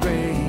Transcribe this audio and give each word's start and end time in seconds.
like 0.00 0.41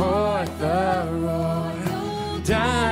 forth 0.00 0.58
the 0.58 1.08
royal 1.12 2.38
diadem 2.38 2.89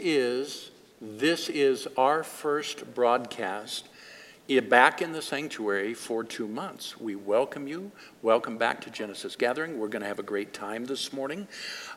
is 0.00 0.70
this 1.00 1.48
is 1.48 1.86
our 1.96 2.22
first 2.22 2.94
broadcast 2.94 3.88
back 4.58 5.00
in 5.00 5.12
the 5.12 5.22
sanctuary 5.22 5.94
for 5.94 6.24
two 6.24 6.48
months. 6.48 6.98
We 6.98 7.14
welcome 7.14 7.68
you. 7.68 7.92
Welcome 8.20 8.58
back 8.58 8.80
to 8.80 8.90
Genesis 8.90 9.36
Gathering. 9.36 9.78
We're 9.78 9.86
going 9.86 10.02
to 10.02 10.08
have 10.08 10.18
a 10.18 10.24
great 10.24 10.52
time 10.52 10.86
this 10.86 11.12
morning. 11.12 11.46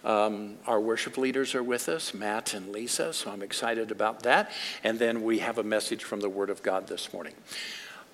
Um, 0.03 0.57
our 0.67 0.79
worship 0.79 1.17
leaders 1.17 1.55
are 1.55 1.63
with 1.63 1.89
us, 1.89 2.13
Matt 2.13 2.53
and 2.53 2.71
Lisa, 2.71 3.11
so 3.11 3.31
I'm 3.31 3.41
excited 3.41 3.89
about 3.89 4.21
that. 4.23 4.51
And 4.83 5.00
then 5.00 5.23
we 5.23 5.39
have 5.39 5.57
a 5.57 5.63
message 5.63 6.03
from 6.03 6.19
the 6.19 6.29
Word 6.29 6.51
of 6.51 6.61
God 6.61 6.85
this 6.85 7.11
morning. 7.11 7.33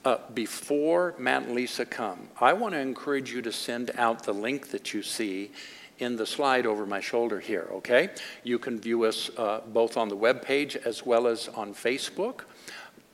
Uh, 0.06 0.20
before 0.34 1.16
Matt 1.18 1.44
and 1.44 1.56
Lisa 1.56 1.86
come, 1.86 2.30
I 2.40 2.54
want 2.54 2.74
to 2.74 2.80
encourage 2.80 3.34
you 3.34 3.42
to 3.42 3.52
send 3.52 3.92
out 3.98 4.24
the 4.24 4.34
link 4.34 4.70
that 4.70 4.94
you 4.94 5.04
see 5.04 5.52
in 6.00 6.16
the 6.16 6.26
slide 6.26 6.66
over 6.66 6.86
my 6.86 7.00
shoulder 7.00 7.40
here, 7.40 7.68
okay? 7.72 8.10
You 8.44 8.58
can 8.58 8.80
view 8.80 9.04
us 9.04 9.30
uh, 9.38 9.62
both 9.68 9.98
on 9.98 10.10
the 10.10 10.16
web 10.16 10.42
page 10.42 10.76
as 10.76 11.06
well 11.06 11.28
as 11.28 11.48
on 11.50 11.74
Facebook 11.74 12.42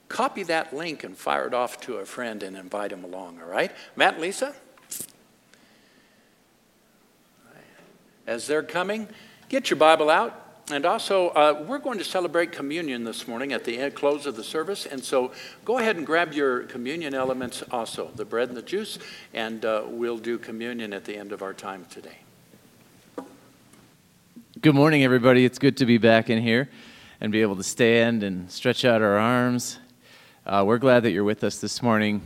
copy 0.08 0.44
that 0.44 0.74
link 0.74 1.04
and 1.04 1.18
fire 1.18 1.48
it 1.48 1.54
off 1.54 1.80
to 1.82 1.96
a 1.98 2.06
friend 2.06 2.44
and 2.44 2.56
invite 2.56 2.92
him 2.92 3.04
along, 3.04 3.40
all 3.42 3.50
right? 3.50 3.72
Matt 3.96 4.20
Lisa? 4.20 4.54
As 8.28 8.48
they're 8.48 8.64
coming, 8.64 9.08
get 9.50 9.70
your 9.70 9.78
Bible 9.78 10.10
out. 10.10 10.42
And 10.72 10.84
also, 10.84 11.30
uh, 11.30 11.64
we're 11.68 11.78
going 11.78 12.00
to 12.00 12.04
celebrate 12.04 12.52
communion 12.52 13.04
this 13.04 13.28
morning 13.28 13.54
at 13.54 13.64
the 13.66 13.78
end, 13.78 13.94
close 13.94 14.26
of 14.26 14.36
the 14.36 14.44
service. 14.44 14.88
And 14.88 15.04
so 15.04 15.32
go 15.64 15.78
ahead 15.78 15.96
and 15.96 16.08
grab 16.08 16.34
your 16.34 16.64
communion 16.64 17.14
elements 17.14 17.64
also, 17.70 18.10
the 18.16 18.26
bread 18.26 18.48
and 18.48 18.58
the 18.58 18.64
juice, 18.64 18.98
and 19.32 19.64
uh, 19.64 19.84
we'll 19.86 20.18
do 20.18 20.40
communion 20.40 20.92
at 20.92 21.06
the 21.06 21.16
end 21.16 21.32
of 21.32 21.44
our 21.44 21.54
time 21.54 21.86
today. 21.92 22.25
Good 24.65 24.73
morning, 24.73 25.03
everybody. 25.03 25.45
It's 25.45 25.59
good 25.59 25.77
to 25.77 25.85
be 25.85 26.00
back 26.00 26.27
in 26.31 26.41
here 26.41 26.71
and 27.21 27.31
be 27.31 27.44
able 27.44 27.56
to 27.57 27.63
stand 27.63 28.23
and 28.23 28.50
stretch 28.50 28.83
out 28.83 29.03
our 29.03 29.15
arms 29.15 29.77
uh, 30.44 30.63
we're 30.65 30.79
glad 30.79 31.03
that 31.03 31.12
you're 31.12 31.23
with 31.23 31.44
us 31.44 31.59
this 31.59 31.83
morning. 31.83 32.19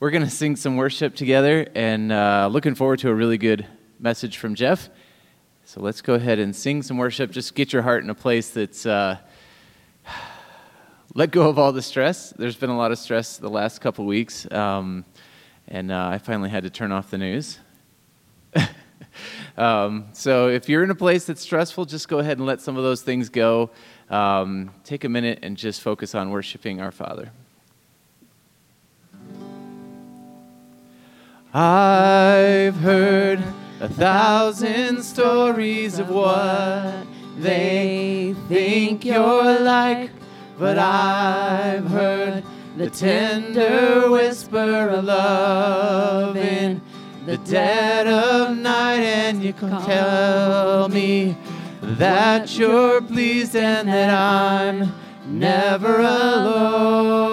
We're 0.00 0.10
going 0.10 0.24
to 0.24 0.30
sing 0.30 0.56
some 0.56 0.74
worship 0.74 1.14
together 1.14 1.68
and 1.76 2.10
uh, 2.10 2.48
looking 2.50 2.74
forward 2.74 2.98
to 3.00 3.10
a 3.10 3.14
really 3.14 3.38
good 3.38 3.68
message 4.00 4.38
from 4.38 4.56
Jeff. 4.56 4.88
So 5.64 5.80
let's 5.80 6.02
go 6.02 6.14
ahead 6.14 6.40
and 6.40 6.56
sing 6.56 6.82
some 6.82 6.96
worship. 6.96 7.30
Just 7.30 7.54
get 7.54 7.72
your 7.72 7.82
heart 7.82 8.02
in 8.02 8.10
a 8.10 8.16
place 8.16 8.50
that's 8.50 8.84
uh, 8.84 9.18
let 11.14 11.30
go 11.30 11.48
of 11.48 11.56
all 11.56 11.70
the 11.70 11.82
stress. 11.82 12.30
There's 12.30 12.56
been 12.56 12.70
a 12.70 12.76
lot 12.76 12.90
of 12.90 12.98
stress 12.98 13.36
the 13.36 13.48
last 13.48 13.80
couple 13.80 14.06
weeks, 14.06 14.50
um, 14.50 15.04
and 15.68 15.92
uh, 15.92 16.08
I 16.08 16.18
finally 16.18 16.50
had 16.50 16.64
to 16.64 16.70
turn 16.70 16.90
off 16.90 17.12
the 17.12 17.18
news. 17.18 17.60
um, 19.56 20.06
so 20.12 20.48
if 20.48 20.68
you're 20.68 20.84
in 20.84 20.90
a 20.90 20.94
place 20.94 21.24
that's 21.24 21.40
stressful, 21.40 21.84
just 21.84 22.08
go 22.08 22.18
ahead 22.18 22.38
and 22.38 22.46
let 22.46 22.60
some 22.60 22.76
of 22.76 22.82
those 22.82 23.02
things 23.02 23.28
go. 23.28 23.70
Um, 24.08 24.70
take 24.84 25.04
a 25.04 25.08
minute 25.08 25.40
and 25.42 25.56
just 25.56 25.80
focus 25.80 26.14
on 26.14 26.30
worshiping 26.30 26.80
our 26.80 26.92
Father. 26.92 27.32
I've 31.52 32.76
heard 32.76 33.42
a 33.80 33.88
thousand 33.88 35.02
stories 35.02 35.98
of 35.98 36.10
what 36.10 37.06
they 37.38 38.34
think 38.48 39.04
you're 39.04 39.60
like, 39.60 40.10
but 40.58 40.78
I've 40.78 41.86
heard 41.86 42.44
the 42.76 42.90
tender 42.90 44.10
whisper 44.10 44.88
of 44.88 45.04
love 45.04 46.36
in 46.36 46.80
the 47.26 47.36
dead 47.38 48.06
of 48.06 48.56
night, 48.56 49.00
and 49.00 49.42
you 49.42 49.52
can 49.52 49.82
tell 49.84 50.88
me 50.88 51.36
that 51.82 52.56
you're 52.56 53.02
pleased 53.02 53.56
and 53.56 53.88
that 53.88 54.10
I'm 54.14 54.92
never 55.26 56.02
alone. 56.02 57.26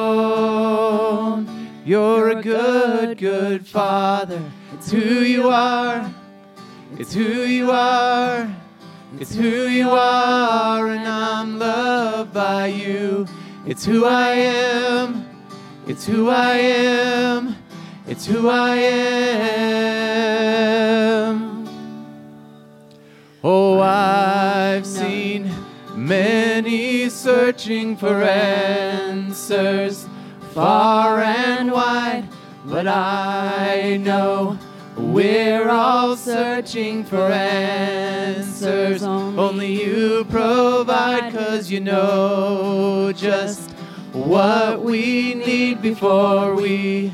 You're 1.86 2.30
a 2.30 2.42
good, 2.42 3.20
good 3.20 3.68
father. 3.68 4.42
It's 4.74 4.90
who 4.90 4.98
you 4.98 5.50
are. 5.50 6.12
It's 6.98 7.14
who 7.14 7.44
you 7.44 7.70
are. 7.70 8.50
It's 9.20 9.36
who 9.36 9.68
you 9.68 9.92
are, 9.92 10.88
and 10.88 11.08
I'm 11.08 11.60
loved 11.60 12.34
by 12.34 12.66
you. 12.66 13.28
It's 13.68 13.86
who 13.86 14.06
I 14.06 14.32
am. 14.32 15.24
It's 15.86 16.08
who 16.08 16.30
I 16.30 16.56
am. 16.56 17.56
It's 18.06 18.26
who 18.26 18.50
I 18.50 18.76
am. 18.76 19.24
Oh, 23.42 23.80
I've 23.80 24.86
seen 24.86 25.50
many 25.96 27.08
searching 27.08 27.96
for 27.96 28.22
answers 28.22 30.06
far 30.54 31.22
and 31.22 31.72
wide, 31.72 32.28
but 32.66 32.88
I 32.88 33.98
know 34.04 34.60
we're 34.98 35.70
all 35.70 36.18
searching 36.18 37.06
for 37.06 37.32
answers. 37.32 39.02
Only 39.02 39.82
you 39.82 40.26
provide, 40.26 41.32
cause 41.34 41.72
you 41.72 41.80
know 41.80 43.14
just 43.16 43.72
what 44.12 44.82
we 44.82 45.36
need 45.36 45.82
before 45.82 46.54
we 46.56 47.14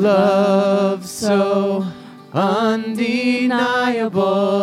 Love 0.00 1.06
so 1.06 1.84
undeniable, 2.32 3.52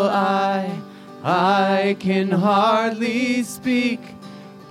I, 0.10 0.82
I 1.24 1.96
can 2.00 2.32
hardly 2.32 3.44
speak. 3.44 4.02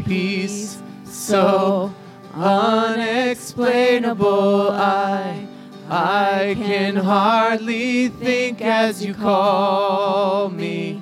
Peace 0.05 0.83
so 1.05 1.95
unexplainable. 2.35 4.73
I, 4.73 5.47
I 5.88 6.57
can 6.59 6.97
hardly 6.97 8.09
think 8.09 8.61
as 8.61 9.05
you 9.05 9.15
call 9.15 10.50
me. 10.50 11.00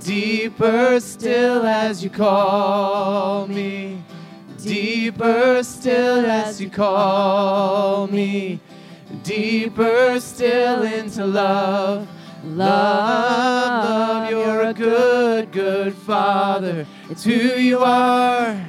Deeper 0.00 1.00
still 1.00 1.66
as 1.66 2.04
you 2.04 2.10
call 2.10 3.48
me. 3.48 4.04
Deeper 4.62 5.62
still 5.62 6.24
as 6.24 6.60
you 6.60 6.70
call 6.70 8.06
me. 8.06 8.60
Deeper 9.24 10.20
still 10.20 10.82
into 10.82 11.24
love. 11.24 12.06
Love, 12.44 12.58
love, 13.88 14.30
you're 14.30 14.60
a 14.60 14.74
good, 14.74 15.50
good 15.50 15.94
father. 15.94 16.86
It's 17.08 17.24
who 17.24 17.32
you 17.32 17.78
are. 17.78 18.62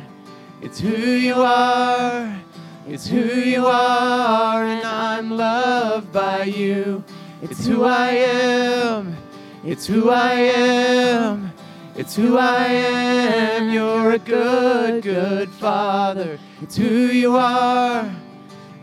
It's 0.62 0.80
who 0.80 0.96
you 0.96 1.36
are. 1.36 2.40
It's 2.88 3.06
who 3.06 3.18
you 3.18 3.66
are, 3.66 4.64
and 4.64 4.88
I'm 4.88 5.30
loved 5.32 6.14
by 6.14 6.44
you. 6.44 7.04
It's 7.42 7.68
who 7.68 7.84
I 7.84 8.12
am. 8.12 9.18
It's 9.66 9.86
who 9.86 10.10
I 10.10 10.34
am. 10.36 11.52
It's 11.98 12.16
who 12.16 12.38
I 12.38 12.66
am. 12.68 13.70
You're 13.74 14.12
a 14.12 14.20
good, 14.20 15.04
good 15.04 15.50
father. 15.50 16.40
It's 16.62 16.78
who 16.78 17.08
you 17.08 17.36
are. 17.36 18.10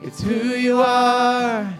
It's 0.05 0.21
who 0.21 0.35
you 0.35 0.81
are. 0.81 1.73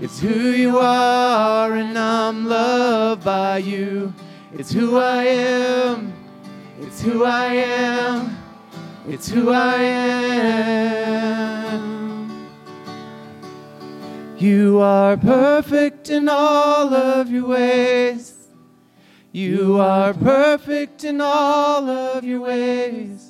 It's 0.00 0.18
who 0.18 0.50
you 0.50 0.78
are, 0.78 1.72
and 1.74 1.96
I'm 1.96 2.46
loved 2.46 3.24
by 3.24 3.58
you. 3.58 4.12
It's 4.52 4.72
who 4.72 4.96
I 4.98 5.24
am. 5.24 6.12
It's 6.80 7.00
who 7.00 7.24
I 7.24 7.46
am. 7.54 8.36
It's 9.06 9.28
who 9.28 9.50
I 9.50 9.74
am. 9.76 11.20
You 14.36 14.80
are 14.80 15.16
perfect 15.16 16.10
in 16.10 16.28
all 16.28 16.92
of 16.92 17.30
your 17.30 17.46
ways. 17.46 18.34
You 19.32 19.78
are 19.78 20.12
perfect 20.12 21.04
in 21.04 21.20
all 21.20 21.88
of 21.88 22.24
your 22.24 22.40
ways. 22.40 23.29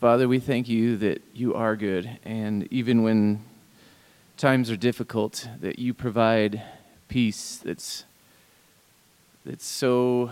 Father, 0.00 0.28
we 0.28 0.38
thank 0.38 0.68
you 0.68 0.96
that 0.98 1.22
you 1.34 1.54
are 1.54 1.74
good, 1.74 2.20
and 2.24 2.72
even 2.72 3.02
when 3.02 3.44
times 4.36 4.70
are 4.70 4.76
difficult, 4.76 5.48
that 5.60 5.80
you 5.80 5.92
provide 5.92 6.62
peace 7.08 7.60
that's 7.64 8.04
that's 9.44 9.64
so 9.64 10.30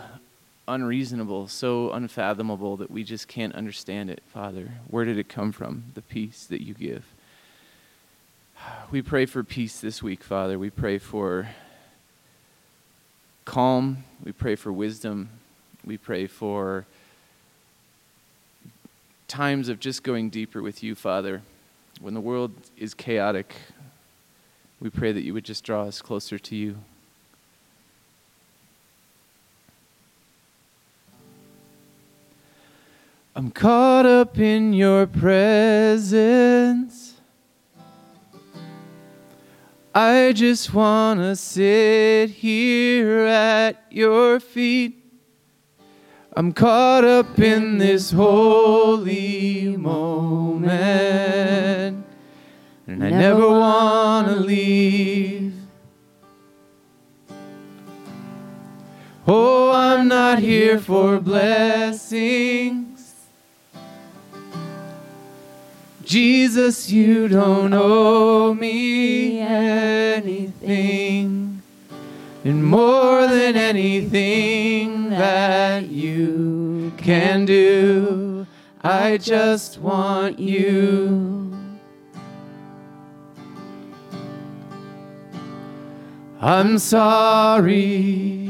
unreasonable, 0.69 1.49
so 1.49 1.91
unfathomable 1.91 2.77
that 2.77 2.93
we 2.93 3.03
just 3.03 3.27
can't 3.27 3.57
understand 3.57 4.09
it, 4.09 4.23
Father. 4.33 4.71
Where 4.87 5.05
did 5.05 5.19
it 5.19 5.29
come 5.29 5.51
from? 5.51 5.87
The 5.95 6.03
peace 6.03 6.47
that 6.47 6.63
you 6.63 6.73
give. 6.73 7.05
We 8.93 9.03
pray 9.03 9.27
for 9.27 9.43
peace 9.43 9.81
this 9.81 10.01
week, 10.01 10.23
Father. 10.23 10.61
We 10.61 10.71
pray 10.71 10.99
for 10.99 11.49
calm. 13.45 14.05
We 14.23 14.31
pray 14.31 14.55
for 14.55 14.73
wisdom. 14.73 15.31
We 15.85 15.97
pray 15.97 16.29
for 16.29 16.87
times 19.29 19.69
of 19.69 19.81
just 19.81 20.03
going 20.03 20.31
deeper 20.31 20.63
with 20.63 20.83
you, 20.83 20.95
Father. 20.95 21.43
When 22.01 22.15
the 22.15 22.21
world 22.21 22.53
is 22.77 22.95
chaotic, 22.95 23.55
we 24.81 24.91
pray 24.91 25.13
that 25.13 25.23
you 25.23 25.35
would 25.35 25.45
just 25.45 25.65
draw 25.65 25.85
us 25.85 26.03
closer 26.03 26.39
to 26.39 26.57
you. 26.57 26.77
I'm 33.35 33.51
caught 33.51 34.07
up 34.07 34.39
in 34.39 34.73
your 34.73 35.07
presence. 35.07 37.15
I 39.95 40.33
just 40.35 40.73
want 40.73 41.21
to 41.21 41.37
sit 41.37 42.29
here 42.29 43.21
at 43.21 43.83
your 43.91 44.41
feet. 44.41 45.06
I'm 46.39 46.53
caught 46.53 47.03
up 47.03 47.39
in 47.39 47.79
this 47.79 48.11
holy 48.11 49.75
moment, 49.75 50.75
and 52.87 53.03
I 53.03 53.09
never 53.09 53.49
want 53.49 54.29
to 54.29 54.35
leave. 54.35 55.55
Oh, 59.27 59.73
I'm 59.73 60.09
not 60.09 60.41
here 60.41 60.79
for 60.79 61.19
blessings. 61.21 63.15
Jesus, 66.05 66.91
you 66.91 67.29
don't 67.29 67.73
owe 67.73 68.53
me 68.53 69.39
anything. 69.39 70.43
And 72.45 72.63
more 72.63 73.27
than 73.27 73.57
anything 73.57 74.96
that 75.17 75.89
you 75.89 76.93
can 76.99 77.45
do, 77.47 78.47
I 78.83 79.17
just 79.17 79.79
want 79.79 80.39
you. 80.39 81.57
I'm 86.41 86.79
sorry 86.79 88.47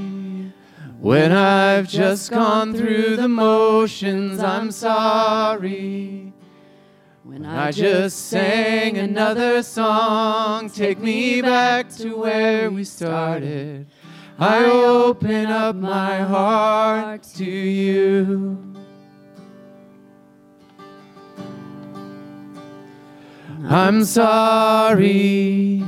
when 0.98 1.30
I've 1.30 1.88
just 1.88 2.30
gone 2.32 2.74
through 2.74 3.14
the 3.16 3.28
motions. 3.28 4.40
I'm 4.40 4.72
sorry 4.72 6.32
when 7.22 7.46
I 7.46 7.70
just 7.70 8.26
sang 8.26 8.98
another 8.98 9.62
song. 9.62 10.68
Take 10.68 10.98
me 10.98 11.40
back 11.40 11.88
to 11.90 12.16
where 12.16 12.70
we 12.72 12.82
started. 12.82 13.86
I 14.38 14.64
open 14.66 15.46
up 15.46 15.76
my 15.76 16.18
heart 16.18 17.22
to 17.36 17.44
you. 17.44 18.74
I'm 23.64 24.04
sorry 24.04 25.78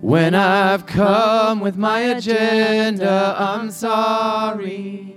when 0.00 0.34
I've 0.34 0.86
come 0.86 1.60
with 1.60 1.76
my 1.76 2.00
agenda. 2.00 3.36
I'm 3.38 3.70
sorry 3.70 5.14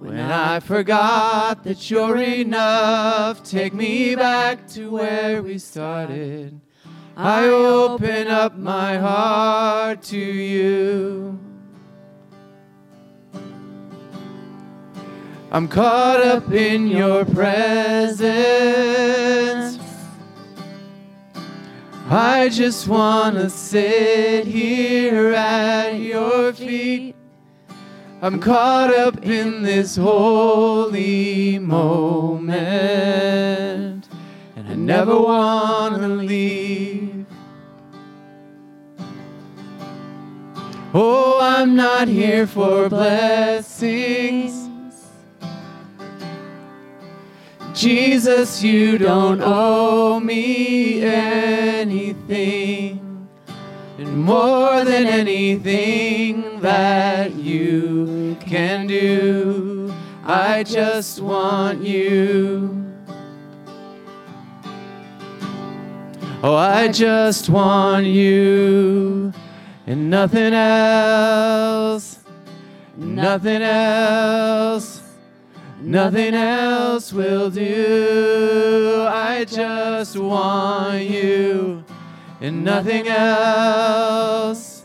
when 0.00 0.18
I 0.18 0.58
forgot 0.58 1.62
that 1.62 1.88
you're 1.88 2.18
enough. 2.18 3.44
Take 3.44 3.74
me 3.74 4.16
back 4.16 4.66
to 4.70 4.90
where 4.90 5.40
we 5.40 5.58
started. 5.58 6.60
I 7.20 7.48
open 7.48 8.28
up 8.28 8.56
my 8.56 8.96
heart 8.96 10.02
to 10.02 10.16
you. 10.16 11.36
I'm 15.50 15.66
caught 15.66 16.20
up 16.22 16.52
in 16.52 16.86
your 16.86 17.24
presence. 17.24 18.28
I 22.08 22.50
just 22.50 22.86
want 22.86 23.34
to 23.34 23.50
sit 23.50 24.46
here 24.46 25.34
at 25.34 25.98
your 25.98 26.52
feet. 26.52 27.16
I'm 28.22 28.38
caught 28.38 28.94
up 28.94 29.24
in 29.24 29.64
this 29.64 29.96
holy 29.96 31.58
moment, 31.58 32.46
and 34.54 34.68
I 34.68 34.76
never 34.76 35.18
want 35.18 35.96
to 35.96 36.06
leave. 36.06 37.07
Oh, 40.94 41.38
I'm 41.38 41.76
not 41.76 42.08
here 42.08 42.46
for 42.46 42.88
blessings. 42.88 44.54
Jesus, 47.74 48.62
you 48.62 48.96
don't 48.96 49.42
owe 49.42 50.18
me 50.18 51.02
anything. 51.04 52.98
And 53.98 54.18
more 54.18 54.82
than 54.86 55.06
anything 55.06 56.60
that 56.60 57.34
you 57.34 58.38
can 58.40 58.86
do, 58.86 59.92
I 60.24 60.62
just 60.62 61.20
want 61.20 61.82
you. 61.82 62.86
Oh, 66.42 66.54
I 66.56 66.88
just 66.88 67.50
want 67.50 68.06
you 68.06 69.34
and 69.88 70.10
nothing 70.10 70.52
else, 70.52 72.18
nothing 72.94 73.62
else. 73.62 75.00
Nothing 75.80 76.34
else 76.34 77.12
will 77.12 77.50
do. 77.50 79.06
I 79.08 79.44
just 79.44 80.16
want 80.18 81.04
you 81.04 81.84
and 82.40 82.64
nothing 82.64 83.06
else. 83.06 84.84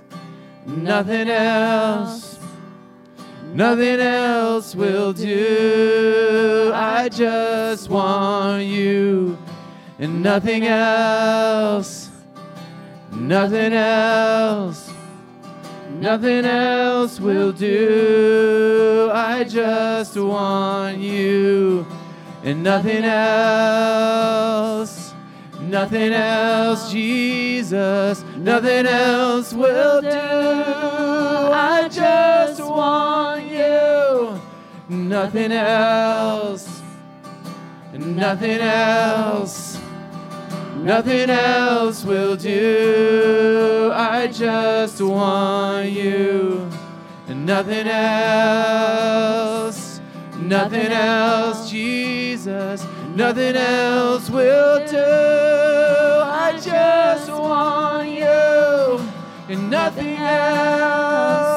Nothing 0.67 1.29
else. 1.29 2.39
Nothing 3.53 3.99
else 3.99 4.75
will 4.75 5.13
do. 5.13 6.71
I 6.73 7.09
just 7.09 7.89
want 7.89 8.63
you 8.63 9.37
and 9.97 10.21
nothing 10.21 10.67
else. 10.67 12.09
Nothing 13.11 13.73
else. 13.73 14.92
Nothing 16.03 16.43
else 16.43 17.17
will 17.17 17.53
do. 17.53 19.09
I 19.13 19.45
just 19.45 20.17
want 20.17 20.97
you 20.97 21.87
and 22.43 22.61
nothing 22.61 23.05
else. 23.05 24.43
Nothing 25.61 26.11
else, 26.11 26.91
Jesus. 26.91 28.21
Nothing 28.35 28.85
else 28.85 29.53
will 29.53 30.01
do. 30.01 30.09
I 30.09 31.87
just 31.89 32.59
want 32.59 33.45
you. 33.45 34.37
Nothing 34.89 35.53
else. 35.53 36.81
Nothing 37.93 38.59
else. 38.59 39.72
Nothing 40.83 41.29
else 41.29 42.03
will 42.03 42.35
do. 42.35 43.89
I 43.93 44.27
just 44.27 45.01
want 45.01 45.89
you. 45.91 46.69
And 47.29 47.45
nothing 47.45 47.87
else. 47.87 49.21
Nothing 50.37 50.91
else, 50.91 51.71
Jesus. 51.71 52.85
Nothing 53.15 53.55
else 53.55 54.29
will 54.29 54.85
do. 54.85 54.97
I 54.97 56.59
just 56.61 57.31
want 57.31 58.09
you. 58.09 58.99
And 59.47 59.69
nothing 59.69 60.17
else. 60.17 61.53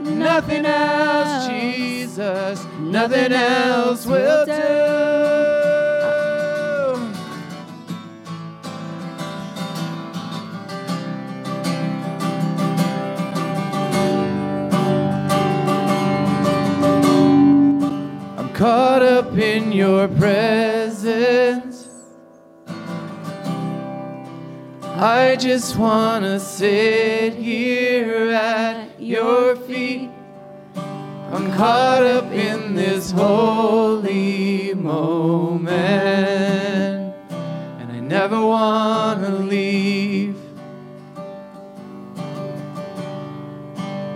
Nothing 0.00 0.66
else, 0.66 1.46
Jesus. 1.48 2.66
Nothing 2.78 3.32
else 3.32 4.04
will 4.04 4.44
do. 4.44 5.17
Your 19.78 20.08
presence. 20.08 21.88
I 24.82 25.36
just 25.38 25.76
want 25.76 26.24
to 26.24 26.40
sit 26.40 27.34
here 27.34 28.32
at 28.32 29.00
your 29.00 29.54
feet. 29.54 30.10
I'm 30.74 31.52
caught 31.52 32.02
up 32.02 32.32
in 32.32 32.74
this 32.74 33.12
holy 33.12 34.74
moment, 34.74 35.70
and 37.78 37.92
I 37.92 38.00
never 38.00 38.44
want 38.44 39.20
to 39.22 39.30
leave. 39.30 40.34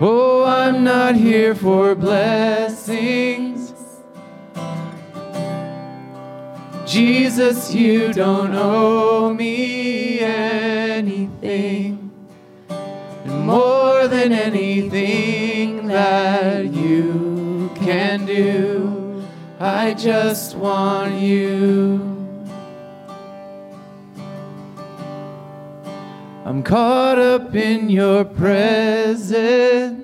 Oh, 0.01 0.43
I'm 0.45 0.83
not 0.83 1.15
here 1.15 1.55
for 1.55 1.95
blessings. 1.95 3.52
Jesus, 6.93 7.75
you 7.75 8.13
don't 8.13 8.55
owe 8.55 9.33
me 9.33 10.19
anything. 10.19 12.11
And 12.69 13.47
more 13.47 14.07
than 14.09 14.31
anything 14.35 15.87
that 15.87 16.67
you 16.67 17.71
can 17.77 18.27
do, 18.27 19.25
I 19.59 19.95
just 19.95 20.55
want 20.55 21.15
you. 21.15 21.99
I'm 26.45 26.63
caught 26.63 27.19
up 27.19 27.55
in 27.55 27.89
your 27.89 28.23
presence. 28.27 30.02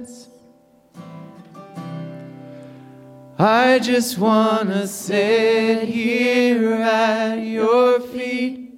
I 3.40 3.78
just 3.78 4.18
want 4.18 4.70
to 4.70 4.88
sit 4.88 5.84
here 5.84 6.72
at 6.72 7.36
your 7.36 8.00
feet. 8.00 8.72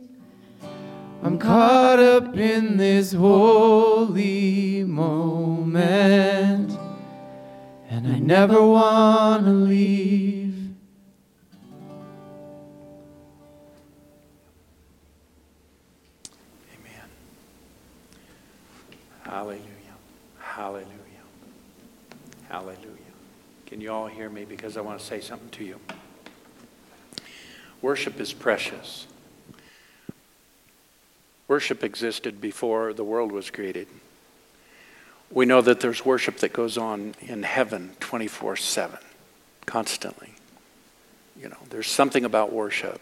I'm 1.23 1.39
caught 1.39 1.99
up 1.99 2.37
in 2.37 2.77
this 2.77 3.13
holy 3.13 4.85
moment, 4.85 6.79
and 7.89 8.07
I 8.07 8.19
never 8.19 8.63
want 8.63 9.47
to 9.47 9.51
leave. 9.51 10.75
Amen. 16.75 17.09
Hallelujah. 19.23 19.61
Hallelujah. 20.39 20.91
Can 23.65 23.80
all 23.91 24.07
hear 24.07 24.31
me? 24.31 24.45
Because 24.45 24.77
I 24.77 24.81
want 24.81 24.99
to 24.99 25.05
say 25.05 25.21
something 25.21 25.51
to 25.51 25.65
you. 25.65 25.81
Worship 27.83 28.21
is 28.21 28.33
precious. 28.33 29.07
Worship 31.49 31.83
existed 31.83 32.41
before 32.41 32.93
the 32.93 33.05
world 33.05 33.33
was 33.33 33.51
created. 33.51 33.89
We 35.31 35.47
know 35.47 35.61
that 35.61 35.81
there's 35.81 36.05
worship 36.05 36.39
that 36.39 36.53
goes 36.53 36.79
on 36.79 37.15
in 37.21 37.43
heaven 37.43 37.93
24 38.01 38.57
7, 38.57 38.99
constantly. 39.67 40.35
You 41.41 41.49
know, 41.49 41.59
there's 41.71 41.89
something 41.89 42.25
about 42.25 42.53
worship. 42.53 43.01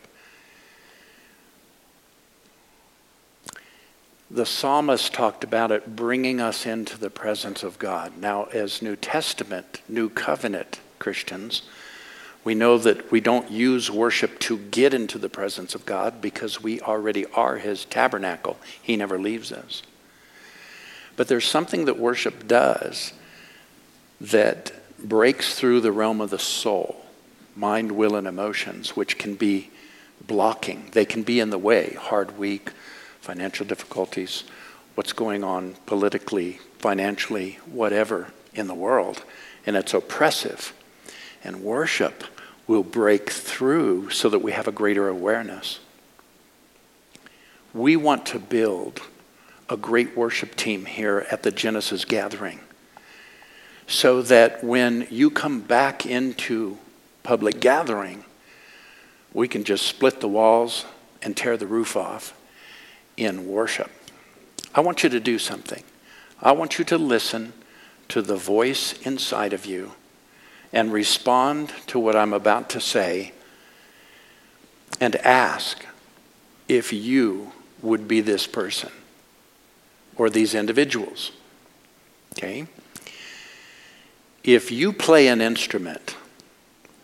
The 4.30 4.44
psalmist 4.44 5.14
talked 5.14 5.42
about 5.42 5.70
it 5.72 5.96
bringing 5.96 6.38
us 6.38 6.66
into 6.66 6.98
the 6.98 7.08
presence 7.08 7.62
of 7.62 7.78
God. 7.78 8.18
Now, 8.18 8.44
as 8.44 8.82
New 8.82 8.94
Testament, 8.94 9.80
New 9.88 10.10
Covenant 10.10 10.80
Christians, 10.98 11.62
we 12.44 12.54
know 12.54 12.76
that 12.76 13.10
we 13.10 13.20
don't 13.20 13.50
use 13.50 13.90
worship 13.90 14.38
to 14.40 14.58
get 14.58 14.92
into 14.92 15.18
the 15.18 15.30
presence 15.30 15.74
of 15.74 15.86
God 15.86 16.20
because 16.20 16.62
we 16.62 16.78
already 16.80 17.24
are 17.26 17.56
His 17.56 17.86
tabernacle. 17.86 18.58
He 18.82 18.96
never 18.96 19.18
leaves 19.18 19.50
us. 19.50 19.82
But 21.16 21.28
there's 21.28 21.46
something 21.46 21.86
that 21.86 21.98
worship 21.98 22.46
does 22.46 23.14
that 24.20 24.72
breaks 24.98 25.54
through 25.54 25.80
the 25.80 25.92
realm 25.92 26.20
of 26.20 26.30
the 26.30 26.38
soul, 26.38 27.06
mind, 27.56 27.92
will, 27.92 28.14
and 28.14 28.26
emotions, 28.26 28.94
which 28.94 29.16
can 29.16 29.36
be 29.36 29.70
blocking. 30.26 30.88
They 30.92 31.06
can 31.06 31.22
be 31.22 31.40
in 31.40 31.48
the 31.48 31.58
way, 31.58 31.96
hard 31.98 32.38
week, 32.38 32.72
financial 33.20 33.66
difficulties, 33.66 34.44
what's 34.94 35.12
going 35.12 35.44
on 35.44 35.74
politically, 35.86 36.58
financially, 36.78 37.58
whatever 37.66 38.28
in 38.54 38.66
the 38.66 38.74
world. 38.74 39.22
And 39.66 39.76
it's 39.76 39.94
oppressive. 39.94 40.72
And 41.44 41.62
worship 41.62 42.24
will 42.66 42.82
break 42.82 43.30
through 43.30 44.10
so 44.10 44.28
that 44.28 44.40
we 44.40 44.52
have 44.52 44.68
a 44.68 44.72
greater 44.72 45.08
awareness. 45.08 45.80
We 47.74 47.96
want 47.96 48.26
to 48.26 48.38
build 48.38 49.00
a 49.68 49.76
great 49.76 50.16
worship 50.16 50.56
team 50.56 50.86
here 50.86 51.26
at 51.30 51.42
the 51.42 51.50
Genesis 51.50 52.04
gathering 52.04 52.60
so 53.86 54.22
that 54.22 54.62
when 54.62 55.06
you 55.10 55.30
come 55.30 55.60
back 55.60 56.06
into 56.06 56.78
public 57.22 57.60
gathering, 57.60 58.24
we 59.32 59.48
can 59.48 59.64
just 59.64 59.86
split 59.86 60.20
the 60.20 60.28
walls 60.28 60.84
and 61.22 61.36
tear 61.36 61.56
the 61.56 61.66
roof 61.66 61.96
off 61.96 62.34
in 63.18 63.48
worship. 63.48 63.90
I 64.74 64.80
want 64.80 65.02
you 65.02 65.08
to 65.10 65.20
do 65.20 65.38
something. 65.38 65.82
I 66.40 66.52
want 66.52 66.78
you 66.78 66.84
to 66.86 66.98
listen 66.98 67.52
to 68.08 68.22
the 68.22 68.36
voice 68.36 68.92
inside 69.02 69.52
of 69.52 69.66
you 69.66 69.92
and 70.72 70.92
respond 70.92 71.72
to 71.88 71.98
what 71.98 72.14
I'm 72.14 72.32
about 72.32 72.70
to 72.70 72.80
say 72.80 73.32
and 75.00 75.16
ask 75.16 75.84
if 76.68 76.92
you 76.92 77.52
would 77.82 78.06
be 78.06 78.20
this 78.20 78.46
person 78.46 78.90
or 80.16 80.30
these 80.30 80.54
individuals. 80.54 81.32
Okay? 82.32 82.66
If 84.44 84.70
you 84.70 84.92
play 84.92 85.28
an 85.28 85.40
instrument, 85.40 86.16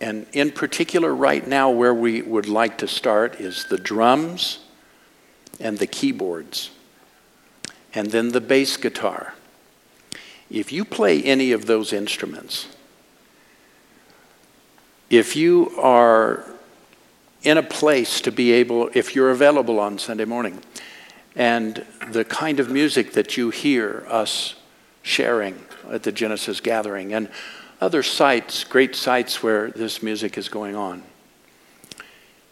and 0.00 0.26
in 0.32 0.50
particular, 0.50 1.14
right 1.14 1.46
now, 1.46 1.70
where 1.70 1.94
we 1.94 2.22
would 2.22 2.48
like 2.48 2.78
to 2.78 2.88
start 2.88 3.40
is 3.40 3.66
the 3.68 3.78
drums 3.78 4.63
and 5.60 5.78
the 5.78 5.86
keyboards, 5.86 6.70
and 7.94 8.10
then 8.10 8.28
the 8.30 8.40
bass 8.40 8.76
guitar. 8.76 9.34
If 10.50 10.72
you 10.72 10.84
play 10.84 11.22
any 11.22 11.52
of 11.52 11.66
those 11.66 11.92
instruments, 11.92 12.68
if 15.10 15.36
you 15.36 15.72
are 15.78 16.44
in 17.42 17.58
a 17.58 17.62
place 17.62 18.20
to 18.22 18.32
be 18.32 18.52
able, 18.52 18.90
if 18.94 19.14
you're 19.14 19.30
available 19.30 19.78
on 19.78 19.98
Sunday 19.98 20.24
morning, 20.24 20.60
and 21.36 21.84
the 22.10 22.24
kind 22.24 22.60
of 22.60 22.70
music 22.70 23.12
that 23.12 23.36
you 23.36 23.50
hear 23.50 24.04
us 24.08 24.54
sharing 25.02 25.64
at 25.90 26.02
the 26.02 26.12
Genesis 26.12 26.60
gathering 26.60 27.12
and 27.12 27.28
other 27.80 28.02
sites, 28.02 28.64
great 28.64 28.96
sites 28.96 29.42
where 29.42 29.70
this 29.70 30.02
music 30.02 30.38
is 30.38 30.48
going 30.48 30.74
on. 30.74 31.02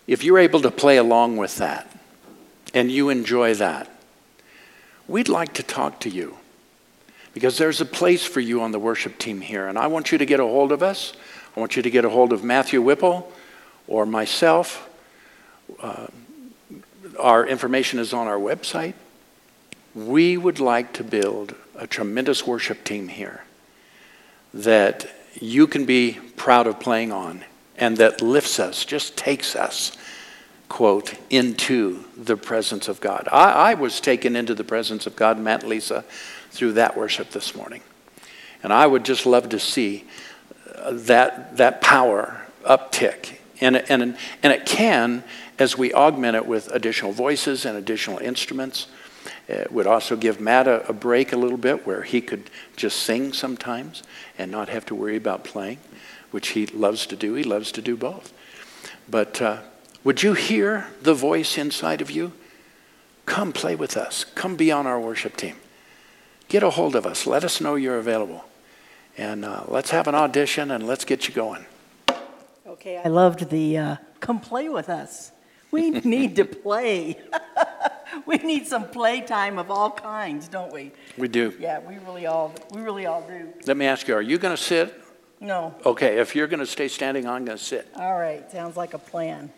If 0.07 0.25
you're 0.25 0.39
able 0.39 0.61
to 0.61 0.71
play 0.71 0.97
along 0.99 1.37
with 1.37 1.57
that 1.57 1.97
and 2.75 2.91
you 2.91 3.09
enjoy 3.11 3.55
that, 3.55 3.89
we'd 5.07 5.29
like 5.29 5.55
to 5.55 5.63
talk 5.63 6.01
to 6.01 6.09
you 6.09 6.37
because 7.35 7.59
there's 7.59 7.81
a 7.81 7.87
place 7.87 8.25
for 8.25 8.41
you 8.41 8.61
on 8.61 8.73
the 8.73 8.79
worship 8.79 9.19
team 9.19 9.41
here. 9.41 9.67
And 9.67 9.79
I 9.79 9.87
want 9.87 10.13
you 10.13 10.19
to 10.19 10.27
get 10.27 10.41
a 10.41 10.45
hold 10.45 10.73
of 10.73 10.83
us. 10.83 11.13
I 11.57 11.61
want 11.61 11.77
you 11.77 11.83
to 11.83 11.91
get 11.91 12.05
a 12.05 12.11
hold 12.11 12.33
of 12.33 12.45
Matthew 12.45 12.81
Whipple 12.83 13.31
or 13.87 14.07
myself. 14.07 14.89
Uh, 15.81 16.07
our 17.19 17.47
information 17.47 17.99
is 17.99 18.13
on 18.13 18.27
our 18.27 18.39
website. 18.39 18.95
We 19.95 20.37
would 20.37 20.61
like 20.61 20.93
to 20.95 21.05
build 21.05 21.55
a 21.77 21.87
tremendous 21.87 22.47
worship 22.47 22.85
team 22.85 23.09
here 23.09 23.45
that 24.55 25.11
you 25.41 25.67
can 25.67 25.85
be 25.85 26.19
proud 26.37 26.67
of 26.67 26.79
playing 26.81 27.13
on 27.13 27.45
and 27.77 27.97
that 27.97 28.21
lifts 28.21 28.59
us, 28.59 28.85
just 28.85 29.17
takes 29.17 29.57
us, 29.57 29.97
quote, 30.73 31.13
into 31.29 32.03
the 32.17 32.35
presence 32.35 32.89
of 32.89 32.99
God. 32.99 33.29
I, 33.31 33.73
I 33.73 33.75
was 33.75 34.01
taken 34.01 34.35
into 34.35 34.55
the 34.55 34.65
presence 34.65 35.07
of 35.07 35.15
God, 35.15 35.39
Matt 35.39 35.69
Lisa, 35.69 36.03
through 36.51 36.73
that 36.73 36.97
worship 36.97 37.31
this 37.31 37.55
morning. 37.55 37.83
And 38.63 38.73
I 38.73 38.87
would 38.87 39.05
just 39.05 39.27
love 39.27 39.51
to 39.51 39.59
see 39.59 40.07
uh, 40.75 40.93
that, 40.93 41.59
that 41.59 41.83
power 41.83 42.47
uptick. 42.65 43.37
And, 43.61 43.77
and, 43.77 44.17
and 44.43 44.53
it 44.53 44.65
can 44.65 45.25
as 45.59 45.77
we 45.77 45.93
augment 45.93 46.37
it 46.37 46.47
with 46.47 46.69
additional 46.69 47.13
voices 47.13 47.67
and 47.67 47.77
additional 47.77 48.17
instruments. 48.21 48.87
It 49.49 49.71
would 49.71 49.87
also 49.87 50.17
give 50.17 50.41
Matt 50.41 50.67
a, 50.67 50.89
a 50.89 50.95
break 50.95 51.35
a 51.35 51.37
little 51.37 51.59
bit 51.59 51.87
where 51.87 52.03
he 52.03 52.23
could 52.23 52.49
just 52.77 53.01
sing 53.01 53.35
sometimes 53.35 54.03
and 54.39 54.51
not 54.51 54.71
have 54.71 54.87
to 54.87 54.95
worry 54.95 55.17
about 55.17 55.45
playing, 55.45 55.81
which 56.31 56.49
he 56.49 56.65
loves 56.65 57.05
to 57.09 57.15
do. 57.15 57.35
He 57.35 57.45
loves 57.45 57.73
to 57.73 57.83
do 57.83 57.95
both. 57.95 58.33
But 59.07 59.43
uh, 59.43 59.61
would 60.05 60.23
you 60.23 60.35
hear 60.35 60.89
the 61.01 61.15
voice 61.15 61.57
inside 61.57 62.01
of 62.01 62.11
you? 62.11 62.33
Come 63.27 63.53
play 63.53 63.77
with 63.77 63.97
us. 63.97 64.25
Come 64.25 64.57
be 64.57 64.73
on 64.73 64.87
our 64.87 65.01
worship 65.01 65.37
team. 65.37 65.57
Get 66.49 66.63
a 66.63 66.71
hold 66.71 66.97
of 66.97 67.07
us. 67.07 67.27
Let 67.27 67.45
us 67.45 67.61
know 67.61 67.77
you're 67.77 67.99
available. 67.99 68.45
And 69.17 69.45
uh, 69.45 69.65
let's 69.69 69.91
have 69.91 70.09
an 70.09 70.15
audition 70.15 70.71
and 70.71 70.87
let's 70.87 71.05
get 71.05 71.29
you 71.29 71.35
going. 71.35 71.67
Okay, 72.67 73.01
I 73.05 73.09
loved 73.09 73.51
the 73.51 73.79
uh, 73.79 73.97
come 74.21 74.41
play 74.41 74.69
with 74.69 74.89
us. 74.89 75.31
We 75.71 75.91
need 75.91 76.37
to 76.37 76.45
play. 76.45 77.19
we 78.27 78.37
need 78.39 78.67
some 78.67 78.89
playtime 78.89 79.59
of 79.59 79.71
all 79.71 79.91
kinds, 79.91 80.49
don't 80.49 80.73
we? 80.73 80.93
We 81.17 81.29
do. 81.29 81.55
Yeah, 81.61 81.81
we 81.81 81.99
really 81.99 82.27
all 82.27 82.55
we 82.73 82.81
really 82.81 83.07
all 83.07 83.23
do. 83.23 83.53
Let 83.67 83.77
me 83.77 83.87
ask 83.87 84.09
you, 84.09 84.15
are 84.15 84.23
you 84.23 84.39
going 84.39 84.57
to 84.57 84.63
sit? 84.63 85.01
No. 85.41 85.75
Okay, 85.85 86.19
if 86.19 86.35
you're 86.35 86.47
going 86.47 86.61
to 86.61 86.67
stay 86.67 86.89
standing, 86.89 87.27
I'm 87.27 87.45
going 87.45 87.59
to 87.59 87.65
sit. 87.65 87.89
All 87.97 88.15
right, 88.15 88.51
sounds 88.51 88.77
like 88.77 88.95
a 88.95 88.99
plan. 88.99 89.51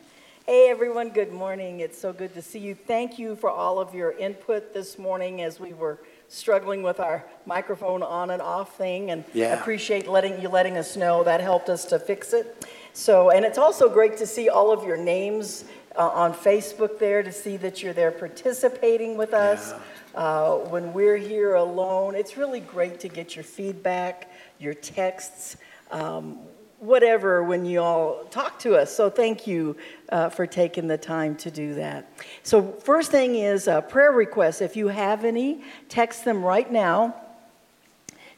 Hey 0.47 0.69
everyone, 0.69 1.09
good 1.09 1.33
morning. 1.33 1.81
It's 1.81 1.99
so 1.99 2.13
good 2.13 2.35
to 2.35 2.43
see 2.43 2.59
you. 2.59 2.75
Thank 2.75 3.19
you 3.19 3.35
for 3.35 3.49
all 3.49 3.79
of 3.79 3.95
your 3.95 4.13
input 4.13 4.75
this 4.75 4.99
morning 4.99 5.41
as 5.41 5.59
we 5.59 5.73
were 5.73 5.99
struggling 6.29 6.83
with 6.83 7.01
our 7.01 7.25
microphone 7.47 8.03
on 8.03 8.31
and 8.31 8.43
off 8.43 8.77
thing 8.77 9.11
and 9.11 9.25
Yeah. 9.33 9.59
appreciate 9.59 10.07
letting 10.07 10.43
you 10.43 10.51
letting 10.51 10.77
us 10.77 10.97
know 10.97 11.25
that 11.25 11.41
helped 11.41 11.71
us 11.71 11.87
to 11.87 11.99
fix 11.99 12.35
it. 12.35 12.67
So, 12.93 13.31
and 13.31 13.47
it's 13.47 13.57
also 13.57 13.89
great 13.89 14.19
to 14.19 14.27
see 14.27 14.51
all 14.51 14.71
of 14.71 14.85
your 14.85 14.99
names 14.99 15.65
uh, 15.97 16.09
on 16.09 16.35
Facebook 16.35 16.99
there 16.99 17.23
to 17.23 17.33
see 17.33 17.57
that 17.59 17.83
you're 17.83 17.95
there 17.95 18.11
participating 18.11 19.17
with 19.17 19.33
us. 19.33 19.73
Uh, 20.15 20.57
when 20.57 20.93
we're 20.93 21.17
here 21.17 21.55
alone, 21.55 22.15
it's 22.15 22.37
really 22.37 22.61
great 22.61 23.01
to 23.01 23.09
get 23.09 23.35
your 23.35 23.45
feedback, 23.45 24.31
your 24.59 24.75
texts, 24.75 25.57
um, 25.91 26.39
whatever 26.81 27.43
when 27.43 27.65
you 27.65 27.81
all 27.81 28.25
talk 28.27 28.59
to 28.59 28.77
us. 28.77 28.95
So 28.95 29.09
thank 29.09 29.47
you 29.47 29.75
uh, 30.15 30.29
for 30.29 30.47
taking 30.47 30.87
the 30.87 30.97
time 30.97 31.35
to 31.35 31.51
do 31.51 31.75
that. 31.75 32.09
So 32.45 32.71
first 32.85 33.11
thing 33.11 33.35
is 33.35 33.67
uh, 33.67 33.81
prayer 33.81 34.13
requests. 34.13 34.61
If 34.61 34.77
you 34.77 34.87
have 34.87 35.25
any, 35.25 35.63
text 35.89 36.25
them 36.25 36.45
right 36.45 36.71
now 36.71 37.17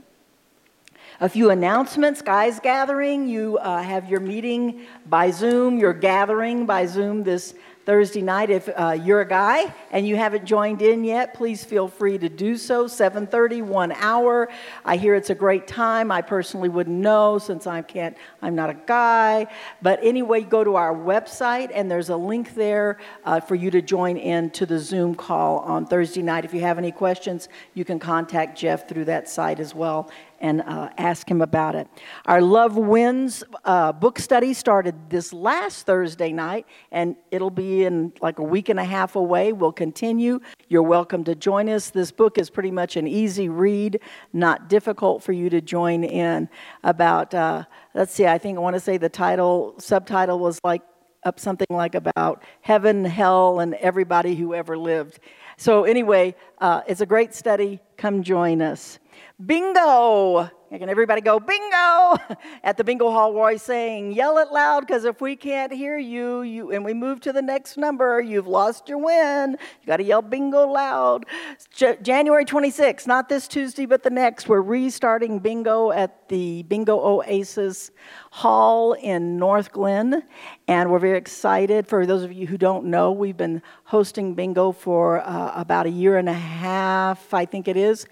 a 1.22 1.28
few 1.28 1.50
announcements. 1.50 2.22
Guys 2.22 2.60
Gathering, 2.62 3.28
you 3.28 3.58
uh, 3.58 3.82
have 3.82 4.10
your 4.10 4.20
meeting 4.20 4.86
by 5.06 5.32
Zoom, 5.32 5.78
your 5.78 5.94
gathering 5.94 6.66
by 6.66 6.86
Zoom 6.86 7.24
this 7.24 7.56
Thursday 7.90 8.22
night. 8.22 8.52
If 8.52 8.70
uh, 8.76 8.96
you're 9.04 9.22
a 9.22 9.28
guy 9.28 9.74
and 9.90 10.08
you 10.08 10.16
haven't 10.16 10.46
joined 10.46 10.84
in 10.84 11.04
yet, 11.04 11.34
please 11.34 11.66
feel 11.66 11.88
free 11.88 12.20
to 12.20 12.30
do 12.30 12.56
so. 12.56 12.86
7:30, 12.86 13.64
one 13.64 13.94
hour. 13.94 14.48
I 14.86 14.96
hear 14.96 15.16
it's 15.16 15.32
a 15.32 15.36
great 15.36 15.66
time. 15.66 16.12
I 16.12 16.22
personally 16.22 16.70
wouldn't 16.70 16.96
know 16.96 17.40
since 17.40 17.66
I 17.66 17.82
can't. 17.82 18.16
I'm 18.44 18.54
not 18.54 18.70
a 18.70 18.76
guy. 18.76 19.48
But 19.82 20.04
anyway, 20.04 20.42
go 20.42 20.64
to 20.64 20.76
our 20.76 20.94
website 20.94 21.72
and 21.74 21.90
there's 21.90 22.10
a 22.10 22.16
link 22.16 22.54
there 22.54 23.00
uh, 23.26 23.40
for 23.40 23.56
you 23.56 23.72
to 23.72 23.82
join 23.82 24.18
in 24.18 24.52
to 24.52 24.68
the 24.68 24.78
Zoom 24.78 25.16
call 25.16 25.58
on 25.62 25.88
Thursday 25.88 26.22
night. 26.22 26.46
If 26.46 26.54
you 26.54 26.62
have 26.62 26.78
any 26.78 26.92
questions, 26.92 27.50
you 27.74 27.86
can 27.86 27.98
contact 27.98 28.56
Jeff 28.56 28.88
through 28.88 29.06
that 29.06 29.28
site 29.28 29.60
as 29.60 29.74
well 29.74 30.12
and 30.42 30.62
uh, 30.62 30.90
ask 30.98 31.30
him 31.30 31.42
about 31.42 31.76
it. 31.76 31.88
Our 32.26 32.42
Love 32.42 32.78
Wins 32.78 33.44
uh, 33.66 33.92
book 33.92 34.20
study 34.20 34.54
started 34.54 35.10
this 35.10 35.34
last 35.34 35.86
Thursday 35.86 36.32
night, 36.32 36.66
and 36.92 37.16
it'll 37.32 37.50
be 37.50 37.84
in 37.84 38.14
like 38.22 38.40
a 38.40 38.44
week 38.44 38.70
and 38.70 38.80
a 38.80 38.84
half 38.84 39.16
away. 39.16 39.54
We'll 39.54 39.72
continue. 39.72 40.40
You're 40.68 40.84
welcome 40.84 41.24
to 41.26 41.36
join 41.36 41.70
us. 41.70 41.90
This 41.90 42.12
book 42.12 42.38
is 42.38 42.50
pretty 42.50 42.72
much 42.72 42.96
an 42.96 43.08
easy 43.08 43.50
read, 43.50 44.00
not 44.34 44.70
difficult 44.70 45.24
for 45.24 45.32
you 45.32 45.50
to 45.50 45.62
join 45.62 46.04
in. 46.04 46.50
About, 46.84 47.34
uh, 47.34 47.66
let's 47.94 48.14
see, 48.14 48.26
I 48.26 48.38
think 48.38 48.58
I 48.58 48.62
want 48.62 48.76
to 48.76 48.80
say 48.80 48.98
the 48.98 49.10
title, 49.10 49.76
subtitle 49.80 50.40
was 50.40 50.60
like 50.64 50.82
up 51.24 51.40
something 51.40 51.68
like 51.70 51.96
about 51.96 52.44
heaven, 52.62 53.04
hell, 53.04 53.60
and 53.60 53.74
everybody 53.76 54.36
who 54.36 54.54
ever 54.54 54.78
lived. 54.78 55.20
So, 55.58 55.84
anyway, 55.84 56.36
uh, 56.60 56.82
it's 56.88 57.02
a 57.02 57.06
great 57.06 57.34
study. 57.34 57.82
Come 57.98 58.24
join 58.24 58.62
us. 58.62 59.00
Bingo! 59.40 60.52
Can 60.78 60.88
everybody 60.88 61.22
go 61.22 61.40
bingo 61.40 62.18
at 62.64 62.78
the 62.78 62.84
bingo 62.84 63.10
hall? 63.10 63.34
Roy 63.34 63.58
saying, 63.58 64.12
"Yell 64.12 64.38
it 64.38 64.52
loud, 64.52 64.82
because 64.82 65.04
if 65.04 65.20
we 65.20 65.36
can't 65.36 65.74
hear 65.74 65.98
you, 65.98 66.44
you 66.44 66.72
and 66.72 66.86
we 66.86 66.94
move 66.94 67.22
to 67.22 67.34
the 67.34 67.42
next 67.42 67.76
number, 67.76 68.22
you've 68.22 68.46
lost 68.46 68.88
your 68.88 69.00
win. 69.00 69.58
You 69.82 69.88
got 69.88 69.98
to 69.98 70.04
yell 70.04 70.22
bingo 70.22 70.68
loud." 70.68 71.26
J- 71.74 71.98
January 72.04 72.46
26th, 72.46 73.08
not 73.08 73.30
this 73.30 73.48
Tuesday, 73.48 73.88
but 73.88 74.04
the 74.04 74.12
next. 74.12 74.48
We're 74.48 74.62
restarting 74.62 75.40
bingo 75.40 75.90
at 75.92 76.30
the 76.30 76.62
Bingo 76.64 77.00
Oasis 77.00 77.90
Hall 78.30 78.94
in 78.94 79.40
Northglenn, 79.40 80.22
and 80.68 80.92
we're 80.92 81.00
very 81.00 81.18
excited. 81.18 81.88
For 81.88 82.06
those 82.06 82.22
of 82.22 82.32
you 82.32 82.46
who 82.46 82.60
don't 82.60 82.86
know, 82.86 83.12
we've 83.12 83.36
been 83.38 83.64
hosting 83.86 84.36
bingo 84.36 84.72
for 84.72 85.22
uh, 85.22 85.52
about 85.56 85.88
a 85.88 85.90
year 85.90 86.18
and 86.18 86.30
a 86.30 86.34
half, 86.34 87.34
I 87.34 87.46
think 87.46 87.68
it 87.68 87.76
is, 87.76 88.06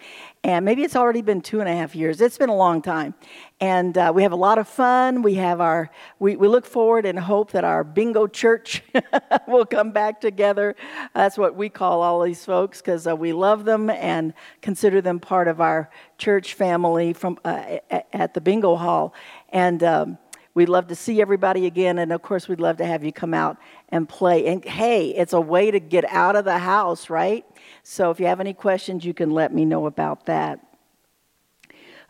and 0.43 0.65
maybe 0.65 0.81
it's 0.81 0.95
already 0.95 1.21
been 1.21 1.41
two 1.41 1.59
and 1.59 1.69
a 1.69 1.75
half 1.75 1.95
years. 1.95 2.19
It's 2.19 2.37
been 2.37 2.46
a 2.49 2.55
long 2.55 2.81
time, 2.81 3.13
and 3.59 3.97
uh, 3.97 4.11
we 4.13 4.23
have 4.23 4.31
a 4.31 4.37
lot 4.37 4.57
of 4.57 4.67
fun. 4.67 5.21
We 5.21 5.35
have 5.35 5.61
our 5.61 5.89
we, 6.19 6.35
we 6.35 6.47
look 6.47 6.65
forward 6.65 7.05
and 7.05 7.19
hope 7.19 7.51
that 7.51 7.63
our 7.63 7.83
bingo 7.83 8.27
church 8.27 8.83
will 9.47 9.65
come 9.65 9.91
back 9.91 10.21
together. 10.21 10.75
That's 11.13 11.37
what 11.37 11.55
we 11.55 11.69
call 11.69 12.01
all 12.01 12.21
these 12.21 12.43
folks 12.45 12.81
because 12.81 13.07
uh, 13.07 13.15
we 13.15 13.33
love 13.33 13.65
them 13.65 13.89
and 13.89 14.33
consider 14.61 15.01
them 15.01 15.19
part 15.19 15.47
of 15.47 15.61
our 15.61 15.89
church 16.17 16.53
family 16.53 17.13
from 17.13 17.37
uh, 17.45 17.77
at, 17.89 18.07
at 18.13 18.33
the 18.33 18.41
bingo 18.41 18.75
hall, 18.75 19.13
and. 19.49 19.83
Um, 19.83 20.17
We'd 20.57 20.69
love 20.69 20.87
to 20.87 20.95
see 20.95 21.21
everybody 21.21 21.67
again, 21.67 21.99
and 21.99 22.11
of 22.11 22.23
course, 22.23 22.47
we'd 22.47 22.59
love 22.59 22.77
to 22.77 22.85
have 22.87 23.03
you 23.03 23.11
come 23.11 23.31
out 23.35 23.57
and 23.89 24.09
play. 24.09 24.47
And 24.47 24.65
hey, 24.65 25.09
it's 25.09 25.33
a 25.33 25.39
way 25.39 25.69
to 25.69 25.79
get 25.79 26.03
out 26.05 26.35
of 26.35 26.45
the 26.45 26.57
house, 26.57 27.11
right? 27.11 27.45
So 27.83 28.09
if 28.09 28.19
you 28.19 28.25
have 28.25 28.39
any 28.39 28.55
questions, 28.55 29.05
you 29.05 29.13
can 29.13 29.29
let 29.29 29.53
me 29.53 29.65
know 29.65 29.85
about 29.85 30.25
that. 30.25 30.66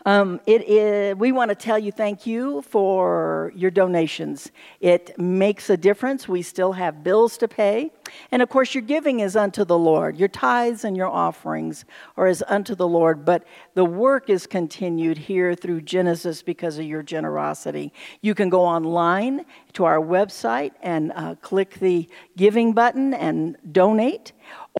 Um, 0.08 0.40
it 0.46 0.64
is, 0.70 1.18
we 1.18 1.34
want 1.34 1.50
to 1.50 1.56
tell 1.56 1.78
you 1.78 1.92
thank 1.92 2.26
you 2.26 2.62
for 2.62 3.52
your 3.54 3.70
donations. 3.70 4.54
It 4.80 5.20
makes 5.20 5.70
a 5.70 5.76
difference. 5.76 6.30
We 6.30 6.44
still 6.44 6.72
have 6.72 7.04
bills 7.04 7.38
to 7.40 7.50
pay. 7.50 7.92
And 8.32 8.42
of 8.42 8.48
course, 8.48 8.74
your 8.74 8.84
giving 8.84 9.20
is 9.20 9.36
unto 9.36 9.66
the 9.66 9.78
Lord. 9.78 10.16
Your 10.16 10.30
tithes 10.30 10.86
and 10.86 10.96
your 10.96 11.10
offerings 11.10 11.84
are 12.16 12.28
as 12.28 12.42
unto 12.48 12.74
the 12.74 12.88
Lord. 12.88 13.26
But 13.26 13.44
the 13.74 13.84
work 13.84 14.30
is 14.30 14.48
continued 14.48 15.18
here 15.18 15.54
through 15.56 15.82
Genesis 15.82 16.42
because 16.42 16.80
of 16.80 16.86
your 16.86 17.04
generosity. 17.04 17.92
You 18.22 18.34
can 18.34 18.48
go 18.48 18.64
online 18.64 19.46
to 19.74 19.84
our 19.84 20.00
website 20.00 20.72
and 20.82 21.12
uh, 21.18 21.36
click 21.42 21.82
the 21.82 22.08
giving 22.38 22.72
button 22.72 23.14
and 23.14 23.58
donate, 23.74 24.32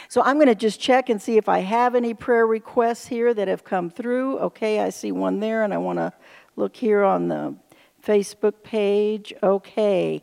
So 0.08 0.22
I'm 0.22 0.36
going 0.36 0.46
to 0.46 0.54
just 0.54 0.80
check 0.80 1.10
and 1.10 1.20
see 1.20 1.36
if 1.36 1.46
I 1.48 1.58
have 1.58 1.94
any 1.94 2.14
prayer 2.14 2.46
requests 2.46 3.06
here 3.06 3.34
that 3.34 3.48
have 3.48 3.64
come 3.64 3.90
through. 3.90 4.38
Okay, 4.38 4.80
I 4.80 4.88
see 4.90 5.10
one 5.12 5.40
there, 5.40 5.62
and 5.62 5.74
I 5.74 5.78
want 5.78 5.98
to 5.98 6.12
look 6.56 6.76
here 6.76 7.04
on 7.04 7.28
the 7.28 7.54
Facebook 8.02 8.62
page. 8.62 9.34
Okay. 9.42 10.22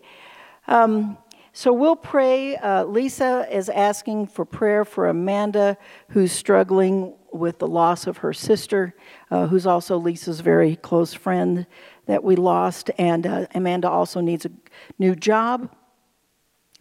Um, 0.67 1.17
so 1.57 1.73
we'll 1.73 1.95
pray. 1.95 2.55
Uh, 2.55 2.83
Lisa 2.83 3.47
is 3.51 3.67
asking 3.67 4.27
for 4.27 4.45
prayer 4.45 4.85
for 4.85 5.07
Amanda, 5.07 5.75
who's 6.09 6.31
struggling 6.31 7.15
with 7.33 7.57
the 7.57 7.67
loss 7.67 8.05
of 8.05 8.17
her 8.17 8.31
sister, 8.31 8.93
uh, 9.31 9.47
who's 9.47 9.65
also 9.65 9.97
Lisa's 9.97 10.41
very 10.41 10.75
close 10.75 11.15
friend 11.15 11.65
that 12.05 12.23
we 12.23 12.35
lost. 12.35 12.91
And 12.99 13.25
uh, 13.25 13.47
Amanda 13.55 13.89
also 13.89 14.21
needs 14.21 14.45
a 14.45 14.51
new 14.99 15.15
job. 15.15 15.75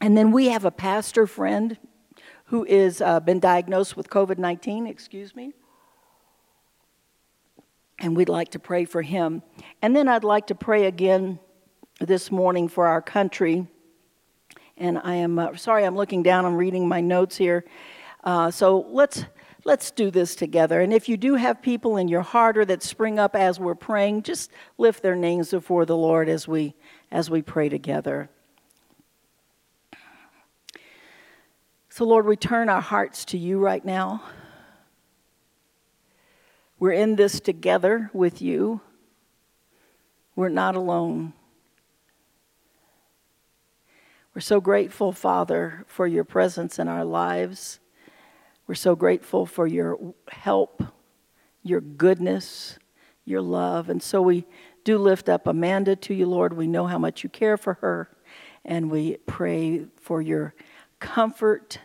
And 0.02 0.14
then 0.14 0.30
we 0.30 0.48
have 0.48 0.66
a 0.66 0.70
pastor 0.70 1.26
friend 1.26 1.78
who 2.44 2.66
is 2.66 3.00
uh, 3.00 3.20
been 3.20 3.40
diagnosed 3.40 3.96
with 3.96 4.10
COVID 4.10 4.36
19, 4.36 4.86
excuse 4.86 5.34
me. 5.34 5.54
And 7.98 8.14
we'd 8.14 8.28
like 8.28 8.50
to 8.50 8.58
pray 8.58 8.84
for 8.84 9.00
him. 9.00 9.42
And 9.80 9.96
then 9.96 10.06
I'd 10.06 10.22
like 10.22 10.48
to 10.48 10.54
pray 10.54 10.84
again 10.84 11.38
this 11.98 12.30
morning 12.30 12.68
for 12.68 12.86
our 12.86 13.00
country. 13.00 13.68
And 14.76 14.98
I 15.02 15.14
am 15.14 15.38
uh, 15.38 15.56
sorry, 15.56 15.84
I'm 15.84 15.96
looking 15.96 16.22
down, 16.22 16.44
I'm 16.44 16.56
reading 16.56 16.86
my 16.86 17.00
notes 17.00 17.36
here. 17.36 17.64
Uh, 18.22 18.50
so 18.50 18.86
let's 18.90 19.24
let's 19.64 19.90
do 19.90 20.10
this 20.10 20.36
together. 20.36 20.80
And 20.80 20.92
if 20.92 21.08
you 21.08 21.16
do 21.16 21.34
have 21.34 21.60
people 21.60 21.96
in 21.96 22.08
your 22.08 22.22
heart 22.22 22.56
or 22.56 22.64
that 22.66 22.82
spring 22.82 23.18
up 23.18 23.34
as 23.34 23.58
we're 23.58 23.74
praying, 23.74 24.22
just 24.22 24.50
lift 24.78 25.02
their 25.02 25.16
names 25.16 25.50
before 25.50 25.86
the 25.86 25.96
Lord 25.96 26.28
as 26.28 26.46
we 26.46 26.74
as 27.10 27.30
we 27.30 27.42
pray 27.42 27.68
together. 27.68 28.28
So 31.88 32.04
Lord, 32.04 32.26
we 32.26 32.36
turn 32.36 32.68
our 32.68 32.82
hearts 32.82 33.24
to 33.26 33.38
you 33.38 33.58
right 33.58 33.84
now. 33.84 34.22
We're 36.78 36.92
in 36.92 37.16
this 37.16 37.40
together 37.40 38.10
with 38.12 38.42
you. 38.42 38.82
We're 40.34 40.50
not 40.50 40.76
alone. 40.76 41.32
We're 44.36 44.40
so 44.40 44.60
grateful, 44.60 45.12
Father, 45.12 45.86
for 45.86 46.06
your 46.06 46.22
presence 46.22 46.78
in 46.78 46.88
our 46.88 47.06
lives. 47.06 47.80
We're 48.66 48.74
so 48.74 48.94
grateful 48.94 49.46
for 49.46 49.66
your 49.66 49.98
help, 50.28 50.82
your 51.62 51.80
goodness, 51.80 52.78
your 53.24 53.40
love. 53.40 53.88
And 53.88 54.02
so 54.02 54.20
we 54.20 54.44
do 54.84 54.98
lift 54.98 55.30
up 55.30 55.46
Amanda 55.46 55.96
to 55.96 56.12
you, 56.12 56.26
Lord. 56.26 56.52
We 56.52 56.66
know 56.66 56.86
how 56.86 56.98
much 56.98 57.24
you 57.24 57.30
care 57.30 57.56
for 57.56 57.78
her, 57.80 58.10
and 58.62 58.90
we 58.90 59.16
pray 59.24 59.86
for 60.02 60.20
your 60.20 60.54
comfort, 61.00 61.78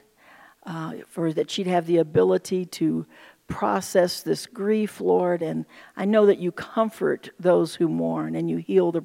uh, 0.66 0.96
for 1.08 1.32
that 1.32 1.50
she'd 1.50 1.68
have 1.68 1.86
the 1.86 2.00
ability 2.00 2.66
to 2.66 3.06
process 3.48 4.24
this 4.24 4.46
grief, 4.46 5.00
Lord. 5.00 5.42
And 5.42 5.66
I 5.96 6.04
know 6.04 6.26
that 6.26 6.40
you 6.40 6.52
comfort 6.52 7.30
those 7.40 7.76
who 7.76 7.88
mourn 7.88 8.36
and 8.36 8.50
you 8.50 8.58
heal 8.58 8.92
the 8.92 9.00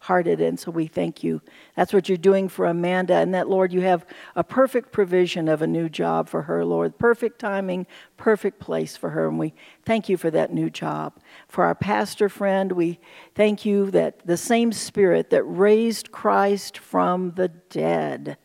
brokenhearted. 0.00 0.40
And 0.40 0.58
so 0.58 0.70
we 0.70 0.86
thank 0.86 1.22
you. 1.22 1.40
That's 1.76 1.92
what 1.92 2.08
you're 2.08 2.18
doing 2.18 2.48
for 2.48 2.66
Amanda. 2.66 3.14
And 3.14 3.34
that, 3.34 3.48
Lord, 3.48 3.72
you 3.72 3.80
have 3.82 4.04
a 4.34 4.44
perfect 4.44 4.92
provision 4.92 5.48
of 5.48 5.62
a 5.62 5.66
new 5.66 5.88
job 5.88 6.28
for 6.28 6.42
her, 6.42 6.64
Lord. 6.64 6.98
Perfect 6.98 7.38
timing, 7.38 7.86
perfect 8.16 8.60
place 8.60 8.96
for 8.96 9.10
her. 9.10 9.28
And 9.28 9.38
we 9.38 9.54
thank 9.84 10.08
you 10.08 10.16
for 10.16 10.30
that 10.30 10.52
new 10.52 10.70
job. 10.70 11.18
For 11.48 11.64
our 11.64 11.74
pastor 11.74 12.28
friend, 12.28 12.72
we 12.72 12.98
thank 13.34 13.64
you 13.64 13.90
that 13.90 14.26
the 14.26 14.36
same 14.36 14.72
spirit 14.72 15.30
that 15.30 15.44
raised 15.44 16.10
Christ 16.10 16.78
from 16.78 17.32
the 17.32 17.48
dead 17.48 18.36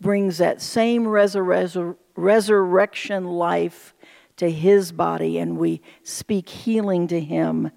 brings 0.00 0.38
that 0.38 0.60
same 0.60 1.04
resur- 1.04 1.96
resurrection 2.16 3.24
life 3.24 3.94
to 4.36 4.50
his 4.50 4.90
body, 4.92 5.38
and 5.38 5.58
we 5.58 5.80
speak 6.02 6.48
healing 6.48 7.06
to 7.06 7.20
him 7.20 7.70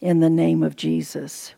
in 0.00 0.20
the 0.20 0.30
name 0.30 0.62
of 0.62 0.76
Jesus. 0.76 1.54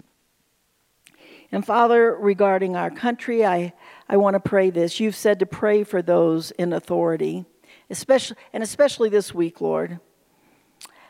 And 1.53 1.65
Father, 1.65 2.17
regarding 2.17 2.77
our 2.77 2.91
country, 2.91 3.45
I, 3.45 3.73
I 4.09 4.17
want 4.17 4.35
to 4.35 4.41
pray 4.41 4.71
this. 4.71 5.01
You've 5.01 5.17
said 5.17 5.39
to 5.41 5.47
pray 5.47 5.85
for 5.85 6.03
those 6.03 6.51
in 6.53 6.73
authority, 6.73 7.45
especially, 7.89 8.37
and 8.53 8.63
especially 8.63 9.09
this 9.09 9.33
week, 9.33 9.61
Lord, 9.61 10.01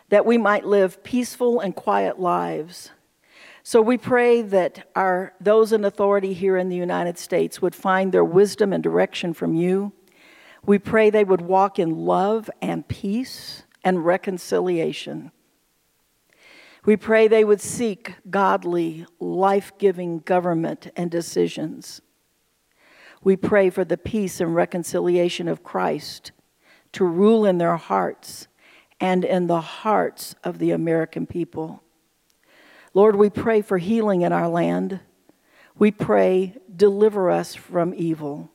that 0.09 0.27
we 0.27 0.39
might 0.39 0.65
live 0.65 1.03
peaceful 1.03 1.61
and 1.61 1.75
quiet 1.75 2.21
lives. 2.21 2.91
So 3.63 3.83
we 3.83 3.99
pray 3.99 4.43
that 4.43 4.89
our, 4.95 5.35
those 5.41 5.73
in 5.73 5.85
authority 5.85 6.33
here 6.33 6.57
in 6.57 6.69
the 6.69 6.77
United 6.77 7.19
States 7.19 7.61
would 7.61 7.75
find 7.75 8.13
their 8.13 8.25
wisdom 8.25 8.73
and 8.73 8.83
direction 8.83 9.35
from 9.35 9.55
you 9.55 9.93
we 10.67 10.81
pray 10.81 11.11
they 11.11 11.25
would 11.25 11.41
walk 11.41 11.79
in 11.79 11.97
love 11.97 12.51
and 12.61 12.87
peace 12.87 13.63
and 13.85 14.05
reconciliation. 14.05 15.31
We 16.87 16.97
pray 16.97 17.27
they 17.27 17.43
would 17.43 17.61
seek 17.61 18.15
godly, 18.31 19.07
life 19.19 19.73
giving 19.77 20.21
government 20.21 20.93
and 20.95 21.11
decisions. 21.11 22.01
We 23.25 23.35
pray 23.35 23.71
for 23.71 23.85
the 23.85 23.97
peace 23.97 24.41
and 24.41 24.55
reconciliation 24.55 25.49
of 25.49 25.65
Christ 25.65 26.31
to 26.93 27.05
rule 27.05 27.45
in 27.45 27.59
their 27.59 27.77
hearts 27.77 28.47
and 29.01 29.25
in 29.25 29.49
the 29.49 29.61
hearts 29.61 30.37
of 30.45 30.61
the 30.61 30.71
American 30.71 31.27
people. 31.27 31.83
Lord, 32.95 33.17
we 33.17 33.31
pray 33.31 33.63
for 33.63 33.79
healing 33.79 34.23
in 34.23 34.33
our 34.33 34.49
land. 34.49 35.01
We 35.77 35.91
pray, 35.91 36.55
deliver 36.75 37.33
us 37.33 37.57
from 37.57 37.95
evil. 37.97 38.53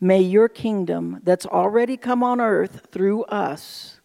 May 0.00 0.20
your 0.20 0.48
kingdom 0.48 1.20
that's 1.24 1.46
already 1.46 1.96
come 1.96 2.22
on 2.22 2.40
earth 2.40 2.86
through 2.92 3.24
us 3.24 3.98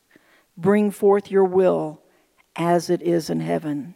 bring 0.57 0.89
forth 0.89 1.29
your 1.29 1.45
will 1.45 2.01
as 2.59 2.89
it 2.89 3.01
is 3.01 3.29
in 3.29 3.39
heaven. 3.39 3.95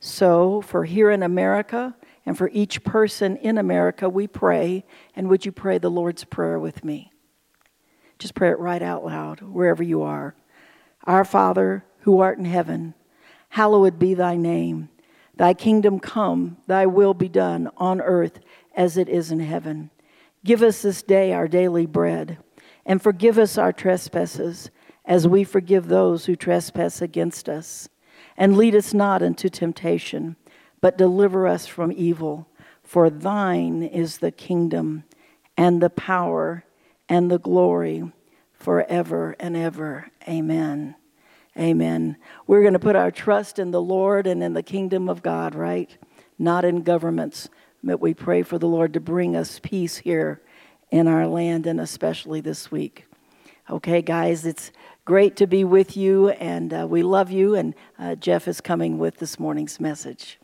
So, 0.00 0.62
for 0.62 0.84
here 0.84 1.10
in 1.10 1.22
America 1.22 1.94
and 2.24 2.38
for 2.38 2.48
each 2.52 2.82
person 2.84 3.36
in 3.36 3.58
America, 3.58 4.08
we 4.08 4.26
pray. 4.26 4.84
And 5.14 5.28
would 5.28 5.44
you 5.44 5.52
pray 5.52 5.78
the 5.78 5.90
Lord's 5.90 6.24
Prayer 6.24 6.58
with 6.58 6.84
me? 6.84 7.12
Just 8.18 8.34
pray 8.34 8.50
it 8.50 8.58
right 8.58 8.82
out 8.82 9.04
loud, 9.04 9.40
wherever 9.40 9.82
you 9.82 10.02
are. 10.02 10.34
Our 11.04 11.24
Father, 11.24 11.84
who 12.00 12.20
art 12.20 12.38
in 12.38 12.44
heaven, 12.44 12.94
hallowed 13.48 13.98
be 13.98 14.14
thy 14.14 14.36
name. 14.36 14.88
Thy 15.34 15.54
kingdom 15.54 15.98
come, 15.98 16.58
thy 16.68 16.86
will 16.86 17.14
be 17.14 17.28
done 17.28 17.68
on 17.76 18.00
earth 18.00 18.38
as 18.76 18.96
it 18.96 19.08
is 19.08 19.32
in 19.32 19.40
heaven. 19.40 19.90
Give 20.44 20.62
us 20.62 20.82
this 20.82 21.02
day 21.02 21.32
our 21.32 21.48
daily 21.48 21.86
bread, 21.86 22.38
and 22.86 23.02
forgive 23.02 23.38
us 23.38 23.58
our 23.58 23.72
trespasses, 23.72 24.70
as 25.04 25.26
we 25.26 25.44
forgive 25.44 25.88
those 25.88 26.26
who 26.26 26.36
trespass 26.36 27.02
against 27.02 27.48
us. 27.48 27.88
And 28.36 28.56
lead 28.56 28.74
us 28.74 28.94
not 28.94 29.22
into 29.22 29.50
temptation, 29.50 30.36
but 30.80 30.98
deliver 30.98 31.46
us 31.46 31.66
from 31.66 31.92
evil. 31.92 32.48
For 32.82 33.10
thine 33.10 33.82
is 33.82 34.18
the 34.18 34.32
kingdom, 34.32 35.04
and 35.56 35.82
the 35.82 35.90
power, 35.90 36.64
and 37.08 37.30
the 37.30 37.38
glory, 37.38 38.10
forever 38.52 39.36
and 39.38 39.56
ever. 39.56 40.10
Amen. 40.28 40.94
Amen. 41.58 42.16
We're 42.46 42.62
going 42.62 42.72
to 42.72 42.78
put 42.78 42.96
our 42.96 43.10
trust 43.10 43.58
in 43.58 43.70
the 43.70 43.82
Lord 43.82 44.26
and 44.26 44.42
in 44.42 44.54
the 44.54 44.62
kingdom 44.62 45.08
of 45.08 45.22
God, 45.22 45.54
right? 45.54 45.96
Not 46.38 46.64
in 46.64 46.82
governments 46.82 47.48
but 47.84 48.00
we 48.00 48.14
pray 48.14 48.42
for 48.42 48.58
the 48.58 48.68
Lord 48.68 48.92
to 48.94 49.00
bring 49.00 49.34
us 49.34 49.58
peace 49.60 49.96
here 49.96 50.40
in 50.90 51.08
our 51.08 51.26
land 51.26 51.66
and 51.66 51.80
especially 51.80 52.40
this 52.40 52.70
week. 52.70 53.06
Okay, 53.68 54.02
guys, 54.02 54.46
it's 54.46 54.70
great 55.04 55.36
to 55.36 55.46
be 55.46 55.64
with 55.64 55.96
you, 55.96 56.30
and 56.30 56.72
uh, 56.72 56.86
we 56.88 57.02
love 57.02 57.30
you. 57.30 57.54
And 57.54 57.74
uh, 57.98 58.14
Jeff 58.14 58.46
is 58.48 58.60
coming 58.60 58.98
with 58.98 59.18
this 59.18 59.38
morning's 59.38 59.80
message. 59.80 60.38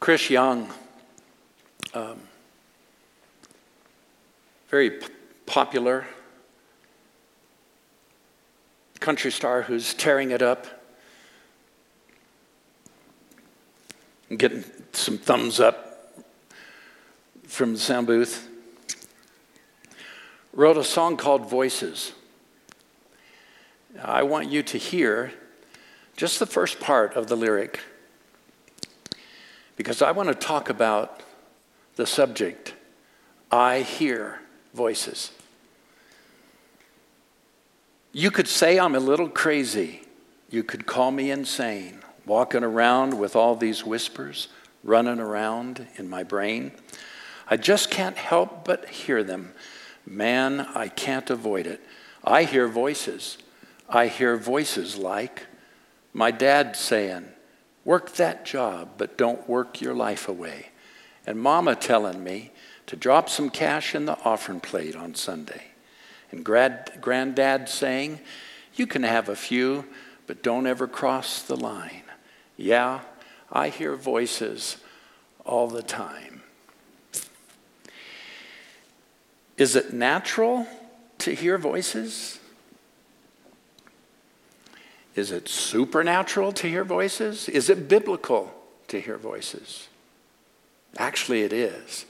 Chris 0.00 0.30
Young, 0.30 0.70
um, 1.94 2.20
very 4.68 4.90
p- 4.90 5.08
popular 5.46 6.06
country 9.00 9.30
star 9.30 9.62
who's 9.62 9.94
tearing 9.94 10.30
it 10.30 10.42
up 10.42 10.66
getting 14.36 14.64
some 14.92 15.18
thumbs 15.18 15.60
up 15.60 16.24
from 17.46 17.74
the 17.74 17.78
sound 17.78 18.06
booth. 18.06 18.45
Wrote 20.56 20.78
a 20.78 20.84
song 20.84 21.18
called 21.18 21.50
Voices. 21.50 22.12
I 24.02 24.22
want 24.22 24.50
you 24.50 24.62
to 24.62 24.78
hear 24.78 25.34
just 26.16 26.38
the 26.38 26.46
first 26.46 26.80
part 26.80 27.14
of 27.14 27.26
the 27.26 27.36
lyric 27.36 27.80
because 29.76 30.00
I 30.00 30.12
want 30.12 30.30
to 30.30 30.34
talk 30.34 30.70
about 30.70 31.20
the 31.96 32.06
subject 32.06 32.72
I 33.52 33.80
hear 33.80 34.40
voices. 34.72 35.30
You 38.12 38.30
could 38.30 38.48
say 38.48 38.78
I'm 38.78 38.94
a 38.94 39.00
little 39.00 39.28
crazy. 39.28 40.04
You 40.48 40.62
could 40.62 40.86
call 40.86 41.10
me 41.10 41.30
insane, 41.30 42.00
walking 42.24 42.64
around 42.64 43.18
with 43.18 43.36
all 43.36 43.56
these 43.56 43.84
whispers 43.84 44.48
running 44.82 45.20
around 45.20 45.86
in 45.96 46.08
my 46.08 46.22
brain. 46.22 46.72
I 47.46 47.58
just 47.58 47.90
can't 47.90 48.16
help 48.16 48.64
but 48.64 48.88
hear 48.88 49.22
them. 49.22 49.52
Man, 50.06 50.60
I 50.74 50.88
can't 50.88 51.28
avoid 51.30 51.66
it. 51.66 51.80
I 52.24 52.44
hear 52.44 52.68
voices. 52.68 53.38
I 53.88 54.06
hear 54.06 54.36
voices 54.36 54.96
like 54.96 55.46
my 56.12 56.30
dad 56.30 56.76
saying, 56.76 57.26
Work 57.84 58.14
that 58.14 58.44
job, 58.44 58.90
but 58.96 59.18
don't 59.18 59.48
work 59.48 59.80
your 59.80 59.94
life 59.94 60.28
away. 60.28 60.70
And 61.26 61.38
mama 61.38 61.76
telling 61.76 62.24
me 62.24 62.50
to 62.86 62.96
drop 62.96 63.28
some 63.28 63.50
cash 63.50 63.94
in 63.94 64.06
the 64.06 64.18
offering 64.24 64.60
plate 64.60 64.96
on 64.96 65.14
Sunday. 65.14 65.62
And 66.32 66.44
grad, 66.44 66.98
granddad 67.00 67.68
saying, 67.68 68.20
You 68.74 68.86
can 68.86 69.02
have 69.02 69.28
a 69.28 69.36
few, 69.36 69.84
but 70.26 70.42
don't 70.42 70.66
ever 70.66 70.88
cross 70.88 71.42
the 71.42 71.56
line. 71.56 72.02
Yeah, 72.56 73.00
I 73.52 73.68
hear 73.68 73.94
voices 73.94 74.78
all 75.44 75.68
the 75.68 75.82
time. 75.82 76.35
Is 79.56 79.74
it 79.74 79.92
natural 79.92 80.66
to 81.18 81.34
hear 81.34 81.58
voices? 81.58 82.38
Is 85.14 85.32
it 85.32 85.48
supernatural 85.48 86.52
to 86.52 86.68
hear 86.68 86.84
voices? 86.84 87.48
Is 87.48 87.70
it 87.70 87.88
biblical 87.88 88.52
to 88.88 89.00
hear 89.00 89.16
voices? 89.16 89.88
Actually, 90.98 91.42
it 91.42 91.52
is. 91.52 92.04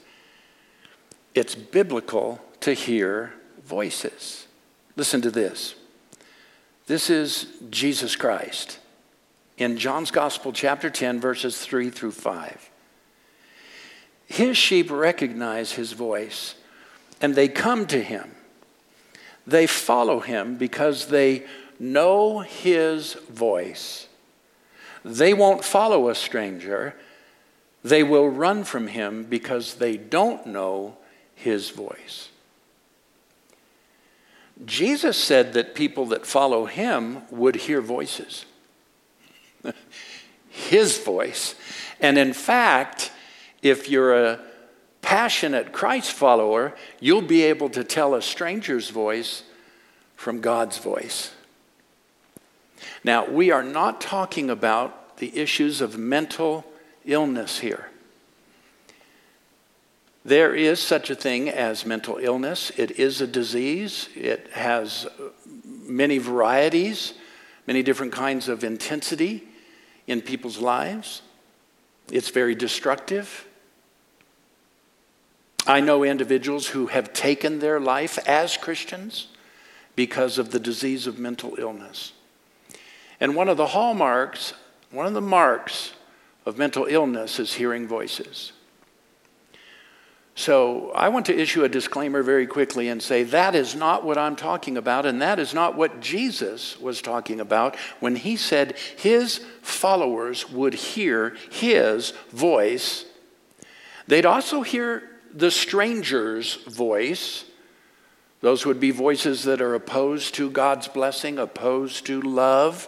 It's 1.33 1.55
biblical 1.55 2.41
to 2.61 2.73
hear 2.73 3.33
voices. 3.65 4.47
Listen 4.95 5.21
to 5.21 5.31
this. 5.31 5.75
This 6.87 7.09
is 7.09 7.47
Jesus 7.69 8.15
Christ 8.15 8.79
in 9.57 9.77
John's 9.77 10.11
Gospel, 10.11 10.51
chapter 10.51 10.89
10, 10.89 11.19
verses 11.19 11.59
3 11.59 11.89
through 11.89 12.11
5. 12.11 12.69
His 14.25 14.57
sheep 14.57 14.91
recognize 14.91 15.73
his 15.73 15.93
voice 15.93 16.55
and 17.21 17.35
they 17.35 17.47
come 17.47 17.85
to 17.87 18.01
him. 18.01 18.31
They 19.45 19.67
follow 19.67 20.19
him 20.19 20.57
because 20.57 21.07
they 21.07 21.45
know 21.79 22.39
his 22.39 23.13
voice. 23.29 24.07
They 25.05 25.33
won't 25.33 25.63
follow 25.63 26.09
a 26.09 26.15
stranger. 26.15 26.95
They 27.83 28.03
will 28.03 28.29
run 28.29 28.63
from 28.63 28.87
him 28.87 29.23
because 29.23 29.75
they 29.75 29.95
don't 29.95 30.45
know 30.47 30.97
his 31.35 31.69
voice. 31.69 32.29
Jesus 34.65 35.17
said 35.17 35.53
that 35.53 35.75
people 35.75 36.07
that 36.07 36.25
follow 36.25 36.65
him 36.65 37.21
would 37.29 37.55
hear 37.55 37.79
voices. 37.79 38.45
his 40.49 40.97
voice. 40.97 41.55
And 41.99 42.17
in 42.17 42.33
fact, 42.33 43.11
if 43.61 43.89
you're 43.89 44.15
a 44.15 44.39
passionate 45.07 45.71
Christ 45.71 46.11
follower, 46.11 46.73
you'll 46.99 47.21
be 47.21 47.43
able 47.43 47.69
to 47.69 47.81
tell 47.85 48.13
a 48.13 48.21
stranger's 48.21 48.89
voice 48.89 49.43
from 50.17 50.41
God's 50.41 50.79
voice. 50.79 51.31
Now, 53.05 53.25
we 53.25 53.49
are 53.49 53.63
not 53.63 54.01
talking 54.01 54.49
about 54.49 55.15
the 55.15 55.33
issues 55.37 55.79
of 55.79 55.97
mental 55.97 56.65
illness 57.05 57.59
here. 57.59 57.89
There 60.25 60.53
is 60.53 60.81
such 60.81 61.09
a 61.09 61.15
thing 61.15 61.47
as 61.47 61.85
mental 61.85 62.17
illness. 62.17 62.73
It 62.75 62.99
is 62.99 63.21
a 63.21 63.27
disease. 63.27 64.09
It 64.13 64.49
has 64.51 65.07
many 65.85 66.17
varieties, 66.17 67.13
many 67.65 67.81
different 67.81 68.11
kinds 68.11 68.49
of 68.49 68.65
intensity 68.65 69.47
in 70.05 70.21
people's 70.21 70.57
lives. 70.57 71.21
It's 72.11 72.29
very 72.29 72.55
destructive. 72.55 73.46
I 75.67 75.81
know 75.81 76.03
individuals 76.03 76.67
who 76.67 76.87
have 76.87 77.11
taken 77.11 77.59
their 77.59 77.79
life 77.79 78.17
as 78.27 78.55
Christians 78.55 79.27
because 79.95 80.37
of 80.37 80.51
the 80.51 80.59
disease 80.59 81.07
of 81.07 81.19
mental 81.19 81.55
illness. 81.57 82.13
And 83.19 83.35
one 83.35 83.49
of 83.49 83.57
the 83.57 83.67
hallmarks, 83.67 84.53
one 84.91 85.05
of 85.05 85.13
the 85.13 85.21
marks 85.21 85.93
of 86.45 86.57
mental 86.57 86.85
illness 86.85 87.39
is 87.39 87.53
hearing 87.53 87.87
voices. 87.87 88.53
So 90.35 90.91
I 90.91 91.09
want 91.09 91.25
to 91.25 91.37
issue 91.37 91.63
a 91.63 91.69
disclaimer 91.69 92.21
very 92.21 92.45
quickly 92.45 92.89
and 92.89 93.01
say 93.01 93.23
that 93.23 93.55
is 93.55 93.75
not 93.75 94.05
what 94.05 94.19
I'm 94.19 94.35
talking 94.35 94.77
about, 94.77 95.07
and 95.07 95.19
that 95.21 95.39
is 95.39 95.53
not 95.53 95.75
what 95.75 95.99
Jesus 95.99 96.79
was 96.79 97.01
talking 97.01 97.39
about 97.39 97.75
when 97.99 98.15
he 98.15 98.37
said 98.37 98.77
his 98.97 99.39
followers 99.63 100.47
would 100.49 100.75
hear 100.75 101.35
his 101.49 102.11
voice. 102.29 103.05
They'd 104.05 104.27
also 104.27 104.61
hear 104.61 105.09
the 105.37 105.51
stranger's 105.51 106.55
voice. 106.55 107.45
Those 108.41 108.65
would 108.65 108.79
be 108.79 108.91
voices 108.91 109.43
that 109.43 109.61
are 109.61 109.75
opposed 109.75 110.35
to 110.35 110.49
God's 110.49 110.87
blessing, 110.87 111.37
opposed 111.37 112.05
to 112.07 112.21
love, 112.21 112.87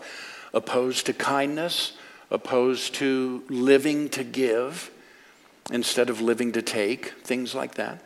opposed 0.53 1.05
to 1.05 1.13
kindness, 1.13 1.93
opposed 2.31 2.95
to 2.95 3.43
living 3.49 4.09
to 4.09 4.23
give 4.23 4.91
instead 5.71 6.09
of 6.09 6.21
living 6.21 6.51
to 6.53 6.61
take, 6.61 7.11
things 7.23 7.53
like 7.53 7.75
that. 7.75 8.03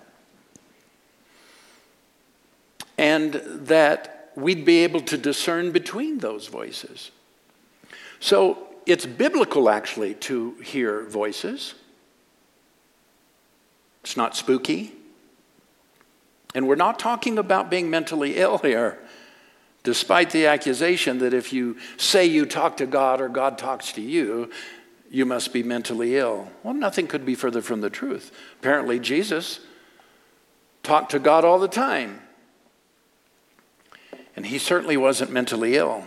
And 2.98 3.34
that 3.34 4.32
we'd 4.36 4.66
be 4.66 4.84
able 4.84 5.02
to 5.02 5.18
discern 5.18 5.72
between 5.72 6.20
those 6.20 6.48
voices. 6.48 7.12
So 8.20 8.68
it's 8.86 9.06
biblical 9.06 9.70
actually 9.70 10.16
to 10.16 10.52
hear 10.64 11.06
voices. 11.06 11.76
It's 14.04 14.18
not 14.18 14.36
spooky. 14.36 14.94
And 16.56 16.68
we're 16.68 16.76
not 16.76 17.00
talking 17.00 17.38
about 17.38 17.70
being 17.70 17.90
mentally 17.90 18.38
ill 18.38 18.58
here, 18.60 19.00
despite 19.84 20.32
the 20.32 20.48
accusation 20.48 21.20
that 21.20 21.34
if 21.34 21.54
you 21.54 21.78
say 21.98 22.26
you 22.26 22.46
talk 22.46 22.78
to 22.78 22.86
God 22.86 23.22
or 23.22 23.30
God 23.30 23.58
talks 23.58 23.92
to 23.94 24.02
you, 24.02 24.50
you 25.10 25.26
must 25.26 25.54
be 25.54 25.62
mentally 25.62 26.18
ill. 26.18 26.52
Well, 26.64 26.74
nothing 26.74 27.08
could 27.08 27.26
be 27.26 27.36
further 27.36 27.62
from 27.62 27.82
the 27.82 27.90
truth. 27.90 28.32
Apparently, 28.60 29.00
Jesus 29.00 29.60
talked 30.82 31.12
to 31.12 31.20
God 31.20 31.46
all 31.46 31.60
the 31.60 31.68
time. 31.68 32.20
And 34.36 34.48
he 34.48 34.58
certainly 34.58 34.98
wasn't 34.98 35.32
mentally 35.32 35.76
ill. 35.76 36.06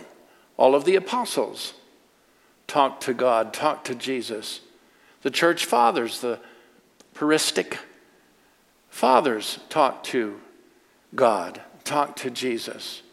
All 0.57 0.75
of 0.75 0.83
the 0.83 0.95
apostles 0.95 1.73
talked 2.67 3.03
to 3.03 3.13
God, 3.13 3.53
talked 3.53 3.87
to 3.87 3.95
Jesus. 3.95 4.59
The 5.21 5.31
church 5.31 5.65
fathers, 5.65 6.19
the 6.19 6.39
patristic 7.13 7.79
fathers, 8.97 9.59
talk 9.69 10.03
to 10.03 10.41
God, 11.13 11.61
talk 11.83 12.15
to 12.15 12.31
Jesus. 12.31 13.03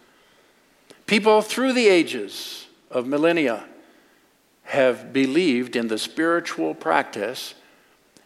People 1.04 1.42
through 1.42 1.74
the 1.74 1.88
ages 1.88 2.66
of 2.90 3.06
millennia 3.06 3.66
have 4.62 5.12
believed 5.12 5.76
in 5.76 5.88
the 5.88 5.98
spiritual 5.98 6.74
practice 6.74 7.52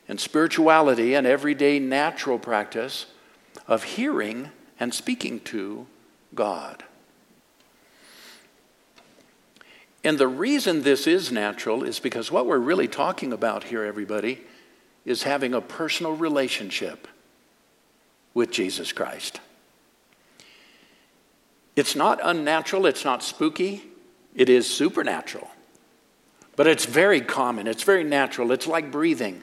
and 0.06 0.20
spirituality 0.20 1.14
and 1.14 1.26
everyday 1.26 1.80
natural 1.80 2.38
practice 2.38 3.06
of 3.66 3.82
hearing 3.82 4.50
and 4.78 4.94
speaking 4.94 5.40
to 5.40 5.84
God. 6.36 6.84
And 10.04 10.16
the 10.16 10.28
reason 10.28 10.82
this 10.82 11.08
is 11.08 11.32
natural 11.32 11.82
is 11.82 11.98
because 11.98 12.30
what 12.30 12.46
we're 12.46 12.58
really 12.58 12.86
talking 12.86 13.32
about 13.32 13.64
here, 13.64 13.82
everybody, 13.82 14.42
is 15.04 15.24
having 15.24 15.54
a 15.54 15.60
personal 15.60 16.14
relationship 16.14 17.08
with 18.34 18.50
Jesus 18.50 18.92
Christ. 18.92 19.40
It's 21.76 21.94
not 21.94 22.18
unnatural, 22.22 22.86
it's 22.86 23.04
not 23.04 23.22
spooky, 23.22 23.84
it 24.34 24.48
is 24.48 24.68
supernatural. 24.68 25.48
But 26.56 26.66
it's 26.66 26.86
very 26.86 27.20
common, 27.20 27.68
it's 27.68 27.84
very 27.84 28.02
natural, 28.02 28.50
it's 28.50 28.66
like 28.66 28.90
breathing. 28.90 29.42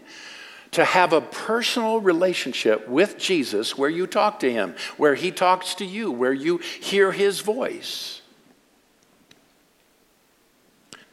To 0.72 0.84
have 0.84 1.14
a 1.14 1.22
personal 1.22 2.02
relationship 2.02 2.90
with 2.90 3.18
Jesus 3.18 3.78
where 3.78 3.90
you 3.90 4.06
talk 4.06 4.40
to 4.42 4.52
him, 4.52 4.76
where 4.98 5.16
he 5.16 5.32
talks 5.32 5.76
to 5.76 5.86
you, 5.86 6.12
where 6.12 6.34
you 6.34 6.58
hear 6.58 7.14
his 7.14 7.40
voice. 7.40 8.22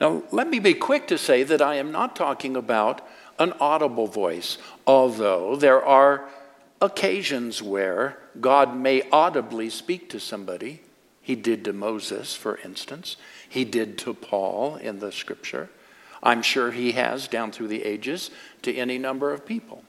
Now, 0.01 0.25
let 0.33 0.49
me 0.49 0.59
be 0.59 0.75
quick 0.75 1.07
to 1.07 1.18
say 1.18 1.45
that 1.45 1.62
I 1.62 1.77
am 1.77 1.93
not 1.93 2.16
talking 2.16 2.57
about 2.57 3.07
an 3.39 3.53
audible 3.61 4.09
voice, 4.09 4.59
although 4.85 5.55
there 5.55 5.85
are 5.85 6.29
occasions 6.83 7.62
where 7.62 8.18
God 8.41 8.76
may 8.76 9.09
audibly 9.11 9.70
speak 9.70 10.11
to 10.11 10.20
somebody. 10.20 10.83
He 11.22 11.37
did 11.37 11.64
to 11.64 11.72
Moses, 11.72 12.35
for 12.35 12.59
instance, 12.59 13.16
he 13.49 13.64
did 13.64 13.97
to 13.99 14.12
Paul 14.12 14.76
in 14.76 14.99
the 14.99 15.12
scripture. 15.12 15.70
I'm 16.22 16.43
sure 16.43 16.72
he 16.72 16.93
has 16.93 17.28
down 17.28 17.53
through 17.53 17.68
the 17.68 17.85
ages 17.85 18.30
to 18.62 18.74
any 18.74 18.99
number 18.99 19.33
of 19.33 19.47
people. 19.47 19.85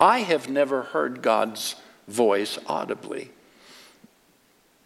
I 0.00 0.20
have 0.20 0.48
never 0.48 0.82
heard 0.82 1.22
God's 1.22 1.76
voice 2.06 2.58
audibly. 2.66 3.30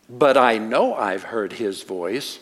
But 0.09 0.37
I 0.37 0.59
know 0.59 0.95
I've 0.95 1.25
heard 1.25 1.55
his 1.55 1.83
voice 1.83 2.39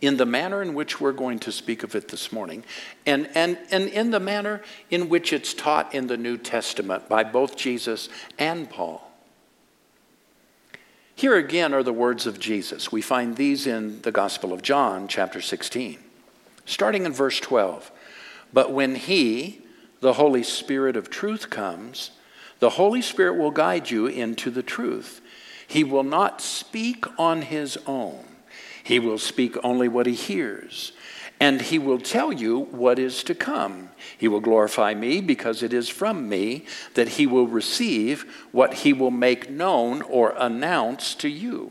in 0.00 0.16
the 0.16 0.26
manner 0.26 0.62
in 0.62 0.74
which 0.74 1.00
we're 1.00 1.12
going 1.12 1.38
to 1.40 1.52
speak 1.52 1.82
of 1.82 1.94
it 1.94 2.08
this 2.08 2.32
morning, 2.32 2.64
and, 3.04 3.28
and, 3.34 3.58
and 3.70 3.88
in 3.88 4.10
the 4.10 4.20
manner 4.20 4.62
in 4.90 5.08
which 5.08 5.32
it's 5.32 5.52
taught 5.54 5.94
in 5.94 6.06
the 6.06 6.16
New 6.16 6.36
Testament 6.36 7.08
by 7.08 7.24
both 7.24 7.56
Jesus 7.56 8.08
and 8.38 8.70
Paul. 8.70 9.04
Here 11.14 11.36
again 11.36 11.74
are 11.74 11.82
the 11.82 11.92
words 11.92 12.26
of 12.26 12.38
Jesus. 12.38 12.92
We 12.92 13.02
find 13.02 13.36
these 13.36 13.66
in 13.66 14.02
the 14.02 14.12
Gospel 14.12 14.52
of 14.52 14.62
John, 14.62 15.08
chapter 15.08 15.40
16, 15.40 15.98
starting 16.64 17.04
in 17.04 17.12
verse 17.12 17.40
12. 17.40 17.90
But 18.52 18.72
when 18.72 18.94
He, 18.94 19.62
the 20.00 20.12
Holy 20.12 20.44
Spirit 20.44 20.96
of 20.96 21.10
truth, 21.10 21.50
comes, 21.50 22.12
the 22.60 22.70
Holy 22.70 23.02
Spirit 23.02 23.36
will 23.36 23.50
guide 23.50 23.90
you 23.90 24.06
into 24.06 24.48
the 24.48 24.62
truth. 24.62 25.20
He 25.66 25.82
will 25.82 26.04
not 26.04 26.40
speak 26.40 27.04
on 27.18 27.42
His 27.42 27.76
own 27.84 28.27
he 28.88 28.98
will 28.98 29.18
speak 29.18 29.54
only 29.62 29.86
what 29.86 30.06
he 30.06 30.14
hears, 30.14 30.92
and 31.38 31.60
he 31.60 31.78
will 31.78 31.98
tell 31.98 32.32
you 32.32 32.60
what 32.70 32.98
is 32.98 33.22
to 33.24 33.34
come. 33.34 33.90
He 34.16 34.28
will 34.28 34.40
glorify 34.40 34.94
me 34.94 35.20
because 35.20 35.62
it 35.62 35.74
is 35.74 35.90
from 35.90 36.26
me 36.26 36.64
that 36.94 37.10
he 37.10 37.26
will 37.26 37.46
receive 37.46 38.22
what 38.50 38.72
he 38.72 38.94
will 38.94 39.10
make 39.10 39.50
known 39.50 40.00
or 40.00 40.34
announce 40.38 41.14
to 41.16 41.28
you. 41.28 41.70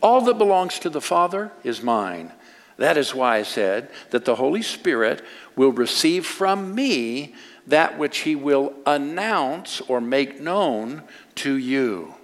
All 0.00 0.22
that 0.22 0.38
belongs 0.38 0.78
to 0.78 0.88
the 0.88 1.02
Father 1.02 1.52
is 1.64 1.82
mine. 1.82 2.32
That 2.78 2.96
is 2.96 3.14
why 3.14 3.36
I 3.36 3.42
said 3.42 3.90
that 4.08 4.24
the 4.24 4.36
Holy 4.36 4.62
Spirit 4.62 5.22
will 5.54 5.72
receive 5.72 6.24
from 6.24 6.74
me 6.74 7.34
that 7.66 7.98
which 7.98 8.20
he 8.20 8.34
will 8.34 8.72
announce 8.86 9.82
or 9.82 10.00
make 10.00 10.40
known 10.40 11.02
to 11.34 11.58
you. 11.58 12.14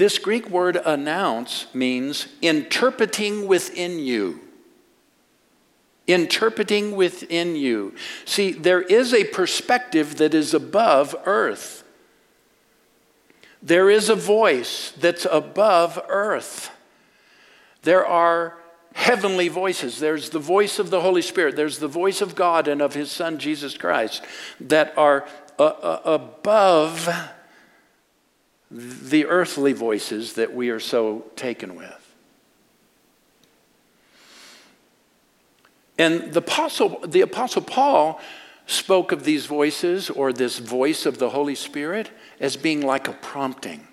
This 0.00 0.18
Greek 0.18 0.48
word 0.48 0.76
announce 0.76 1.66
means 1.74 2.26
interpreting 2.40 3.46
within 3.46 3.98
you. 3.98 4.40
Interpreting 6.06 6.96
within 6.96 7.54
you. 7.54 7.94
See, 8.24 8.52
there 8.52 8.80
is 8.80 9.12
a 9.12 9.24
perspective 9.24 10.16
that 10.16 10.32
is 10.32 10.54
above 10.54 11.14
earth. 11.26 11.84
There 13.62 13.90
is 13.90 14.08
a 14.08 14.14
voice 14.14 14.92
that's 14.92 15.26
above 15.30 16.02
earth. 16.08 16.70
There 17.82 18.06
are 18.06 18.56
heavenly 18.94 19.48
voices. 19.48 20.00
There's 20.00 20.30
the 20.30 20.38
voice 20.38 20.78
of 20.78 20.88
the 20.88 21.02
Holy 21.02 21.20
Spirit. 21.20 21.56
There's 21.56 21.78
the 21.78 21.88
voice 21.88 22.22
of 22.22 22.34
God 22.34 22.68
and 22.68 22.80
of 22.80 22.94
His 22.94 23.10
Son, 23.10 23.38
Jesus 23.38 23.76
Christ, 23.76 24.24
that 24.60 24.96
are 24.96 25.28
uh, 25.58 25.64
uh, 25.64 26.00
above 26.06 27.06
the 28.70 29.26
earthly 29.26 29.72
voices 29.72 30.34
that 30.34 30.54
we 30.54 30.70
are 30.70 30.80
so 30.80 31.24
taken 31.34 31.74
with. 31.74 32.14
And 35.98 36.32
the 36.32 36.38
apostle, 36.38 37.00
the 37.06 37.20
apostle 37.20 37.62
Paul 37.62 38.20
spoke 38.66 39.12
of 39.12 39.24
these 39.24 39.46
voices 39.46 40.08
or 40.08 40.32
this 40.32 40.58
voice 40.58 41.04
of 41.04 41.18
the 41.18 41.30
Holy 41.30 41.54
Spirit 41.54 42.10
as 42.38 42.56
being 42.56 42.80
like 42.80 43.08
a 43.08 43.12
prompting. 43.12 43.86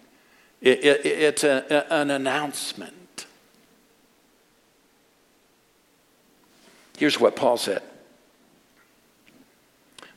It, 0.61 0.85
it, 0.85 1.05
it's 1.05 1.43
a, 1.43 1.91
an 1.91 2.11
announcement. 2.11 3.25
Here's 6.97 7.19
what 7.19 7.35
Paul 7.35 7.57
said 7.57 7.81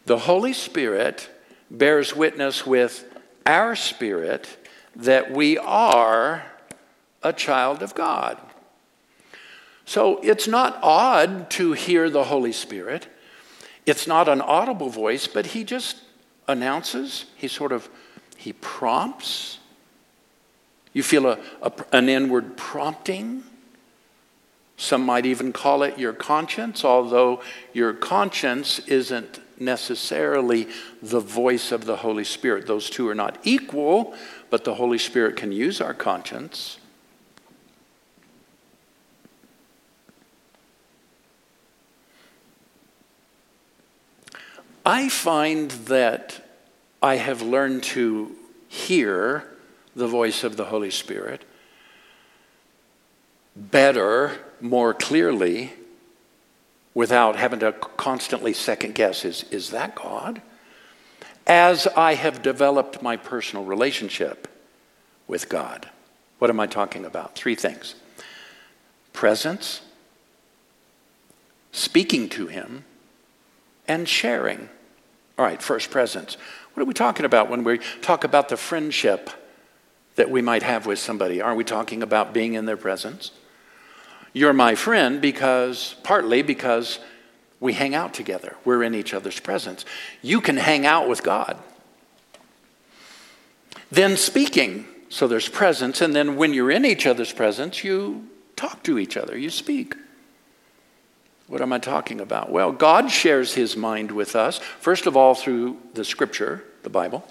The 0.07 0.19
Holy 0.19 0.53
Spirit 0.53 1.29
bears 1.71 2.15
witness 2.15 2.67
with 2.67 3.10
our 3.47 3.75
spirit 3.75 4.57
that 4.97 5.31
we 5.31 5.59
are 5.59 6.45
a 7.23 7.33
child 7.33 7.83
of 7.83 7.95
God. 7.95 8.39
So 9.85 10.19
it's 10.23 10.47
not 10.47 10.79
odd 10.83 11.51
to 11.51 11.73
hear 11.73 12.11
the 12.11 12.25
Holy 12.25 12.53
Spirit. 12.53 13.09
It's 13.87 14.07
not 14.07 14.29
an 14.29 14.41
audible 14.41 14.89
voice, 14.89 15.27
but 15.27 15.47
he 15.47 15.65
just 15.65 15.97
announces, 16.47 17.27
he 17.37 17.49
sort 17.49 17.73
of 17.73 17.89
he 18.37 18.53
prompts. 18.53 19.59
You 20.93 21.03
feel 21.03 21.27
a, 21.27 21.39
a, 21.63 21.73
an 21.93 22.09
inward 22.09 22.57
prompting. 22.57 23.43
Some 24.77 25.05
might 25.05 25.27
even 25.27 25.53
call 25.53 25.83
it 25.83 25.99
your 25.99 26.13
conscience, 26.13 26.85
although 26.85 27.43
your 27.73 27.93
conscience 27.93 28.79
isn't 28.81 29.41
necessarily 29.61 30.69
the 31.03 31.21
voice 31.21 31.73
of 31.73 31.85
the 31.85 31.97
Holy 31.97 32.25
Spirit. 32.25 32.67
Those 32.67 32.91
two 32.91 33.09
are 33.09 33.15
not 33.15 33.39
equal, 33.45 34.15
but 34.49 34.65
the 34.65 34.75
Holy 34.75 34.99
Spirit 34.99 35.37
can 35.37 35.53
use 35.53 35.81
our 35.81 35.95
conscience. 35.95 36.79
I 44.85 45.09
find 45.09 45.71
that 45.71 46.45
I 47.03 47.17
have 47.17 47.43
learned 47.43 47.83
to 47.85 48.35
hear 48.69 49.47
the 49.95 50.07
voice 50.07 50.43
of 50.43 50.57
the 50.57 50.67
Holy 50.67 50.91
Spirit 50.91 51.45
better, 53.55 54.39
more 54.61 54.95
clearly, 54.95 55.73
without 56.95 57.37
having 57.37 57.61
to 57.61 57.73
constantly 57.73 58.53
second 58.53 58.95
guess 58.95 59.25
is, 59.25 59.45
is 59.51 59.71
that 59.71 59.95
God? 59.95 60.43
As 61.47 61.87
I 61.89 62.15
have 62.15 62.43
developed 62.43 63.03
my 63.03 63.17
personal 63.17 63.65
relationship 63.65 64.49
with 65.31 65.49
God. 65.49 65.89
What 66.41 66.51
am 66.51 66.61
I 66.61 66.67
talking 66.67 67.05
about? 67.07 67.35
Three 67.37 67.55
things 67.55 67.95
presence, 69.13 69.81
speaking 71.73 72.29
to 72.31 72.49
Him, 72.49 72.85
and 73.87 74.09
sharing. 74.09 74.69
All 75.39 75.45
right, 75.45 75.63
first, 75.63 75.91
presence. 75.91 76.37
What 76.75 76.83
are 76.83 76.87
we 76.87 76.95
talking 76.95 77.25
about 77.25 77.49
when 77.49 77.65
we 77.65 77.79
talk 78.03 78.25
about 78.25 78.49
the 78.49 78.57
friendship 78.57 79.31
that 80.17 80.31
we 80.31 80.43
might 80.43 80.63
have 80.63 80.85
with 80.85 80.99
somebody? 80.99 81.41
Aren't 81.41 81.57
we 81.57 81.65
talking 81.65 82.03
about 82.03 82.35
being 82.35 82.55
in 82.55 82.67
their 82.67 82.77
presence? 82.77 83.31
You're 84.33 84.53
my 84.53 84.75
friend 84.75 85.21
because, 85.21 85.97
partly 86.03 86.43
because 86.43 86.99
we 87.59 87.73
hang 87.73 87.95
out 87.95 88.15
together, 88.15 88.57
we're 88.65 88.83
in 88.83 88.95
each 88.95 89.13
other's 89.13 89.41
presence. 89.41 89.85
You 90.23 90.41
can 90.41 90.57
hang 90.57 90.87
out 90.87 91.09
with 91.09 91.23
God. 91.23 91.59
Then 93.91 94.17
speaking, 94.17 94.87
so 95.09 95.27
there's 95.27 95.49
presence, 95.49 96.01
and 96.01 96.15
then 96.15 96.37
when 96.37 96.55
you're 96.55 96.71
in 96.71 96.85
each 96.85 97.07
other's 97.07 97.33
presence, 97.33 97.83
you 97.83 98.29
talk 98.55 98.83
to 98.85 98.99
each 98.99 99.17
other, 99.17 99.37
you 99.37 99.51
speak. 99.51 99.97
What 101.49 101.61
am 101.61 101.73
I 101.73 101.81
talking 101.81 102.21
about? 102.21 102.53
Well, 102.53 102.71
God 102.71 103.11
shares 103.11 103.55
his 103.55 103.77
mind 103.77 104.13
with 104.13 104.37
us, 104.37 104.59
first 104.59 105.07
of 105.07 105.17
all, 105.17 105.35
through 105.35 105.79
the 105.95 106.05
scripture, 106.05 106.63
the 106.85 106.91
Bible. 106.91 107.27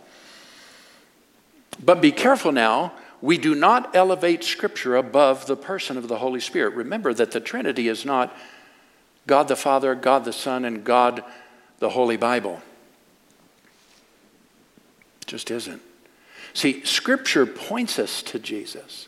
But 1.82 2.02
be 2.02 2.12
careful 2.12 2.52
now 2.52 2.92
we 3.22 3.38
do 3.38 3.54
not 3.54 3.96
elevate 3.96 4.44
Scripture 4.44 4.96
above 4.96 5.46
the 5.46 5.58
person 5.58 5.98
of 5.98 6.08
the 6.08 6.18
Holy 6.18 6.40
Spirit. 6.40 6.74
Remember 6.74 7.14
that 7.14 7.32
the 7.32 7.40
Trinity 7.40 7.88
is 7.88 8.06
not 8.06 8.36
God 9.28 9.48
the 9.48 9.56
Father, 9.56 9.94
God 9.96 10.26
the 10.26 10.34
Son, 10.34 10.66
and 10.66 10.84
God 10.84 11.24
the 11.80 11.90
Holy 11.90 12.18
Bible. 12.18 12.62
It 15.22 15.28
just 15.28 15.52
isn't. 15.52 15.82
See, 16.54 16.84
Scripture 16.84 17.46
points 17.46 18.00
us 18.00 18.24
to 18.24 18.40
Jesus. 18.40 19.08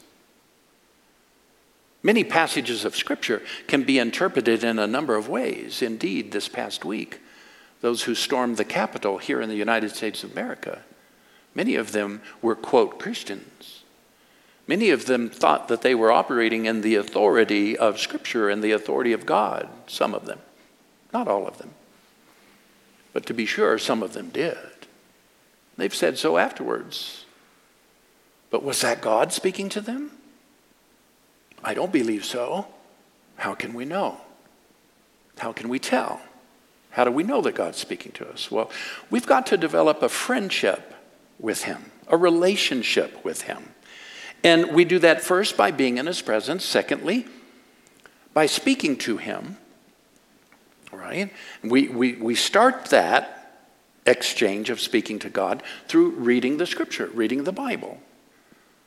Many 2.04 2.24
passages 2.24 2.84
of 2.84 2.96
Scripture 2.96 3.42
can 3.68 3.84
be 3.84 4.00
interpreted 4.00 4.64
in 4.64 4.80
a 4.80 4.88
number 4.88 5.16
of 5.16 5.30
ways. 5.30 5.82
Indeed, 5.82 6.32
this 6.32 6.48
past 6.48 6.84
week, 6.84 7.20
those 7.82 8.04
who 8.04 8.16
stormed 8.16 8.58
the 8.58 8.66
Capitol 8.66 9.18
here 9.18 9.42
in 9.42 9.50
the 9.50 9.56
United 9.56 9.96
States 9.96 10.24
of 10.24 10.32
America, 10.32 10.84
many 11.56 11.76
of 11.76 11.92
them 11.92 12.22
were, 12.42 12.56
quote, 12.56 13.00
Christians. 13.00 13.81
Many 14.68 14.90
of 14.92 15.06
them 15.06 15.30
thought 15.30 15.68
that 15.68 15.82
they 15.82 15.96
were 15.96 16.12
operating 16.12 16.66
in 16.66 16.82
the 16.82 16.96
authority 16.96 17.78
of 17.78 18.00
Scripture 18.00 18.50
and 18.50 18.64
the 18.64 18.72
authority 18.72 19.12
of 19.14 19.26
God, 19.26 19.68
some 19.88 20.14
of 20.14 20.26
them. 20.26 20.40
Not 21.12 21.28
all 21.28 21.48
of 21.48 21.58
them. 21.58 21.72
But 23.14 23.26
to 23.26 23.34
be 23.34 23.46
sure, 23.46 23.78
some 23.78 24.02
of 24.02 24.14
them 24.14 24.30
did. 24.30 24.58
They've 25.78 25.94
said 25.94 26.18
so 26.18 26.38
afterwards. 26.38 27.26
But 28.50 28.64
was 28.64 28.82
that 28.82 29.02
God 29.02 29.34
speaking 29.34 29.70
to 29.70 29.82
them? 29.82 30.12
I 31.64 31.74
don't 31.74 31.92
believe 31.92 32.26
so. 32.26 32.68
How 33.38 33.54
can 33.54 33.74
we 33.74 33.86
know? 33.86 34.22
How 35.38 35.52
can 35.52 35.70
we 35.70 35.80
tell? 35.80 36.22
How 36.92 37.04
do 37.04 37.12
we 37.12 37.24
know 37.24 37.42
that 37.42 37.56
God's 37.56 37.78
speaking 37.78 38.12
to 38.14 38.30
us? 38.30 38.52
Well, 38.52 38.70
we've 39.10 39.26
got 39.26 39.48
to 39.48 39.58
develop 39.58 40.04
a 40.04 40.10
friendship 40.10 40.94
with 41.40 41.64
Him, 41.64 41.92
a 42.08 42.18
relationship 42.18 43.24
with 43.24 43.44
Him. 43.44 43.74
And 44.44 44.74
we 44.74 44.86
do 44.86 45.00
that 45.00 45.22
first 45.22 45.56
by 45.56 45.72
being 45.72 45.98
in 45.98 46.06
his 46.08 46.22
presence. 46.22 46.66
Secondly, 46.66 47.26
by 48.34 48.46
speaking 48.46 48.98
to 48.98 49.18
him. 49.18 49.58
Right? 50.92 51.32
We, 51.64 51.88
we, 51.88 52.14
we 52.14 52.36
start 52.36 52.86
that 52.88 53.38
exchange 54.06 54.70
of 54.70 54.82
speaking 54.82 55.20
to 55.20 55.30
God 55.30 55.64
through 55.88 56.12
reading 56.12 56.58
the 56.58 56.66
scripture, 56.66 57.08
reading 57.14 57.44
the 57.44 57.52
Bible. 57.52 58.00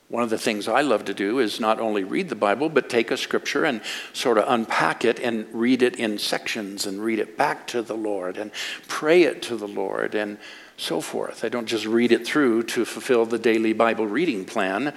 One 0.09 0.23
of 0.23 0.31
the 0.31 0.39
things 0.39 0.69
I 0.69 0.83
love 0.83 1.07
to 1.07 1.15
do 1.15 1.39
is 1.39 1.61
not 1.61 1.81
only 1.81 2.05
read 2.05 2.29
the 2.29 2.35
Bible, 2.35 2.69
but 2.69 2.91
take 2.91 3.11
a 3.11 3.17
scripture 3.17 3.65
and 3.65 3.81
sort 4.13 4.39
of 4.39 4.45
unpack 4.47 5.05
it 5.05 5.19
and 5.19 5.47
read 5.53 5.83
it 5.83 5.97
in 5.97 6.19
sections 6.19 6.87
and 6.87 7.03
read 7.03 7.19
it 7.19 7.39
back 7.39 7.67
to 7.69 7.81
the 7.81 7.97
Lord 7.97 8.37
and 8.37 8.51
pray 8.87 9.23
it 9.23 9.41
to 9.43 9.57
the 9.57 9.69
Lord 9.69 10.15
and 10.15 10.39
so 10.77 11.01
forth. 11.01 11.45
I 11.45 11.49
don't 11.49 11.67
just 11.67 11.87
read 11.87 12.13
it 12.13 12.27
through 12.27 12.65
to 12.65 12.85
fulfill 12.85 13.25
the 13.25 13.39
daily 13.39 13.73
Bible 13.73 14.07
reading 14.07 14.45
plan. 14.45 14.95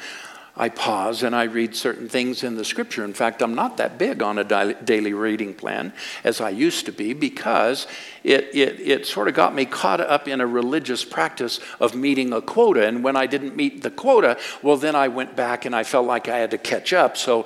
I 0.59 0.69
pause 0.69 1.21
and 1.21 1.35
I 1.35 1.43
read 1.43 1.75
certain 1.75 2.09
things 2.09 2.43
in 2.43 2.55
the 2.55 2.65
scripture. 2.65 3.03
In 3.03 3.13
fact, 3.13 3.43
I'm 3.43 3.53
not 3.53 3.77
that 3.77 3.99
big 3.99 4.23
on 4.23 4.39
a 4.39 4.73
daily 4.73 5.13
reading 5.13 5.53
plan 5.53 5.93
as 6.23 6.41
I 6.41 6.49
used 6.49 6.87
to 6.87 6.91
be 6.91 7.13
because 7.13 7.85
it, 8.23 8.55
it, 8.55 8.79
it 8.79 9.05
sort 9.05 9.27
of 9.27 9.35
got 9.35 9.53
me 9.53 9.65
caught 9.65 10.01
up 10.01 10.27
in 10.27 10.41
a 10.41 10.47
religious 10.47 11.05
practice 11.05 11.59
of 11.79 11.93
meeting 11.93 12.33
a 12.33 12.41
quota. 12.41 12.87
And 12.87 13.03
when 13.03 13.15
I 13.15 13.27
didn't 13.27 13.55
meet 13.55 13.83
the 13.83 13.91
quota, 13.91 14.39
well, 14.63 14.77
then 14.77 14.95
I 14.95 15.09
went 15.09 15.35
back 15.35 15.65
and 15.65 15.75
I 15.75 15.83
felt 15.83 16.07
like 16.07 16.27
I 16.27 16.39
had 16.39 16.51
to 16.51 16.57
catch 16.57 16.91
up. 16.91 17.17
So, 17.17 17.45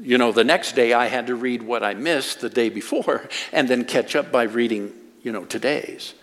you 0.00 0.16
know, 0.16 0.30
the 0.30 0.44
next 0.44 0.76
day 0.76 0.92
I 0.92 1.06
had 1.06 1.26
to 1.26 1.34
read 1.34 1.60
what 1.60 1.82
I 1.82 1.94
missed 1.94 2.40
the 2.40 2.50
day 2.50 2.68
before 2.68 3.28
and 3.52 3.68
then 3.68 3.84
catch 3.84 4.14
up 4.14 4.30
by 4.30 4.44
reading, 4.44 4.92
you 5.22 5.32
know, 5.32 5.44
today's. 5.44 6.14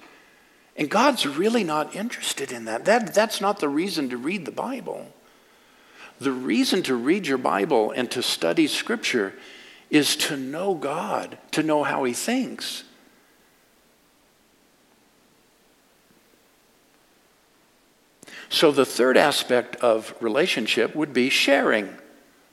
And 0.78 0.90
God's 0.90 1.28
really 1.28 1.66
not 1.66 1.94
interested 1.94 2.54
in 2.54 2.64
that. 2.66 2.86
that 2.86 3.14
that's 3.14 3.42
not 3.42 3.60
the 3.60 3.68
reason 3.68 4.10
to 4.12 4.18
read 4.18 4.46
the 4.46 4.52
Bible. 4.54 5.14
The 6.22 6.32
reason 6.32 6.84
to 6.84 6.93
read 6.93 7.26
your 7.26 7.39
Bible 7.39 7.89
and 7.89 8.11
to 8.11 8.22
study 8.22 8.67
Scripture 8.67 9.34
is 9.89 10.15
to 10.17 10.38
know 10.38 10.76
God, 10.76 11.39
to 11.49 11.63
know 11.63 11.82
how 11.82 12.03
He 12.03 12.13
thinks. 12.13 12.84
So, 18.49 18.72
the 18.72 18.86
third 18.86 19.17
aspect 19.17 19.78
of 19.78 20.13
relationship 20.22 20.95
would 20.95 21.11
be 21.11 21.32
sharing. 21.32 21.89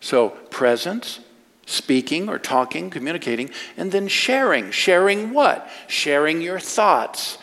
So, 0.00 0.30
presence, 0.30 1.20
speaking 1.66 2.30
or 2.30 2.38
talking, 2.38 2.88
communicating, 2.88 3.50
and 3.76 3.92
then 3.92 4.08
sharing. 4.08 4.70
Sharing 4.70 5.34
what? 5.34 5.68
Sharing 5.88 6.40
your 6.40 6.58
thoughts. 6.58 7.36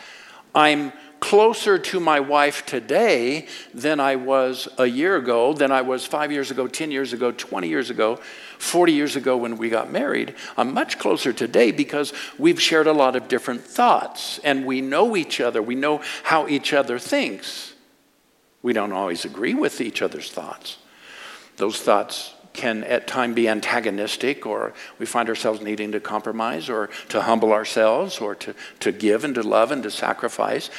I'm 0.56 0.92
closer 1.20 1.78
to 1.78 2.00
my 2.00 2.20
wife 2.20 2.66
today 2.66 3.46
than 3.74 4.00
I 4.00 4.16
was 4.16 4.68
a 4.78 4.86
year 4.86 5.16
ago, 5.16 5.52
than 5.52 5.72
I 5.72 5.82
was 5.82 6.04
five 6.04 6.30
years 6.30 6.50
ago, 6.50 6.66
10 6.66 6.90
years 6.90 7.12
ago, 7.12 7.32
20 7.32 7.68
years 7.68 7.90
ago, 7.90 8.20
40 8.58 8.92
years 8.92 9.16
ago 9.16 9.36
when 9.36 9.58
we 9.58 9.68
got 9.68 9.90
married. 9.90 10.34
I'm 10.56 10.72
much 10.72 10.98
closer 10.98 11.32
today 11.32 11.72
because 11.72 12.12
we've 12.38 12.60
shared 12.60 12.86
a 12.86 12.92
lot 12.92 13.16
of 13.16 13.28
different 13.28 13.62
thoughts 13.62 14.38
and 14.44 14.64
we 14.64 14.80
know 14.80 15.16
each 15.16 15.40
other. 15.40 15.62
We 15.62 15.74
know 15.74 16.02
how 16.22 16.48
each 16.48 16.72
other 16.72 16.98
thinks. 16.98 17.74
We 18.62 18.72
don't 18.72 18.92
always 18.92 19.24
agree 19.24 19.54
with 19.54 19.80
each 19.80 20.02
other's 20.02 20.30
thoughts. 20.30 20.78
Those 21.56 21.80
thoughts 21.80 22.34
can 22.52 22.84
at 22.84 23.06
time 23.06 23.34
be 23.34 23.48
antagonistic 23.48 24.46
or 24.46 24.72
we 24.98 25.06
find 25.06 25.28
ourselves 25.28 25.60
needing 25.60 25.92
to 25.92 26.00
compromise 26.00 26.70
or 26.70 26.88
to 27.10 27.20
humble 27.20 27.52
ourselves 27.52 28.18
or 28.18 28.34
to, 28.34 28.54
to 28.80 28.90
give 28.90 29.24
and 29.24 29.34
to 29.34 29.42
love 29.42 29.70
and 29.70 29.82
to 29.82 29.90
sacrifice 29.90 30.70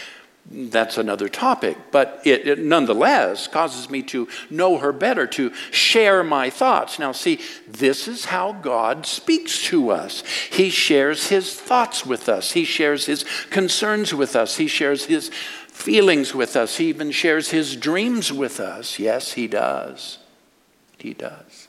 that's 0.49 0.97
another 0.97 1.27
topic. 1.27 1.77
But 1.91 2.21
it, 2.23 2.47
it, 2.47 2.59
nonetheless 2.59 3.47
causes 3.47 3.89
me 3.89 4.01
to 4.03 4.27
know 4.49 4.77
her 4.77 4.93
better, 4.93 5.27
to 5.27 5.53
share 5.71 6.23
my 6.23 6.49
thoughts. 6.49 6.99
Now, 6.99 7.11
see, 7.11 7.39
this 7.67 8.07
is 8.07 8.25
how 8.25 8.53
God 8.53 9.05
speaks 9.05 9.61
to 9.65 9.89
us. 9.89 10.23
He 10.49 10.69
shares 10.69 11.27
his 11.27 11.53
thoughts 11.53 12.05
with 12.05 12.29
us, 12.29 12.53
he 12.53 12.63
shares 12.63 13.05
his 13.05 13.25
concerns 13.49 14.13
with 14.13 14.35
us, 14.35 14.57
he 14.57 14.67
shares 14.67 15.05
his 15.05 15.29
feelings 15.67 16.33
with 16.33 16.55
us, 16.55 16.77
he 16.77 16.87
even 16.87 17.11
shares 17.11 17.51
his 17.51 17.75
dreams 17.75 18.31
with 18.31 18.59
us. 18.59 18.99
Yes, 18.99 19.33
he 19.33 19.47
does. 19.47 20.19
He 20.97 21.13
does. 21.13 21.67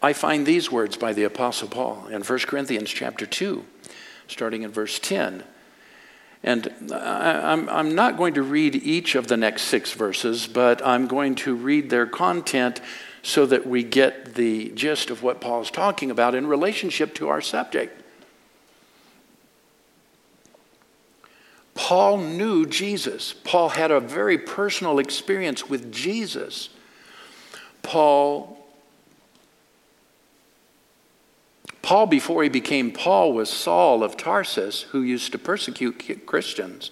I 0.00 0.12
find 0.12 0.46
these 0.46 0.70
words 0.70 0.96
by 0.96 1.12
the 1.12 1.24
Apostle 1.24 1.68
Paul 1.68 2.06
in 2.06 2.22
1 2.22 2.38
Corinthians 2.40 2.88
chapter 2.88 3.26
2 3.26 3.64
starting 4.28 4.62
in 4.62 4.70
verse 4.70 4.98
10. 4.98 5.42
And 6.42 6.92
I'm, 6.92 7.68
I'm 7.68 7.94
not 7.94 8.16
going 8.16 8.34
to 8.34 8.42
read 8.42 8.76
each 8.76 9.14
of 9.16 9.26
the 9.26 9.36
next 9.36 9.62
six 9.62 9.92
verses, 9.92 10.46
but 10.46 10.86
I'm 10.86 11.08
going 11.08 11.34
to 11.36 11.54
read 11.54 11.90
their 11.90 12.06
content 12.06 12.80
so 13.22 13.44
that 13.46 13.66
we 13.66 13.82
get 13.82 14.34
the 14.34 14.70
gist 14.70 15.10
of 15.10 15.22
what 15.22 15.40
Paul's 15.40 15.70
talking 15.70 16.10
about 16.10 16.34
in 16.34 16.46
relationship 16.46 17.14
to 17.14 17.28
our 17.28 17.40
subject. 17.40 18.02
Paul 21.74 22.18
knew 22.18 22.66
Jesus. 22.66 23.32
Paul 23.32 23.70
had 23.70 23.90
a 23.90 24.00
very 24.00 24.38
personal 24.38 24.98
experience 24.98 25.68
with 25.68 25.92
Jesus. 25.92 26.68
Paul 27.82 28.57
Paul, 31.88 32.04
before 32.04 32.42
he 32.42 32.50
became 32.50 32.90
Paul, 32.90 33.32
was 33.32 33.48
Saul 33.48 34.04
of 34.04 34.14
Tarsus, 34.14 34.82
who 34.82 35.00
used 35.00 35.32
to 35.32 35.38
persecute 35.38 36.26
Christians, 36.26 36.90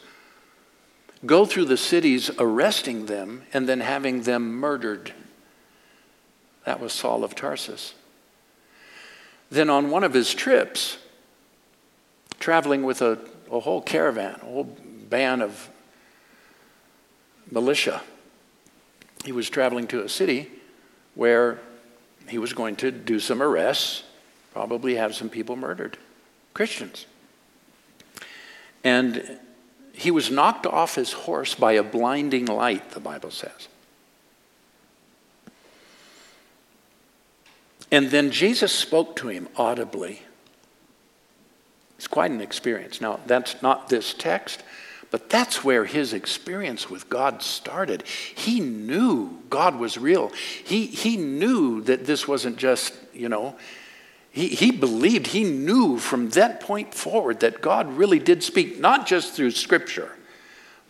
go 1.26 1.44
through 1.44 1.66
the 1.66 1.76
cities 1.76 2.30
arresting 2.38 3.04
them 3.04 3.42
and 3.52 3.68
then 3.68 3.80
having 3.80 4.22
them 4.22 4.54
murdered. 4.54 5.12
That 6.64 6.80
was 6.80 6.94
Saul 6.94 7.24
of 7.24 7.34
Tarsus. 7.34 7.92
Then, 9.50 9.68
on 9.68 9.90
one 9.90 10.02
of 10.02 10.14
his 10.14 10.32
trips, 10.32 10.96
traveling 12.40 12.82
with 12.82 13.02
a, 13.02 13.18
a 13.52 13.60
whole 13.60 13.82
caravan, 13.82 14.36
a 14.40 14.46
whole 14.46 14.64
band 14.64 15.42
of 15.42 15.68
militia, 17.50 18.00
he 19.26 19.32
was 19.32 19.50
traveling 19.50 19.88
to 19.88 20.02
a 20.02 20.08
city 20.08 20.50
where 21.14 21.60
he 22.30 22.38
was 22.38 22.54
going 22.54 22.76
to 22.76 22.90
do 22.90 23.20
some 23.20 23.42
arrests 23.42 24.04
probably 24.56 24.94
have 24.94 25.14
some 25.14 25.28
people 25.28 25.54
murdered, 25.54 25.98
Christians. 26.54 27.04
And 28.82 29.38
he 29.92 30.10
was 30.10 30.30
knocked 30.30 30.64
off 30.64 30.94
his 30.94 31.12
horse 31.12 31.54
by 31.54 31.72
a 31.72 31.82
blinding 31.82 32.46
light, 32.46 32.92
the 32.92 33.00
Bible 33.00 33.30
says. 33.30 33.68
And 37.92 38.10
then 38.10 38.30
Jesus 38.30 38.72
spoke 38.72 39.14
to 39.16 39.28
him 39.28 39.46
audibly. 39.56 40.22
It's 41.98 42.08
quite 42.08 42.30
an 42.30 42.40
experience. 42.40 42.98
Now, 42.98 43.20
that's 43.26 43.60
not 43.60 43.90
this 43.90 44.14
text, 44.14 44.62
but 45.10 45.28
that's 45.28 45.62
where 45.62 45.84
his 45.84 46.14
experience 46.14 46.88
with 46.88 47.10
God 47.10 47.42
started. 47.42 48.04
He 48.06 48.60
knew 48.60 49.38
God 49.50 49.78
was 49.78 49.98
real. 49.98 50.30
He, 50.64 50.86
he 50.86 51.18
knew 51.18 51.82
that 51.82 52.06
this 52.06 52.26
wasn't 52.26 52.56
just, 52.56 52.94
you 53.12 53.28
know, 53.28 53.54
he, 54.36 54.48
he 54.48 54.70
believed, 54.70 55.28
he 55.28 55.44
knew 55.44 55.96
from 55.96 56.28
that 56.30 56.60
point 56.60 56.92
forward 56.92 57.40
that 57.40 57.62
God 57.62 57.96
really 57.96 58.18
did 58.18 58.42
speak, 58.42 58.78
not 58.78 59.06
just 59.06 59.32
through 59.32 59.52
Scripture, 59.52 60.12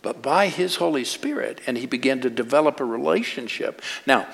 but 0.01 0.21
by 0.21 0.49
His 0.49 0.75
Holy 0.75 1.05
Spirit. 1.05 1.61
And 1.65 1.77
he 1.77 1.85
began 1.85 2.19
to 2.19 2.29
develop 2.29 2.81
a 2.81 2.83
relationship. 2.83 3.81
Now, 4.05 4.27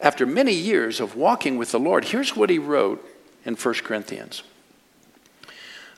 after 0.00 0.24
many 0.24 0.54
years 0.54 0.98
of 0.98 1.14
walking 1.14 1.58
with 1.58 1.72
the 1.72 1.78
Lord, 1.78 2.06
here's 2.06 2.34
what 2.34 2.48
he 2.48 2.58
wrote 2.58 3.06
in 3.44 3.54
1 3.54 3.74
Corinthians 3.84 4.42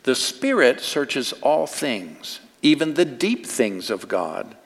The 0.03 0.17
Spirit 0.17 0.81
searches 0.81 1.33
all 1.35 1.69
things, 1.69 2.41
even 2.63 2.95
the 2.95 3.05
deep 3.05 3.47
things 3.47 3.91
of 3.91 4.09
God. 4.09 4.57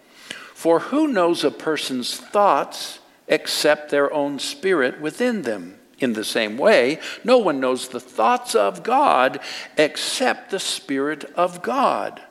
For 0.55 0.81
who 0.81 1.07
knows 1.07 1.45
a 1.45 1.51
person's 1.51 2.17
thoughts 2.17 3.01
except 3.29 3.91
their 3.91 4.11
own 4.11 4.39
spirit 4.39 5.03
within 5.03 5.43
them? 5.43 5.80
In 6.01 6.15
the 6.15 6.25
same 6.25 6.57
way, 6.57 6.99
no 7.25 7.39
one 7.39 7.61
knows 7.61 7.89
the 7.89 8.01
thoughts 8.01 8.55
of 8.55 8.83
God 8.83 9.39
except 9.77 10.51
the 10.51 10.59
Spirit 10.59 11.25
of 11.37 11.63
God. 11.63 12.23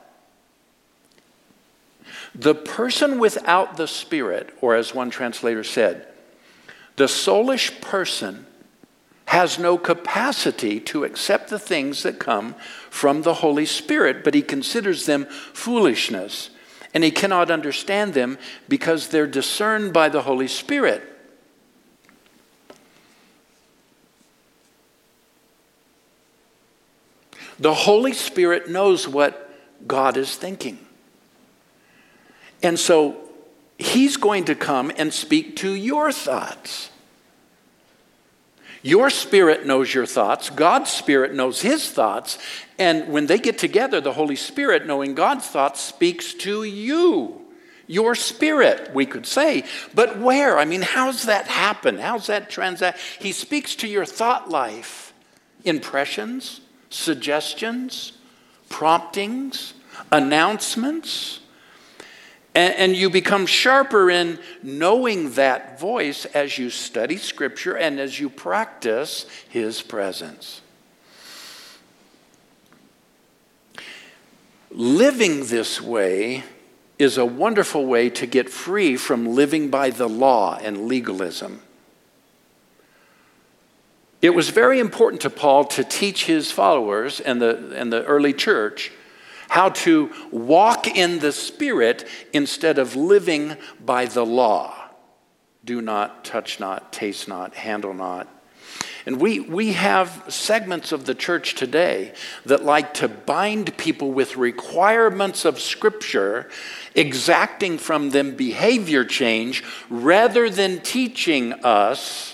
The 2.34 2.54
person 2.54 3.18
without 3.18 3.76
the 3.76 3.86
Spirit, 3.86 4.56
or 4.60 4.74
as 4.74 4.94
one 4.94 5.10
translator 5.10 5.64
said, 5.64 6.06
the 6.96 7.04
soulish 7.04 7.80
person 7.80 8.46
has 9.26 9.58
no 9.58 9.78
capacity 9.78 10.80
to 10.80 11.04
accept 11.04 11.50
the 11.50 11.58
things 11.58 12.02
that 12.02 12.18
come 12.18 12.56
from 12.90 13.22
the 13.22 13.34
Holy 13.34 13.66
Spirit, 13.66 14.24
but 14.24 14.34
he 14.34 14.42
considers 14.42 15.06
them 15.06 15.24
foolishness. 15.52 16.50
And 16.92 17.04
he 17.04 17.12
cannot 17.12 17.52
understand 17.52 18.14
them 18.14 18.38
because 18.68 19.08
they're 19.08 19.28
discerned 19.28 19.92
by 19.92 20.08
the 20.08 20.22
Holy 20.22 20.48
Spirit. 20.48 21.09
The 27.60 27.74
Holy 27.74 28.12
Spirit 28.12 28.68
knows 28.68 29.06
what 29.06 29.50
God 29.86 30.16
is 30.16 30.34
thinking. 30.34 30.78
And 32.62 32.78
so 32.78 33.16
He's 33.78 34.16
going 34.16 34.46
to 34.46 34.54
come 34.54 34.90
and 34.96 35.12
speak 35.12 35.56
to 35.56 35.72
your 35.74 36.12
thoughts. 36.12 36.90
Your 38.82 39.10
spirit 39.10 39.66
knows 39.66 39.92
your 39.92 40.06
thoughts, 40.06 40.48
God's 40.48 40.90
spirit 40.90 41.34
knows 41.34 41.60
his 41.60 41.90
thoughts, 41.90 42.38
and 42.78 43.08
when 43.08 43.26
they 43.26 43.38
get 43.38 43.58
together, 43.58 44.00
the 44.00 44.14
Holy 44.14 44.36
Spirit, 44.36 44.86
knowing 44.86 45.14
God's 45.14 45.46
thoughts, 45.46 45.80
speaks 45.80 46.32
to 46.34 46.64
you. 46.64 47.42
Your 47.86 48.14
spirit, 48.14 48.94
we 48.94 49.04
could 49.04 49.26
say. 49.26 49.64
But 49.94 50.18
where? 50.18 50.58
I 50.58 50.64
mean, 50.64 50.80
how's 50.80 51.24
that 51.24 51.48
happen? 51.48 51.98
How's 51.98 52.28
that 52.28 52.48
transact? 52.48 53.00
He 53.18 53.32
speaks 53.32 53.74
to 53.76 53.88
your 53.88 54.06
thought 54.06 54.48
life. 54.48 55.12
Impressions, 55.64 56.60
suggestions, 56.90 58.12
promptings, 58.68 59.74
announcements. 60.12 61.40
And, 62.54 62.74
and, 62.74 62.96
you 62.96 63.10
become 63.10 63.46
sharper 63.46 64.10
in 64.10 64.40
knowing 64.60 65.32
that 65.34 65.78
voice 65.78 66.24
as 66.26 66.58
you 66.58 66.68
study 66.68 67.16
Scripture 67.16 67.76
and 67.76 68.00
as 68.00 68.18
you 68.18 68.28
practice 68.28 69.24
His 69.48 69.80
presence. 69.80 70.60
Living 74.72 75.46
this 75.46 75.80
way 75.80 76.42
is 76.98 77.18
a 77.18 77.24
wonderful 77.24 77.86
way 77.86 78.10
to 78.10 78.26
get 78.26 78.50
free 78.50 78.96
from 78.96 79.26
living 79.26 79.70
by 79.70 79.90
the 79.90 80.08
law 80.08 80.58
and 80.60 80.86
legalism. 80.86 81.62
It 84.22 84.34
was 84.34 84.50
very 84.50 84.80
important 84.80 85.22
to 85.22 85.30
Paul 85.30 85.64
to 85.66 85.84
teach 85.84 86.26
his 86.26 86.52
followers 86.52 87.20
and 87.20 87.40
the, 87.40 87.72
and 87.74 87.92
the 87.92 88.04
early 88.04 88.32
church 88.32 88.92
how 89.48 89.70
to 89.70 90.10
walk 90.30 90.86
in 90.86 91.18
the 91.18 91.32
Spirit 91.32 92.06
instead 92.32 92.78
of 92.78 92.94
living 92.94 93.56
by 93.84 94.04
the 94.04 94.24
law. 94.24 94.74
Do 95.64 95.82
not, 95.82 96.24
touch 96.24 96.60
not, 96.60 96.92
taste 96.92 97.26
not, 97.26 97.54
handle 97.54 97.92
not. 97.92 98.28
And 99.06 99.20
we, 99.20 99.40
we 99.40 99.72
have 99.72 100.24
segments 100.28 100.92
of 100.92 101.06
the 101.06 101.14
church 101.14 101.54
today 101.54 102.12
that 102.44 102.62
like 102.62 102.94
to 102.94 103.08
bind 103.08 103.76
people 103.76 104.12
with 104.12 104.36
requirements 104.36 105.44
of 105.44 105.58
Scripture, 105.58 106.48
exacting 106.94 107.78
from 107.78 108.10
them 108.10 108.36
behavior 108.36 109.04
change, 109.04 109.64
rather 109.88 110.50
than 110.50 110.80
teaching 110.80 111.54
us 111.64 112.29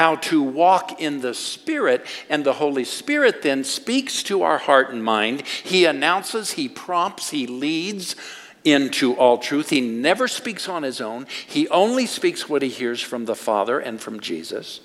how 0.00 0.16
to 0.16 0.42
walk 0.42 0.98
in 0.98 1.20
the 1.20 1.34
Spirit, 1.34 2.06
and 2.30 2.42
the 2.42 2.54
Holy 2.54 2.84
Spirit 2.84 3.42
then 3.42 3.62
speaks 3.62 4.22
to 4.22 4.40
our 4.40 4.56
heart 4.56 4.90
and 4.90 5.04
mind. 5.04 5.42
He 5.42 5.84
announces, 5.84 6.52
He 6.52 6.70
prompts, 6.70 7.28
He 7.28 7.46
leads 7.46 8.16
into 8.64 9.12
all 9.12 9.36
truth. 9.36 9.68
He 9.68 9.82
never 9.82 10.26
speaks 10.26 10.70
on 10.70 10.84
His 10.84 11.02
own, 11.02 11.26
He 11.46 11.68
only 11.68 12.06
speaks 12.06 12.48
what 12.48 12.62
He 12.62 12.70
hears 12.70 13.02
from 13.02 13.26
the 13.26 13.34
Father 13.34 13.78
and 13.78 14.00
from 14.00 14.20
Jesus. 14.20 14.80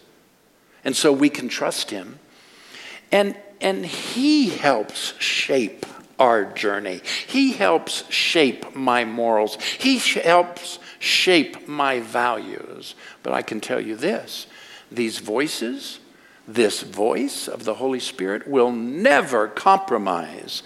And 0.83 0.93
so 0.97 1.13
we 1.13 1.29
can 1.29 1.47
trust 1.47 1.91
Him. 1.91 2.19
And, 3.09 3.37
and 3.61 3.85
He 3.85 4.49
helps 4.49 5.13
shape 5.17 5.85
our 6.19 6.43
journey. 6.43 6.99
He 7.25 7.53
helps 7.53 8.03
shape 8.11 8.75
my 8.75 9.05
morals. 9.05 9.61
He 9.61 9.97
helps 9.97 10.77
shape 10.99 11.69
my 11.69 12.01
values. 12.01 12.95
But 13.23 13.31
I 13.31 13.43
can 13.43 13.61
tell 13.61 13.79
you 13.79 13.95
this 13.95 14.47
these 14.95 15.19
voices, 15.19 15.99
this 16.47 16.81
voice 16.81 17.47
of 17.47 17.63
the 17.63 17.75
Holy 17.75 17.99
Spirit 17.99 18.47
will 18.47 18.71
never 18.71 19.47
compromise 19.47 20.63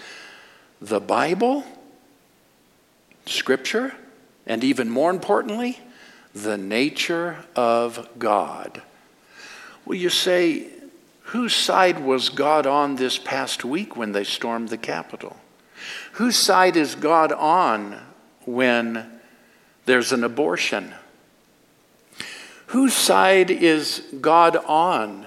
the 0.80 1.00
Bible, 1.00 1.64
Scripture, 3.26 3.94
and 4.46 4.64
even 4.64 4.90
more 4.90 5.10
importantly, 5.10 5.78
the 6.34 6.56
nature 6.56 7.44
of 7.54 8.08
God. 8.18 8.82
Will 9.84 9.96
you 9.96 10.10
say, 10.10 10.66
whose 11.22 11.54
side 11.54 12.02
was 12.04 12.28
God 12.28 12.66
on 12.66 12.96
this 12.96 13.18
past 13.18 13.64
week 13.64 13.96
when 13.96 14.12
they 14.12 14.24
stormed 14.24 14.68
the 14.68 14.78
Capitol? 14.78 15.36
Whose 16.12 16.36
side 16.36 16.76
is 16.76 16.94
God 16.94 17.32
on 17.32 18.00
when 18.44 19.20
there's 19.86 20.12
an 20.12 20.24
abortion? 20.24 20.94
Whose 22.70 22.94
side 22.94 23.50
is 23.50 24.04
God 24.20 24.54
on 24.54 25.26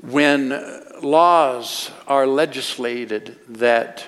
when 0.00 0.48
laws 1.00 1.92
are 2.08 2.26
legislated 2.26 3.38
that 3.48 4.04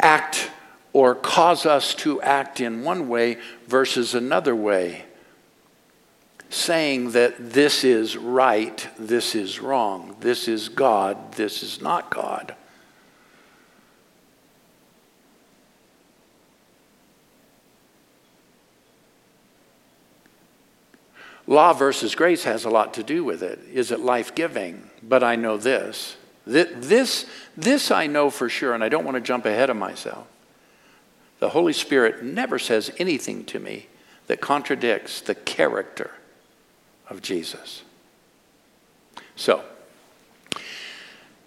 act 0.00 0.50
or 0.92 1.14
cause 1.14 1.66
us 1.66 1.94
to 1.94 2.20
act 2.20 2.60
in 2.60 2.82
one 2.82 3.08
way 3.08 3.38
versus 3.68 4.16
another 4.16 4.56
way, 4.56 5.04
saying 6.50 7.12
that 7.12 7.52
this 7.52 7.84
is 7.84 8.16
right, 8.16 8.88
this 8.98 9.36
is 9.36 9.60
wrong, 9.60 10.16
this 10.18 10.48
is 10.48 10.68
God, 10.68 11.34
this 11.34 11.62
is 11.62 11.80
not 11.80 12.10
God? 12.10 12.56
Law 21.46 21.72
versus 21.72 22.14
grace 22.14 22.44
has 22.44 22.64
a 22.64 22.70
lot 22.70 22.94
to 22.94 23.02
do 23.02 23.22
with 23.22 23.42
it. 23.42 23.60
Is 23.72 23.90
it 23.90 24.00
life 24.00 24.34
giving? 24.34 24.88
But 25.02 25.22
I 25.22 25.36
know 25.36 25.56
this. 25.56 26.16
This, 26.46 27.26
this 27.56 27.90
I 27.90 28.06
know 28.06 28.30
for 28.30 28.48
sure, 28.48 28.74
and 28.74 28.84
I 28.84 28.88
don't 28.88 29.04
want 29.04 29.16
to 29.16 29.20
jump 29.20 29.46
ahead 29.46 29.70
of 29.70 29.76
myself. 29.76 30.26
The 31.40 31.50
Holy 31.50 31.72
Spirit 31.72 32.22
never 32.22 32.58
says 32.58 32.90
anything 32.98 33.44
to 33.46 33.58
me 33.58 33.86
that 34.26 34.40
contradicts 34.40 35.20
the 35.20 35.34
character 35.34 36.10
of 37.08 37.20
Jesus. 37.20 37.82
So, 39.36 39.64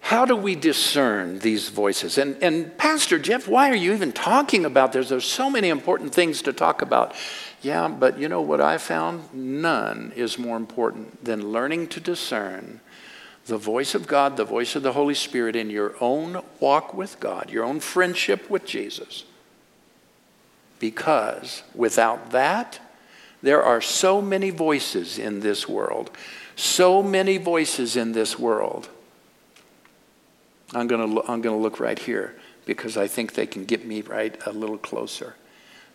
how 0.02 0.26
do 0.26 0.36
we 0.36 0.56
discern 0.56 1.39
these 1.39 1.70
voices? 1.70 2.18
And, 2.18 2.41
and 2.41 2.78
Pastor 2.78 3.20
Jeff, 3.20 3.48
why 3.48 3.70
are 3.70 3.76
you 3.76 3.93
even 3.93 4.14
talking 4.14 4.64
about 4.64 4.93
this? 4.93 5.10
There's 5.10 5.26
so 5.26 5.50
many 5.50 5.70
important 5.70 6.14
things 6.14 6.41
to 6.43 6.54
talk 6.54 6.82
about. 6.82 7.14
Yeah, 7.62 7.88
but 7.88 8.20
you 8.20 8.30
know 8.30 8.41
what 8.41 8.62
I 8.62 8.78
found? 8.78 9.34
None 9.34 10.14
is 10.16 10.38
more 10.38 10.58
important 10.58 11.26
than 11.26 11.51
learning 11.51 11.88
to 11.88 11.99
discern 11.99 12.82
the 13.47 13.58
voice 13.58 13.95
of 13.95 14.08
God, 14.08 14.38
the 14.38 14.45
voice 14.45 14.76
of 14.76 14.84
the 14.84 14.93
Holy 14.93 15.14
Spirit 15.14 15.55
in 15.55 15.70
your 15.70 15.95
own 16.01 16.43
walk 16.60 16.93
with 16.93 17.20
God, 17.20 17.49
your 17.49 17.64
own 17.64 17.80
friendship 17.80 18.49
with 18.49 18.66
Jesus. 18.66 19.24
Because 20.80 21.64
without 21.74 22.32
that, 22.32 22.80
there 23.41 23.64
are 23.64 23.82
so 23.82 24.22
many 24.22 24.49
voices 24.49 25.18
in 25.18 25.39
this 25.39 25.68
world, 25.68 26.12
so 26.55 27.01
many 27.01 27.38
voices 27.38 27.95
in 27.95 28.12
this 28.12 28.38
world. 28.38 28.89
I'm 30.74 30.88
going 30.88 31.16
to 31.16 31.22
I'm 31.32 31.41
going 31.41 31.55
to 31.55 31.62
look 31.62 31.80
right 31.80 31.97
here 31.97 32.36
because 32.66 32.97
I 32.97 33.08
think 33.08 33.34
they 33.34 33.47
can 33.47 33.64
get 33.64 33.86
me 33.86 34.01
right 34.01 34.38
a 34.45 34.51
little 34.51 34.78
closer. 34.78 35.36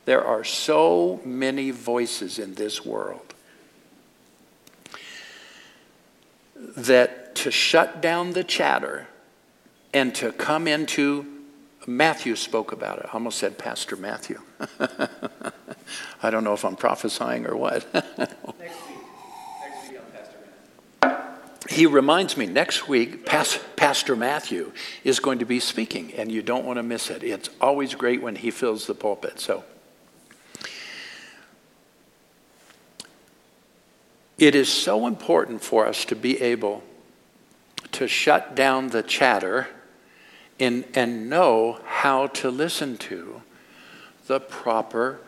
There 0.04 0.24
are 0.24 0.44
so 0.44 1.20
many 1.24 1.70
voices 1.70 2.38
in 2.38 2.54
this 2.54 2.84
world 2.84 3.34
that 6.76 7.34
to 7.36 7.50
shut 7.50 8.00
down 8.00 8.32
the 8.32 8.44
chatter 8.44 9.06
and 9.94 10.14
to 10.16 10.32
come 10.32 10.66
into 10.66 11.26
Matthew 11.86 12.36
spoke 12.36 12.72
about 12.72 12.98
it. 12.98 13.06
I 13.06 13.14
almost 13.14 13.38
said 13.38 13.58
Pastor 13.58 13.96
Matthew. 13.96 14.40
I 16.22 16.30
don't 16.30 16.44
know 16.44 16.52
if 16.52 16.64
I'm 16.64 16.76
prophesying 16.76 17.46
or 17.46 17.56
what. 17.56 17.84
he 21.68 21.86
reminds 21.86 22.36
me 22.36 22.46
next 22.46 22.88
week, 22.88 23.26
Pastor 23.26 24.14
Matthew 24.14 24.72
is 25.02 25.18
going 25.18 25.40
to 25.40 25.44
be 25.44 25.58
speaking, 25.58 26.12
and 26.14 26.30
you 26.30 26.42
don't 26.42 26.64
want 26.64 26.76
to 26.76 26.82
miss 26.82 27.10
it. 27.10 27.24
It's 27.24 27.50
always 27.60 27.94
great 27.94 28.22
when 28.22 28.36
he 28.36 28.50
fills 28.50 28.86
the 28.86 28.94
pulpit. 28.94 29.40
So 29.40 29.64
It 34.42 34.56
is 34.56 34.68
so 34.68 35.06
important 35.06 35.62
for 35.62 35.86
us 35.86 36.04
to 36.06 36.16
be 36.16 36.42
able 36.42 36.82
to 37.92 38.08
shut 38.08 38.56
down 38.56 38.88
the 38.88 39.04
chatter 39.04 39.68
and, 40.58 40.84
and 40.94 41.30
know 41.30 41.78
how 41.86 42.26
to 42.26 42.50
listen 42.50 42.98
to 42.98 43.40
the 44.26 44.40
proper 44.40 45.20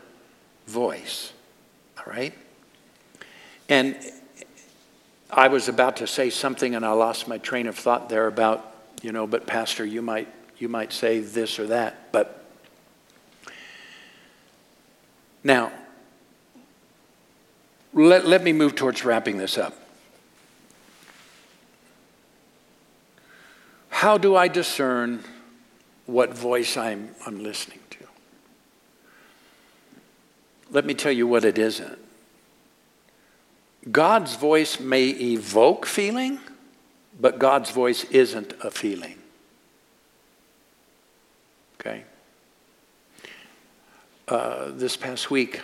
voice. 0.67 1.33
All 1.97 2.13
right? 2.13 2.35
And 3.69 3.97
I 5.31 5.47
was 5.47 5.69
about 5.69 5.99
to 5.99 6.09
say 6.09 6.29
something 6.29 6.75
and 6.75 6.85
I 6.85 6.91
lost 6.91 7.29
my 7.29 7.39
train 7.39 7.69
of 7.69 7.79
thought 7.79 8.09
there 8.09 8.27
about, 8.27 8.75
you 9.01 9.13
know, 9.13 9.29
but 9.29 9.47
Pastor, 9.47 9.85
you 9.85 10.03
might 10.03 10.27
you 10.59 10.69
might 10.69 10.93
say 10.93 11.21
this 11.21 11.61
or 11.61 11.69
that, 11.69 12.11
but 12.11 12.45
now 15.45 15.71
let, 17.95 18.27
let 18.27 18.43
me 18.43 18.53
move 18.53 18.75
towards 18.75 19.05
wrapping 19.05 19.39
this 19.39 19.57
up. 19.57 19.75
How 23.89 24.19
do 24.19 24.37
I 24.37 24.49
discern 24.49 25.25
what 26.07 26.37
voice 26.37 26.77
I'm, 26.77 27.15
I'm 27.27 27.43
listening 27.43 27.79
to? 27.91 27.99
Let 30.71 30.85
me 30.85 30.95
tell 30.95 31.13
you 31.13 31.27
what 31.27 31.45
it 31.45 31.57
isn't. 31.57 31.99
God's 33.91 34.35
voice 34.37 34.81
may 34.81 35.09
evoke 35.09 35.87
feeling, 35.87 36.41
but 37.21 37.39
God's 37.39 37.71
voice 37.71 38.05
isn't 38.05 38.55
a 38.63 38.71
feeling. 38.71 39.19
Okay? 41.81 42.05
Uh, 44.27 44.71
this 44.71 44.97
past 44.97 45.31
week, 45.31 45.61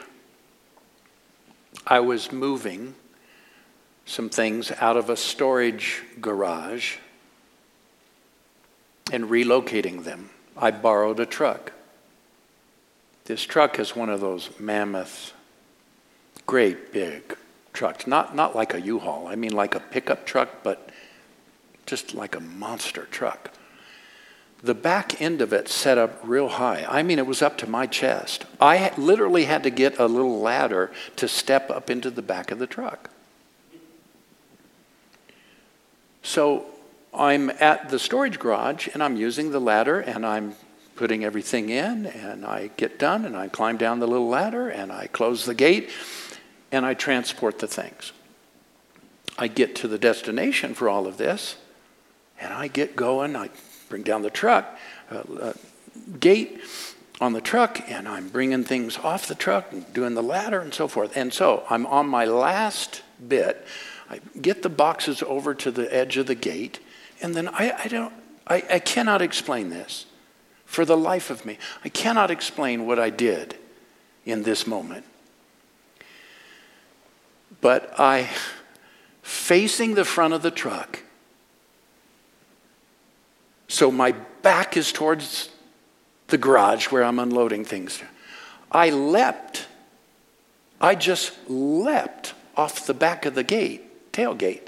I 1.87 2.01
was 2.01 2.31
moving 2.31 2.95
some 4.07 4.29
things 4.29 4.73
out 4.79 4.97
of 4.97 5.09
a 5.09 5.17
storage 5.17 6.03
garage 6.21 6.97
and 9.13 9.25
relocating 9.25 10.05
them. 10.05 10.31
I 10.57 10.71
borrowed 10.71 11.21
a 11.21 11.27
truck. 11.27 11.73
This 13.25 13.43
truck 13.43 13.79
is 13.79 13.95
one 13.95 14.09
of 14.09 14.21
those 14.21 14.51
mammoth, 14.59 15.33
great 16.47 16.93
big 16.93 17.37
trucks. 17.73 18.07
Not, 18.07 18.35
not 18.35 18.57
like 18.57 18.75
a 18.75 18.81
U-Haul. 18.81 19.29
I 19.29 19.37
mean 19.37 19.53
like 19.53 19.75
a 19.75 19.81
pickup 19.81 20.27
truck, 20.27 20.63
but 20.63 20.91
just 21.87 22.15
like 22.15 22.35
a 22.35 22.41
monster 22.41 23.07
truck. 23.11 23.53
The 24.63 24.75
back 24.75 25.21
end 25.21 25.41
of 25.41 25.53
it 25.53 25.69
set 25.69 25.97
up 25.97 26.21
real 26.23 26.49
high. 26.49 26.85
I 26.89 27.03
mean, 27.03 27.19
it 27.19 27.27
was 27.27 27.41
up 27.41 27.57
to 27.59 27.71
my 27.71 27.87
chest. 27.87 28.45
I 28.61 28.93
literally 28.99 29.47
had 29.47 29.63
to 29.63 29.71
get 29.71 29.99
a 29.99 30.07
little 30.07 30.41
ladder 30.41 30.91
to 31.17 31.29
step 31.29 31.71
up 31.71 31.89
into 31.89 32.11
the 32.11 32.23
back 32.23 32.51
of 32.51 32.59
the 32.59 32.67
truck. 32.67 33.11
So 36.23 36.67
I'm 37.15 37.51
at 37.51 37.89
the 37.89 37.99
storage 37.99 38.39
garage 38.39 38.89
and 38.93 39.03
I'm 39.03 39.17
using 39.17 39.51
the 39.51 39.61
ladder 39.61 40.01
and 40.01 40.27
I'm 40.27 40.55
putting 40.95 41.25
everything 41.25 41.71
in 41.71 42.05
and 42.05 42.45
I 42.45 42.69
get 42.77 42.99
done 42.99 43.25
and 43.25 43.35
I 43.35 43.49
climb 43.49 43.79
down 43.79 44.01
the 44.01 44.07
little 44.07 44.29
ladder 44.29 44.69
and 44.69 44.93
I 44.93 45.07
close 45.07 45.47
the 45.47 45.55
gate 45.55 45.89
and 46.71 46.85
I 46.85 46.93
transport 46.93 47.59
the 47.59 47.67
things. 47.67 48.13
I 49.39 49.49
get 49.49 49.75
to 49.77 49.89
the 49.89 49.99
destination 49.99 50.75
for 50.75 50.91
all 50.91 51.07
of 51.07 51.17
this 51.17 51.57
and 52.39 52.53
I 52.53 52.69
get 52.69 52.95
going. 52.95 53.35
I 53.35 53.49
bring 53.91 54.03
down 54.03 54.23
the 54.23 54.31
truck, 54.31 54.79
uh, 55.11 55.23
uh, 55.39 55.53
gate 56.19 56.61
on 57.21 57.35
the 57.35 57.41
truck, 57.43 57.83
and 57.91 58.09
I'm 58.09 58.29
bringing 58.29 58.65
things 58.65 58.97
off 58.97 59.27
the 59.27 59.35
truck 59.35 59.73
and 59.73 59.93
doing 59.93 60.15
the 60.15 60.23
ladder 60.23 60.61
and 60.61 60.73
so 60.73 60.89
forth. 60.89 61.15
And 61.15 61.35
so 61.35 61.65
I'm 61.69 61.85
on 61.85 62.07
my 62.07 62.25
last 62.25 63.03
bit. 63.29 63.67
I 64.09 64.21
get 64.41 64.63
the 64.63 64.71
boxes 64.71 65.23
over 65.23 65.55
to 65.57 65.71
the 65.71 65.95
edge 65.95 66.17
of 66.17 66.27
the 66.27 66.35
gate, 66.35 66.81
and 67.21 67.35
then 67.35 67.49
I, 67.49 67.75
I 67.85 67.89
don't, 67.89 68.15
I, 68.47 68.65
I 68.71 68.79
cannot 68.79 69.21
explain 69.21 69.69
this 69.69 70.07
for 70.65 70.85
the 70.85 70.97
life 70.97 71.31
of 71.31 71.45
me. 71.45 71.59
I 71.85 71.91
cannot 71.91 72.31
explain 72.31 72.87
what 72.87 72.99
I 72.99 73.11
did 73.11 73.57
in 74.25 74.45
this 74.45 74.67
moment. 74.67 75.05
But 77.61 77.93
I, 77.99 78.31
facing 79.23 79.95
the 79.95 80.05
front 80.05 80.33
of 80.33 80.43
the 80.43 80.51
truck, 80.51 81.01
so 83.71 83.93
my 83.93 84.13
back 84.43 84.77
is 84.77 84.91
towards 84.91 85.49
the 86.27 86.37
garage 86.37 86.91
where 86.91 87.05
I'm 87.05 87.21
unloading 87.21 87.65
things. 87.65 88.03
I 88.71 88.91
leapt. 88.91 89.69
I 90.81 90.97
just 90.97 91.33
leapt 91.49 92.35
off 92.57 92.87
the 92.87 92.95
back 92.95 93.27
of 93.27 93.37
the 93.37 93.45
gate, 93.45 94.13
tailgate. 94.13 94.67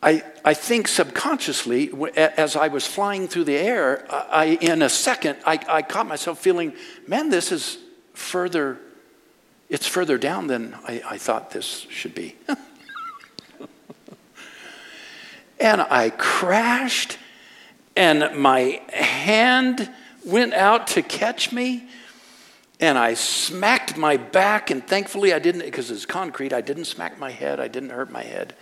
I, 0.00 0.22
I 0.44 0.54
think 0.54 0.86
subconsciously, 0.86 1.90
as 2.16 2.54
I 2.54 2.68
was 2.68 2.86
flying 2.86 3.26
through 3.26 3.44
the 3.44 3.56
air, 3.56 4.06
I, 4.10 4.58
in 4.60 4.80
a 4.80 4.88
second, 4.88 5.38
I, 5.44 5.58
I 5.66 5.82
caught 5.82 6.06
myself 6.06 6.38
feeling, 6.38 6.74
man, 7.08 7.30
this 7.30 7.50
is 7.50 7.78
further, 8.12 8.78
it's 9.68 9.88
further 9.88 10.18
down 10.18 10.46
than 10.46 10.74
I, 10.86 11.02
I 11.04 11.18
thought 11.18 11.50
this 11.50 11.86
should 11.90 12.14
be. 12.14 12.36
and 15.58 15.80
I 15.80 16.10
crashed, 16.10 17.18
and 17.96 18.36
my 18.36 18.80
hand 18.92 19.90
went 20.24 20.54
out 20.54 20.86
to 20.88 21.02
catch 21.02 21.52
me, 21.52 21.88
and 22.80 22.98
I 22.98 23.14
smacked 23.14 23.96
my 23.96 24.16
back, 24.16 24.70
and 24.70 24.86
thankfully 24.86 25.32
I 25.32 25.38
didn't, 25.38 25.62
because 25.62 25.90
it's 25.90 26.06
concrete, 26.06 26.52
I 26.52 26.60
didn't 26.60 26.86
smack 26.86 27.18
my 27.18 27.30
head, 27.30 27.60
I 27.60 27.68
didn't 27.68 27.90
hurt 27.90 28.10
my 28.10 28.22
head, 28.22 28.54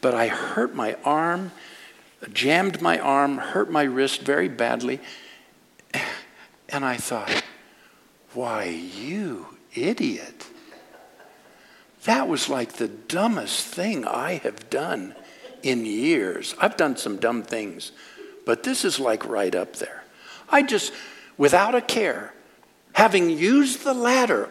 but 0.00 0.14
I 0.14 0.28
hurt 0.28 0.74
my 0.74 0.96
arm, 1.04 1.52
jammed 2.32 2.80
my 2.80 2.98
arm, 2.98 3.38
hurt 3.38 3.70
my 3.70 3.82
wrist 3.82 4.22
very 4.22 4.48
badly, 4.48 5.00
and 6.68 6.84
I 6.84 6.96
thought, 6.96 7.42
why, 8.32 8.64
you 8.64 9.46
idiot. 9.74 10.46
That 12.04 12.28
was 12.28 12.48
like 12.48 12.74
the 12.74 12.88
dumbest 12.88 13.66
thing 13.66 14.04
I 14.04 14.34
have 14.34 14.70
done 14.70 15.14
in 15.62 15.84
years. 15.84 16.54
I've 16.60 16.76
done 16.76 16.96
some 16.96 17.16
dumb 17.16 17.42
things, 17.42 17.92
but 18.46 18.62
this 18.62 18.84
is 18.84 18.98
like 18.98 19.26
right 19.26 19.54
up 19.54 19.74
there. 19.76 20.04
I 20.48 20.62
just, 20.62 20.92
without 21.36 21.74
a 21.74 21.80
care, 21.80 22.34
having 22.92 23.30
used 23.30 23.84
the 23.84 23.94
ladder 23.94 24.48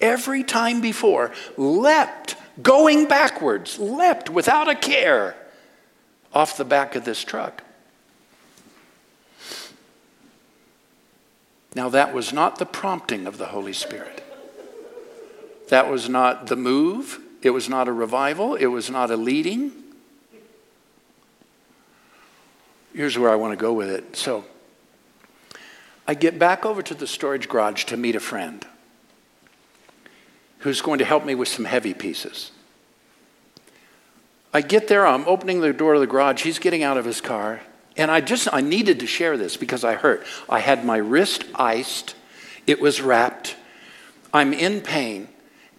every 0.00 0.44
time 0.44 0.80
before, 0.80 1.32
leapt, 1.56 2.36
going 2.62 3.06
backwards, 3.06 3.78
leapt 3.78 4.30
without 4.30 4.68
a 4.68 4.74
care 4.74 5.36
off 6.32 6.56
the 6.56 6.64
back 6.64 6.96
of 6.96 7.04
this 7.04 7.22
truck. 7.24 7.62
Now, 11.74 11.88
that 11.88 12.12
was 12.12 12.32
not 12.32 12.58
the 12.58 12.66
prompting 12.66 13.26
of 13.26 13.38
the 13.38 13.46
Holy 13.46 13.72
Spirit. 13.72 14.22
That 15.68 15.90
was 15.90 16.08
not 16.08 16.48
the 16.48 16.56
move. 16.56 17.18
It 17.40 17.50
was 17.50 17.68
not 17.68 17.88
a 17.88 17.92
revival. 17.92 18.54
It 18.56 18.66
was 18.66 18.90
not 18.90 19.10
a 19.10 19.16
leading. 19.16 19.72
Here's 22.94 23.18
where 23.18 23.30
I 23.30 23.36
want 23.36 23.52
to 23.52 23.56
go 23.60 23.72
with 23.72 23.90
it. 23.90 24.16
So 24.16 24.44
I 26.06 26.14
get 26.14 26.38
back 26.38 26.66
over 26.66 26.82
to 26.82 26.94
the 26.94 27.06
storage 27.06 27.48
garage 27.48 27.84
to 27.84 27.96
meet 27.96 28.16
a 28.16 28.20
friend 28.20 28.66
who's 30.58 30.80
going 30.80 30.98
to 30.98 31.04
help 31.04 31.24
me 31.24 31.34
with 31.34 31.48
some 31.48 31.64
heavy 31.64 31.94
pieces. 31.94 32.52
I 34.54 34.60
get 34.60 34.88
there, 34.88 35.06
I'm 35.06 35.26
opening 35.26 35.60
the 35.60 35.72
door 35.72 35.94
of 35.94 36.00
the 36.00 36.06
garage, 36.06 36.42
he's 36.42 36.58
getting 36.58 36.82
out 36.82 36.98
of 36.98 37.04
his 37.04 37.20
car, 37.20 37.60
and 37.96 38.10
I 38.10 38.20
just 38.20 38.52
I 38.52 38.60
needed 38.60 39.00
to 39.00 39.06
share 39.06 39.36
this 39.36 39.56
because 39.56 39.82
I 39.82 39.94
hurt. 39.94 40.24
I 40.48 40.60
had 40.60 40.84
my 40.84 40.98
wrist 40.98 41.44
iced, 41.54 42.14
it 42.66 42.80
was 42.80 43.00
wrapped. 43.00 43.56
I'm 44.32 44.52
in 44.52 44.80
pain. 44.80 45.28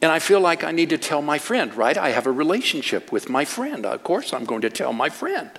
And 0.01 0.11
I 0.11 0.19
feel 0.19 0.41
like 0.41 0.63
I 0.65 0.71
need 0.71 0.89
to 0.89 0.97
tell 0.97 1.21
my 1.21 1.39
friend, 1.39 1.73
right? 1.75 1.97
I 1.97 2.09
have 2.09 2.27
a 2.27 2.31
relationship 2.31 3.11
with 3.11 3.29
my 3.29 3.45
friend. 3.45 3.85
Of 3.85 4.03
course, 4.03 4.33
I'm 4.33 4.43
going 4.43 4.61
to 4.61 4.69
tell 4.69 4.91
my 4.91 5.09
friend. 5.09 5.49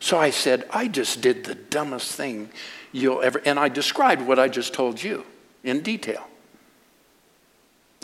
So 0.00 0.18
I 0.18 0.30
said, 0.30 0.64
I 0.70 0.88
just 0.88 1.20
did 1.20 1.44
the 1.44 1.54
dumbest 1.54 2.12
thing 2.12 2.50
you'll 2.92 3.22
ever, 3.22 3.40
and 3.44 3.58
I 3.58 3.68
described 3.68 4.22
what 4.22 4.38
I 4.38 4.48
just 4.48 4.72
told 4.72 5.02
you 5.02 5.24
in 5.64 5.80
detail. 5.80 6.26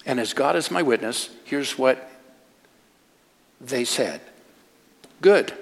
And 0.07 0.21
as 0.21 0.35
God 0.35 0.57
is 0.57 0.71
my 0.71 0.83
witness, 0.83 1.31
here's 1.45 1.79
what 1.79 2.11
they 3.61 3.85
said 3.85 4.21
Good. 5.21 5.53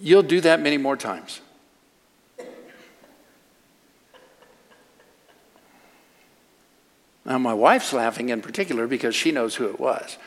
You'll 0.00 0.24
do 0.24 0.40
that 0.40 0.60
many 0.60 0.78
more 0.78 0.96
times. 0.96 1.40
Now, 7.24 7.38
my 7.38 7.54
wife's 7.54 7.92
laughing 7.92 8.30
in 8.30 8.42
particular 8.42 8.88
because 8.88 9.14
she 9.14 9.30
knows 9.30 9.54
who 9.54 9.68
it 9.68 9.78
was, 9.78 10.18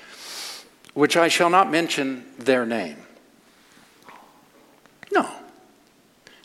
which 0.93 1.17
I 1.17 1.27
shall 1.27 1.49
not 1.49 1.69
mention 1.69 2.25
their 2.39 2.65
name. 2.65 3.04
No. 5.15 5.29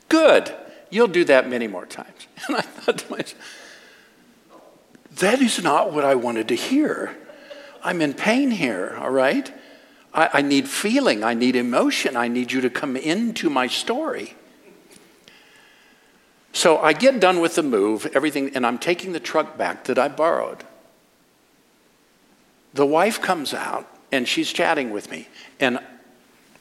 Good. 0.09 0.55
You'll 0.91 1.09
do 1.09 1.25
that 1.25 1.49
many 1.49 1.67
more 1.67 1.87
times. 1.87 2.27
And 2.49 2.57
I 2.57 2.63
thought 2.63 2.99
to 2.99 3.11
myself, 3.11 3.35
that 5.17 5.43
is 5.43 5.63
not 5.63 5.93
what 5.93 6.05
I 6.05 6.15
wanted 6.15 6.49
to 6.49 6.55
hear. 6.55 7.15
I'm 7.83 8.01
in 8.01 8.15
pain 8.15 8.51
here, 8.51 8.97
all 8.99 9.11
right? 9.11 9.53
I, 10.15 10.31
I, 10.35 10.43
need 10.43 10.69
feeling, 10.69 11.23
I 11.23 11.35
need 11.35 11.55
emotion, 11.55 12.17
I 12.17 12.29
need 12.29 12.51
you 12.51 12.63
to 12.63 12.71
come 12.71 12.97
into 12.97 13.51
my 13.51 13.67
story. 13.67 14.35
So 16.53 16.79
I 16.79 16.95
get 16.95 17.21
done 17.21 17.41
with 17.41 17.55
the 17.55 17.63
move, 17.63 18.07
everything, 18.15 18.57
and 18.57 18.67
I'm 18.67 18.79
taking 18.79 19.13
the 19.13 19.21
truck 19.21 19.57
back 19.57 19.85
that 19.85 19.99
I 19.99 20.09
borrowed. 20.09 20.65
The 22.75 22.87
wife 22.87 23.21
comes 23.21 23.53
out 23.53 23.87
and 24.11 24.27
she's 24.27 24.53
chatting 24.53 24.91
with 24.91 25.11
me, 25.11 25.29
and 25.61 25.79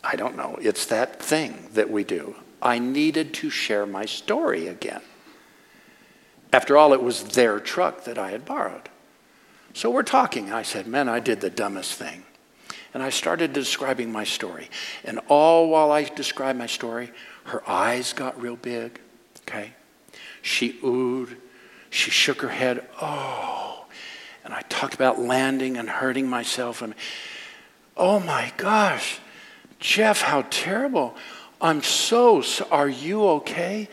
I 0.04 0.16
don't 0.16 0.38
know. 0.38 0.58
It's 0.62 0.86
that 0.88 1.22
thing 1.22 1.70
that 1.74 1.90
we 1.90 2.04
do. 2.04 2.36
I 2.62 2.80
needed 2.80 3.34
to 3.36 3.50
share 3.50 3.86
my 3.86 4.06
story 4.06 4.68
again. 4.68 5.02
After 6.52 6.78
all, 6.78 6.94
it 6.94 7.04
was 7.04 7.24
their 7.24 7.60
truck 7.60 8.06
that 8.06 8.18
I 8.18 8.32
had 8.32 8.46
borrowed. 8.46 8.90
So 9.74 9.90
we're 9.90 10.04
talking. 10.04 10.52
I 10.52 10.64
said, 10.64 10.88
Man, 10.88 11.08
I 11.08 11.20
did 11.20 11.42
the 11.42 11.50
dumbest 11.50 11.94
thing. 11.94 12.24
And 12.94 13.04
I 13.04 13.10
started 13.10 13.54
describing 13.54 14.12
my 14.12 14.24
story. 14.24 14.70
And 15.04 15.20
all 15.28 15.70
while 15.70 15.92
I 15.92 16.04
described 16.04 16.58
my 16.58 16.66
story, 16.66 17.12
her 17.46 17.68
eyes 17.70 18.14
got 18.14 18.42
real 18.42 18.56
big. 18.56 19.00
Okay? 19.42 19.74
She 20.42 20.74
oohed. 20.80 21.38
She 21.92 22.10
shook 22.10 22.42
her 22.42 22.50
head. 22.50 22.88
Oh. 23.02 23.86
And 24.44 24.54
I 24.54 24.62
talked 24.70 24.96
about 24.96 25.20
landing 25.20 25.78
and 25.78 25.88
hurting 25.88 26.28
myself. 26.28 26.82
And 26.82 26.96
oh 27.96 28.20
my 28.20 28.52
gosh, 28.58 29.20
Jeff, 29.80 30.22
how 30.22 30.46
terrible. 30.50 31.16
I'm 31.62 31.82
so, 31.82 32.42
so 32.42 32.68
are 32.72 32.90
you 32.90 33.26
okay? 33.28 33.88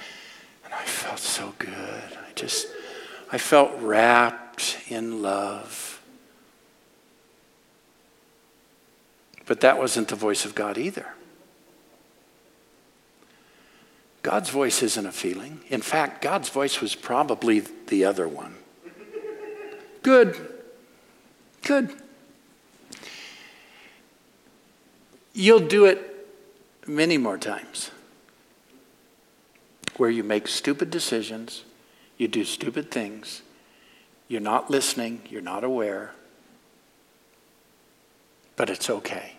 And 0.64 0.74
I 0.74 0.84
felt 0.84 1.18
so 1.18 1.54
good. 1.58 1.72
I 1.72 2.32
just, 2.34 2.68
I 3.32 3.38
felt 3.38 3.72
wrapped 3.80 4.78
in 4.88 5.22
love. 5.22 6.00
But 9.46 9.60
that 9.60 9.78
wasn't 9.78 10.08
the 10.08 10.16
voice 10.16 10.44
of 10.44 10.54
God 10.54 10.76
either. 10.76 11.06
God's 14.22 14.50
voice 14.50 14.82
isn't 14.82 15.06
a 15.06 15.12
feeling. 15.12 15.60
In 15.68 15.82
fact, 15.82 16.20
God's 16.20 16.48
voice 16.48 16.80
was 16.80 16.96
probably 16.96 17.60
the 17.60 18.04
other 18.04 18.26
one. 18.26 18.56
Good. 20.02 20.36
Good. 21.62 21.94
You'll 25.38 25.60
do 25.60 25.84
it 25.84 26.30
many 26.86 27.18
more 27.18 27.36
times 27.36 27.90
where 29.98 30.08
you 30.08 30.22
make 30.22 30.48
stupid 30.48 30.90
decisions, 30.90 31.62
you 32.16 32.26
do 32.26 32.42
stupid 32.42 32.90
things, 32.90 33.42
you're 34.28 34.40
not 34.40 34.70
listening, 34.70 35.20
you're 35.28 35.42
not 35.42 35.62
aware, 35.62 36.14
but 38.56 38.70
it's 38.70 38.88
okay. 38.88 39.34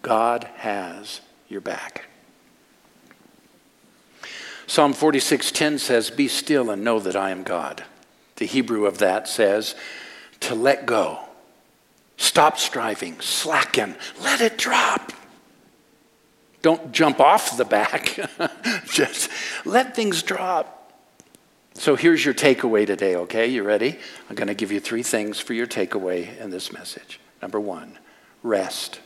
God 0.00 0.48
has 0.56 1.20
your 1.50 1.60
back. 1.60 2.06
Psalm 4.66 4.94
46:10 4.94 5.78
says, 5.78 6.08
"Be 6.10 6.28
still 6.28 6.70
and 6.70 6.82
know 6.82 6.98
that 6.98 7.14
I 7.14 7.28
am 7.28 7.42
God." 7.42 7.84
The 8.36 8.46
Hebrew 8.46 8.86
of 8.86 8.96
that 8.98 9.28
says, 9.28 9.74
to 10.40 10.54
let 10.54 10.86
go. 10.86 11.28
Stop 12.20 12.58
striving, 12.58 13.18
slacken, 13.18 13.96
let 14.20 14.42
it 14.42 14.58
drop. 14.58 15.10
Don't 16.60 16.92
jump 16.92 17.18
off 17.18 17.56
the 17.56 17.64
back. 17.64 18.18
Just 18.84 19.30
let 19.64 19.96
things 19.96 20.22
drop. 20.22 20.92
So 21.72 21.96
here's 21.96 22.22
your 22.22 22.34
takeaway 22.34 22.86
today, 22.86 23.16
okay? 23.16 23.46
You 23.46 23.62
ready? 23.62 23.98
I'm 24.28 24.36
going 24.36 24.48
to 24.48 24.54
give 24.54 24.70
you 24.70 24.80
three 24.80 25.02
things 25.02 25.40
for 25.40 25.54
your 25.54 25.66
takeaway 25.66 26.38
in 26.38 26.50
this 26.50 26.74
message. 26.74 27.20
Number 27.40 27.58
one, 27.58 27.98
rest. 28.42 29.00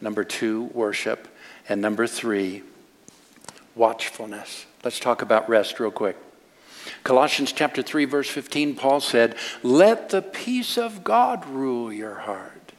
Number 0.00 0.22
two, 0.22 0.70
worship. 0.72 1.26
And 1.68 1.82
number 1.82 2.06
three, 2.06 2.62
watchfulness. 3.74 4.64
Let's 4.84 5.00
talk 5.00 5.22
about 5.22 5.48
rest 5.48 5.80
real 5.80 5.90
quick. 5.90 6.16
Colossians 7.04 7.52
chapter 7.52 7.82
3 7.82 8.04
verse 8.04 8.28
15 8.28 8.74
Paul 8.74 9.00
said, 9.00 9.36
"Let 9.62 10.10
the 10.10 10.22
peace 10.22 10.78
of 10.78 11.04
God 11.04 11.46
rule 11.46 11.92
your 11.92 12.14
heart." 12.14 12.72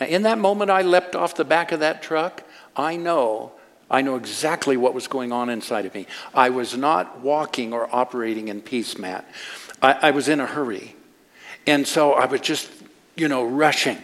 Now 0.00 0.06
in 0.06 0.22
that 0.22 0.38
moment 0.38 0.70
I 0.70 0.82
leapt 0.82 1.16
off 1.16 1.34
the 1.34 1.44
back 1.44 1.72
of 1.72 1.80
that 1.80 2.02
truck, 2.02 2.42
I 2.76 2.96
know 2.96 3.52
I 3.90 4.02
know 4.02 4.16
exactly 4.16 4.76
what 4.76 4.94
was 4.94 5.06
going 5.06 5.32
on 5.32 5.48
inside 5.48 5.86
of 5.86 5.94
me. 5.94 6.06
I 6.34 6.50
was 6.50 6.76
not 6.76 7.20
walking 7.20 7.72
or 7.72 7.88
operating 7.94 8.48
in 8.48 8.60
peace, 8.60 8.98
Matt. 8.98 9.28
I, 9.80 10.08
I 10.08 10.10
was 10.10 10.28
in 10.28 10.40
a 10.40 10.46
hurry. 10.46 10.96
And 11.66 11.86
so 11.86 12.12
I 12.12 12.26
was 12.26 12.40
just, 12.40 12.70
you 13.16 13.28
know, 13.28 13.44
rushing. 13.44 13.98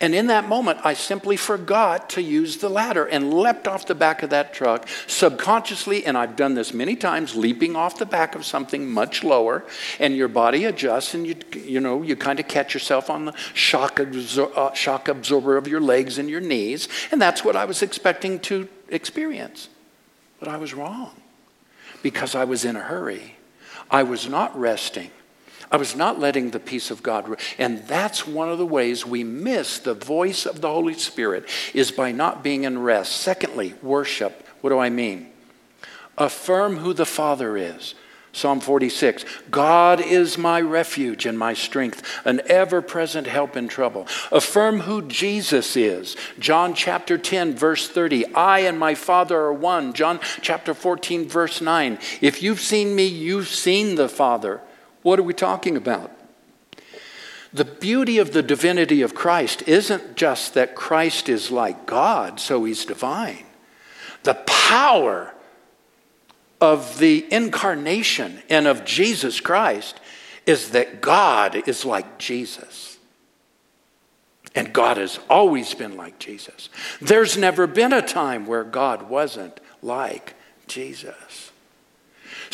And 0.00 0.14
in 0.14 0.26
that 0.28 0.48
moment, 0.48 0.80
I 0.84 0.94
simply 0.94 1.36
forgot 1.36 2.10
to 2.10 2.22
use 2.22 2.58
the 2.58 2.68
ladder 2.68 3.04
and 3.04 3.32
leapt 3.32 3.68
off 3.68 3.86
the 3.86 3.94
back 3.94 4.22
of 4.22 4.30
that 4.30 4.54
truck 4.54 4.88
subconsciously. 5.06 6.04
And 6.06 6.16
I've 6.16 6.36
done 6.36 6.54
this 6.54 6.72
many 6.72 6.96
times, 6.96 7.34
leaping 7.34 7.76
off 7.76 7.98
the 7.98 8.06
back 8.06 8.34
of 8.34 8.44
something 8.44 8.90
much 8.90 9.24
lower, 9.24 9.64
and 9.98 10.16
your 10.16 10.28
body 10.28 10.64
adjusts, 10.64 11.14
and 11.14 11.26
you, 11.26 11.36
you 11.54 11.80
know, 11.80 12.02
you 12.02 12.16
kind 12.16 12.40
of 12.40 12.48
catch 12.48 12.74
yourself 12.74 13.10
on 13.10 13.26
the 13.26 13.34
shock, 13.54 13.96
absor- 13.96 14.56
uh, 14.56 14.72
shock 14.74 15.08
absorber 15.08 15.56
of 15.56 15.68
your 15.68 15.80
legs 15.80 16.18
and 16.18 16.28
your 16.28 16.40
knees. 16.40 16.88
And 17.10 17.20
that's 17.20 17.44
what 17.44 17.56
I 17.56 17.64
was 17.64 17.82
expecting 17.82 18.40
to 18.40 18.68
experience. 18.88 19.68
But 20.40 20.48
I 20.48 20.56
was 20.56 20.74
wrong 20.74 21.10
because 22.02 22.34
I 22.34 22.44
was 22.44 22.64
in 22.64 22.76
a 22.76 22.80
hurry. 22.80 23.36
I 23.90 24.02
was 24.02 24.28
not 24.28 24.58
resting. 24.58 25.10
I 25.70 25.76
was 25.76 25.96
not 25.96 26.20
letting 26.20 26.50
the 26.50 26.60
peace 26.60 26.90
of 26.90 27.02
God. 27.02 27.36
And 27.58 27.86
that's 27.86 28.26
one 28.26 28.48
of 28.48 28.58
the 28.58 28.66
ways 28.66 29.06
we 29.06 29.24
miss 29.24 29.78
the 29.78 29.94
voice 29.94 30.46
of 30.46 30.60
the 30.60 30.70
Holy 30.70 30.94
Spirit 30.94 31.48
is 31.72 31.90
by 31.90 32.12
not 32.12 32.42
being 32.42 32.64
in 32.64 32.78
rest. 32.78 33.12
Secondly, 33.12 33.74
worship. 33.82 34.46
What 34.60 34.70
do 34.70 34.78
I 34.78 34.90
mean? 34.90 35.30
Affirm 36.16 36.76
who 36.76 36.92
the 36.92 37.06
Father 37.06 37.56
is. 37.56 37.94
Psalm 38.34 38.58
46 38.58 39.24
God 39.50 40.00
is 40.00 40.36
my 40.36 40.60
refuge 40.60 41.24
and 41.24 41.38
my 41.38 41.54
strength, 41.54 42.02
an 42.24 42.42
ever 42.46 42.82
present 42.82 43.26
help 43.26 43.56
in 43.56 43.68
trouble. 43.68 44.06
Affirm 44.32 44.80
who 44.80 45.02
Jesus 45.02 45.76
is. 45.76 46.16
John 46.38 46.74
chapter 46.74 47.16
10, 47.16 47.54
verse 47.54 47.88
30. 47.88 48.34
I 48.34 48.60
and 48.60 48.78
my 48.78 48.94
Father 48.94 49.38
are 49.38 49.52
one. 49.52 49.92
John 49.92 50.18
chapter 50.42 50.74
14, 50.74 51.28
verse 51.28 51.60
9. 51.60 51.98
If 52.20 52.42
you've 52.42 52.60
seen 52.60 52.94
me, 52.96 53.06
you've 53.06 53.48
seen 53.48 53.94
the 53.94 54.08
Father. 54.08 54.60
What 55.04 55.18
are 55.18 55.22
we 55.22 55.34
talking 55.34 55.76
about? 55.76 56.10
The 57.52 57.66
beauty 57.66 58.18
of 58.18 58.32
the 58.32 58.42
divinity 58.42 59.02
of 59.02 59.14
Christ 59.14 59.62
isn't 59.68 60.16
just 60.16 60.54
that 60.54 60.74
Christ 60.74 61.28
is 61.28 61.50
like 61.50 61.86
God, 61.86 62.40
so 62.40 62.64
he's 62.64 62.86
divine. 62.86 63.44
The 64.22 64.34
power 64.34 65.34
of 66.58 66.98
the 66.98 67.26
incarnation 67.30 68.42
and 68.48 68.66
of 68.66 68.86
Jesus 68.86 69.40
Christ 69.40 70.00
is 70.46 70.70
that 70.70 71.02
God 71.02 71.68
is 71.68 71.84
like 71.84 72.18
Jesus. 72.18 72.96
And 74.54 74.72
God 74.72 74.96
has 74.96 75.20
always 75.28 75.74
been 75.74 75.98
like 75.98 76.18
Jesus. 76.18 76.70
There's 77.00 77.36
never 77.36 77.66
been 77.66 77.92
a 77.92 78.00
time 78.00 78.46
where 78.46 78.64
God 78.64 79.10
wasn't 79.10 79.60
like 79.82 80.34
Jesus. 80.66 81.50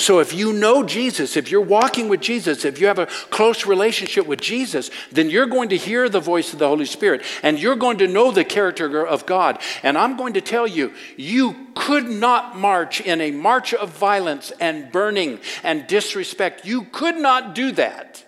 So 0.00 0.18
if 0.18 0.32
you 0.32 0.54
know 0.54 0.82
Jesus, 0.82 1.36
if 1.36 1.50
you're 1.50 1.60
walking 1.60 2.08
with 2.08 2.22
Jesus, 2.22 2.64
if 2.64 2.80
you 2.80 2.86
have 2.86 2.98
a 2.98 3.04
close 3.04 3.66
relationship 3.66 4.26
with 4.26 4.40
Jesus, 4.40 4.90
then 5.12 5.28
you're 5.28 5.44
going 5.44 5.68
to 5.68 5.76
hear 5.76 6.08
the 6.08 6.20
voice 6.20 6.54
of 6.54 6.58
the 6.58 6.66
Holy 6.66 6.86
Spirit 6.86 7.22
and 7.42 7.58
you're 7.58 7.76
going 7.76 7.98
to 7.98 8.08
know 8.08 8.30
the 8.30 8.42
character 8.42 9.06
of 9.06 9.26
God. 9.26 9.60
And 9.82 9.98
I'm 9.98 10.16
going 10.16 10.32
to 10.32 10.40
tell 10.40 10.66
you, 10.66 10.94
you 11.18 11.66
could 11.74 12.08
not 12.08 12.56
march 12.56 13.02
in 13.02 13.20
a 13.20 13.30
march 13.30 13.74
of 13.74 13.90
violence 13.90 14.52
and 14.58 14.90
burning 14.90 15.38
and 15.62 15.86
disrespect. 15.86 16.64
You 16.64 16.84
could 16.84 17.18
not 17.18 17.54
do 17.54 17.70
that 17.72 18.24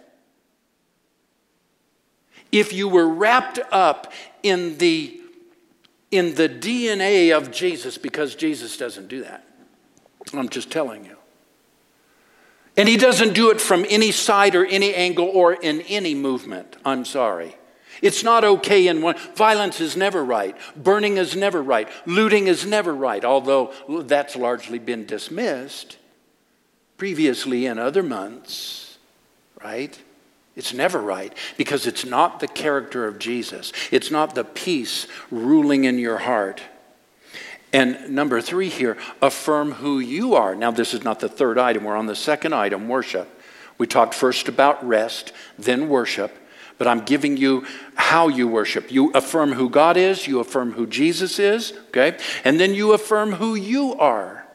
if 2.53 2.75
you 2.75 2.87
were 2.87 3.09
wrapped 3.09 3.59
up 3.71 4.13
in 4.43 4.77
the 4.77 5.19
in 6.11 6.35
the 6.35 6.51
DNA 6.51 7.35
of 7.35 7.51
Jesus 7.51 7.97
because 7.97 8.35
Jesus 8.35 8.77
doesn't 8.77 9.09
do 9.09 9.23
that. 9.23 9.47
I'm 10.35 10.51
just 10.51 10.71
telling 10.71 11.07
you. 11.07 11.17
And 12.77 12.89
he 12.89 12.97
doesn't 12.97 13.35
do 13.35 13.51
it 13.51 13.61
from 13.61 13.85
any 13.89 14.13
side 14.13 14.55
or 14.55 14.65
any 14.65 14.95
angle 14.95 15.27
or 15.27 15.53
in 15.53 15.83
any 15.83 16.15
movement. 16.15 16.77
I'm 16.85 17.05
sorry. 17.05 17.57
It's 18.01 18.25
not 18.25 18.45
okay 18.45 18.89
in 18.89 19.03
one. 19.03 19.17
Violence 19.37 19.81
is 19.81 19.97
never 19.97 20.25
right. 20.25 20.57
Burning 20.75 21.19
is 21.19 21.37
never 21.37 21.63
right. 21.63 21.89
Looting 22.07 22.47
is 22.49 22.67
never 22.67 22.95
right, 22.95 23.25
although 23.25 23.73
that's 23.89 24.35
largely 24.35 24.79
been 24.79 25.07
dismissed 25.07 25.99
previously 26.97 27.67
in 27.67 27.79
other 27.79 28.03
months, 28.03 28.99
right? 29.63 29.99
It's 30.55 30.75
never 30.75 31.01
right 31.01 31.37
because 31.57 31.87
it's 31.87 32.05
not 32.05 32.41
the 32.41 32.49
character 32.49 33.07
of 33.07 33.19
Jesus. 33.19 33.73
It's 33.91 34.11
not 34.11 34.35
the 34.35 34.45
peace 34.45 35.07
ruling 35.31 35.85
in 35.85 35.99
your 35.99 36.19
heart. 36.19 36.63
And 37.73 38.11
number 38.11 38.41
three 38.41 38.69
here, 38.69 38.99
affirm 39.23 39.73
who 39.73 39.99
you 39.99 40.35
are. 40.35 40.55
Now, 40.55 40.71
this 40.71 40.93
is 40.93 41.03
not 41.03 41.21
the 41.21 41.29
third 41.29 41.59
item. 41.59 41.85
We're 41.85 41.97
on 41.97 42.07
the 42.07 42.15
second 42.15 42.55
item, 42.55 42.89
worship. 42.89 43.29
We 43.79 43.87
talked 43.87 44.15
first 44.15 44.49
about 44.49 44.87
rest, 44.87 45.33
then 45.59 45.89
worship, 45.89 46.37
but 46.79 46.87
I'm 46.87 47.05
giving 47.05 47.37
you 47.37 47.65
how 47.95 48.29
you 48.29 48.47
worship. 48.47 48.93
You 48.93 49.11
affirm 49.13 49.53
who 49.53 49.71
God 49.71 49.97
is, 49.97 50.27
you 50.27 50.41
affirm 50.41 50.73
who 50.73 50.87
Jesus 50.87 51.39
is, 51.39 51.73
okay? 51.89 52.19
And 52.45 52.61
then 52.61 52.75
you 52.75 52.93
affirm 52.93 53.33
who 53.33 53.55
you 53.55 53.95
are. 53.95 54.47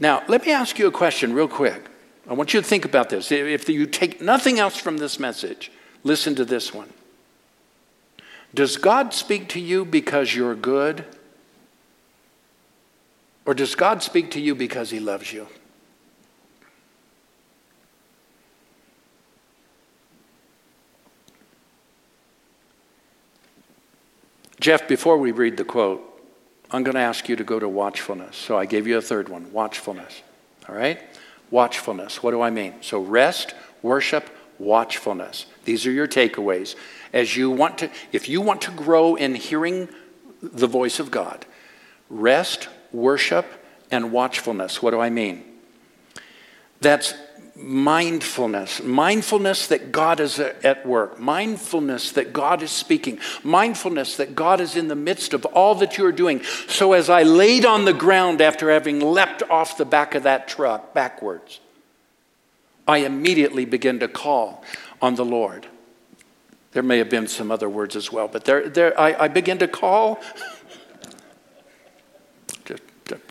Now, 0.00 0.22
let 0.28 0.44
me 0.44 0.52
ask 0.52 0.78
you 0.78 0.86
a 0.86 0.92
question 0.92 1.32
real 1.32 1.48
quick. 1.48 1.88
I 2.28 2.34
want 2.34 2.52
you 2.52 2.60
to 2.60 2.66
think 2.66 2.84
about 2.84 3.08
this. 3.08 3.32
If 3.32 3.68
you 3.68 3.86
take 3.86 4.20
nothing 4.20 4.58
else 4.58 4.76
from 4.76 4.98
this 4.98 5.18
message, 5.18 5.72
listen 6.04 6.34
to 6.34 6.44
this 6.44 6.74
one. 6.74 6.92
Does 8.58 8.76
God 8.76 9.14
speak 9.14 9.50
to 9.50 9.60
you 9.60 9.84
because 9.84 10.34
you're 10.34 10.56
good? 10.56 11.04
Or 13.46 13.54
does 13.54 13.76
God 13.76 14.02
speak 14.02 14.32
to 14.32 14.40
you 14.40 14.56
because 14.56 14.90
He 14.90 14.98
loves 14.98 15.32
you? 15.32 15.46
Jeff, 24.58 24.88
before 24.88 25.18
we 25.18 25.30
read 25.30 25.56
the 25.56 25.62
quote, 25.62 26.02
I'm 26.72 26.82
going 26.82 26.96
to 26.96 27.00
ask 27.00 27.28
you 27.28 27.36
to 27.36 27.44
go 27.44 27.60
to 27.60 27.68
watchfulness. 27.68 28.36
So 28.36 28.58
I 28.58 28.66
gave 28.66 28.88
you 28.88 28.98
a 28.98 29.00
third 29.00 29.28
one 29.28 29.52
watchfulness. 29.52 30.20
All 30.68 30.74
right? 30.74 31.00
Watchfulness. 31.52 32.24
What 32.24 32.32
do 32.32 32.40
I 32.40 32.50
mean? 32.50 32.74
So 32.80 32.98
rest, 33.00 33.54
worship, 33.82 34.28
watchfulness. 34.58 35.46
These 35.64 35.86
are 35.86 35.92
your 35.92 36.08
takeaways. 36.08 36.74
As 37.12 37.36
you 37.36 37.50
want 37.50 37.78
to, 37.78 37.90
if 38.12 38.28
you 38.28 38.40
want 38.40 38.62
to 38.62 38.70
grow 38.70 39.14
in 39.14 39.34
hearing 39.34 39.88
the 40.42 40.66
voice 40.66 41.00
of 41.00 41.10
God, 41.10 41.44
rest, 42.08 42.68
worship, 42.92 43.46
and 43.90 44.12
watchfulness. 44.12 44.82
What 44.82 44.90
do 44.90 45.00
I 45.00 45.10
mean? 45.10 45.44
That's 46.80 47.14
mindfulness, 47.56 48.82
mindfulness 48.84 49.66
that 49.66 49.90
God 49.90 50.20
is 50.20 50.38
at 50.38 50.86
work, 50.86 51.18
mindfulness 51.18 52.12
that 52.12 52.32
God 52.32 52.62
is 52.62 52.70
speaking, 52.70 53.18
mindfulness 53.42 54.16
that 54.18 54.36
God 54.36 54.60
is 54.60 54.76
in 54.76 54.86
the 54.86 54.94
midst 54.94 55.34
of 55.34 55.44
all 55.46 55.74
that 55.76 55.98
you 55.98 56.04
are 56.06 56.12
doing. 56.12 56.42
So 56.68 56.92
as 56.92 57.10
I 57.10 57.24
laid 57.24 57.64
on 57.64 57.84
the 57.84 57.92
ground 57.92 58.40
after 58.40 58.70
having 58.70 59.00
leapt 59.00 59.42
off 59.50 59.76
the 59.76 59.84
back 59.84 60.14
of 60.14 60.22
that 60.22 60.46
truck 60.46 60.94
backwards, 60.94 61.58
I 62.86 62.98
immediately 62.98 63.64
begin 63.64 63.98
to 64.00 64.08
call 64.08 64.62
on 65.02 65.16
the 65.16 65.24
Lord. 65.24 65.66
There 66.72 66.82
may 66.82 66.98
have 66.98 67.08
been 67.08 67.26
some 67.26 67.50
other 67.50 67.68
words 67.68 67.96
as 67.96 68.12
well, 68.12 68.28
but 68.28 68.44
there, 68.44 68.68
there, 68.68 68.98
I, 68.98 69.24
I 69.24 69.28
begin 69.28 69.58
to 69.58 69.68
call. 69.68 70.20
just, 72.64 72.82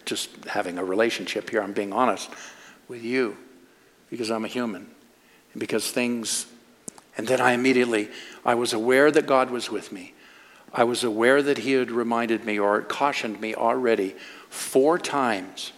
just 0.05 0.45
having 0.45 0.77
a 0.77 0.83
relationship 0.83 1.49
here, 1.49 1.61
I'm 1.61 1.73
being 1.73 1.93
honest 1.93 2.29
with 2.88 3.03
you 3.03 3.38
because 4.09 4.31
I'm 4.31 4.45
a 4.45 4.47
human 4.47 4.88
and 5.53 5.59
because 5.59 5.91
things, 5.91 6.47
and 7.17 7.27
then 7.27 7.41
I 7.41 7.51
immediately, 7.51 8.09
I 8.45 8.55
was 8.55 8.73
aware 8.73 9.11
that 9.11 9.27
God 9.27 9.49
was 9.51 9.69
with 9.69 9.91
me. 9.91 10.13
I 10.73 10.83
was 10.83 11.03
aware 11.03 11.41
that 11.41 11.59
He 11.59 11.73
had 11.73 11.91
reminded 11.91 12.43
me 12.43 12.59
or 12.59 12.81
cautioned 12.81 13.39
me 13.39 13.55
already 13.55 14.15
four 14.49 14.97
times, 14.97 15.71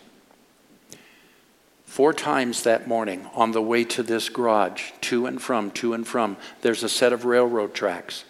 four 1.89 2.13
times 2.13 2.61
that 2.63 2.87
morning 2.87 3.27
on 3.33 3.51
the 3.51 3.61
way 3.61 3.83
to 3.83 4.03
this 4.03 4.29
garage, 4.29 4.91
to 5.01 5.25
and 5.25 5.41
from, 5.41 5.71
to 5.71 5.93
and 5.93 6.07
from. 6.07 6.37
There's 6.61 6.83
a 6.83 6.87
set 6.87 7.11
of 7.11 7.25
railroad 7.25 7.73
tracks. 7.73 8.25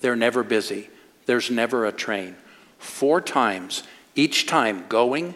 They're 0.00 0.16
never 0.16 0.42
busy, 0.42 0.88
there's 1.26 1.50
never 1.50 1.84
a 1.84 1.92
train. 1.92 2.36
Four 2.78 3.20
times, 3.20 3.82
each 4.14 4.46
time 4.46 4.86
going 4.88 5.34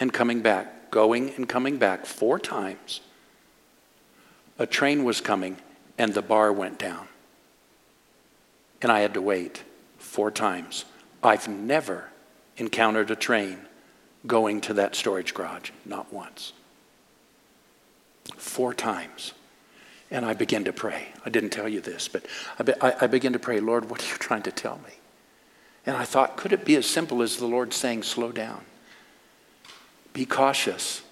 and 0.00 0.10
coming 0.10 0.40
back, 0.40 0.90
going 0.90 1.34
and 1.34 1.46
coming 1.46 1.76
back, 1.76 2.06
four 2.06 2.38
times 2.38 3.02
a 4.58 4.66
train 4.66 5.04
was 5.04 5.20
coming 5.20 5.58
and 5.98 6.14
the 6.14 6.22
bar 6.22 6.50
went 6.50 6.78
down. 6.78 7.08
And 8.80 8.90
I 8.90 9.00
had 9.00 9.12
to 9.14 9.22
wait 9.22 9.62
four 9.98 10.30
times. 10.30 10.86
I've 11.22 11.46
never 11.46 12.08
encountered 12.56 13.10
a 13.10 13.16
train 13.16 13.58
going 14.26 14.62
to 14.62 14.74
that 14.74 14.96
storage 14.96 15.34
garage, 15.34 15.70
not 15.84 16.10
once. 16.10 16.54
Four 18.36 18.74
times. 18.74 19.32
And 20.10 20.24
I 20.24 20.34
began 20.34 20.64
to 20.64 20.72
pray. 20.72 21.08
I 21.24 21.30
didn't 21.30 21.50
tell 21.50 21.68
you 21.68 21.80
this, 21.80 22.08
but 22.08 22.24
I, 22.58 22.62
be, 22.62 22.72
I, 22.80 22.94
I 23.02 23.06
began 23.06 23.32
to 23.34 23.38
pray, 23.38 23.60
Lord, 23.60 23.90
what 23.90 24.02
are 24.02 24.06
you 24.06 24.14
trying 24.18 24.42
to 24.42 24.52
tell 24.52 24.78
me? 24.78 24.94
And 25.86 25.96
I 25.96 26.04
thought, 26.04 26.36
could 26.36 26.52
it 26.52 26.64
be 26.64 26.76
as 26.76 26.86
simple 26.86 27.22
as 27.22 27.36
the 27.36 27.46
Lord 27.46 27.72
saying, 27.72 28.02
slow 28.02 28.32
down? 28.32 28.62
Be 30.12 30.26
cautious. 30.26 31.02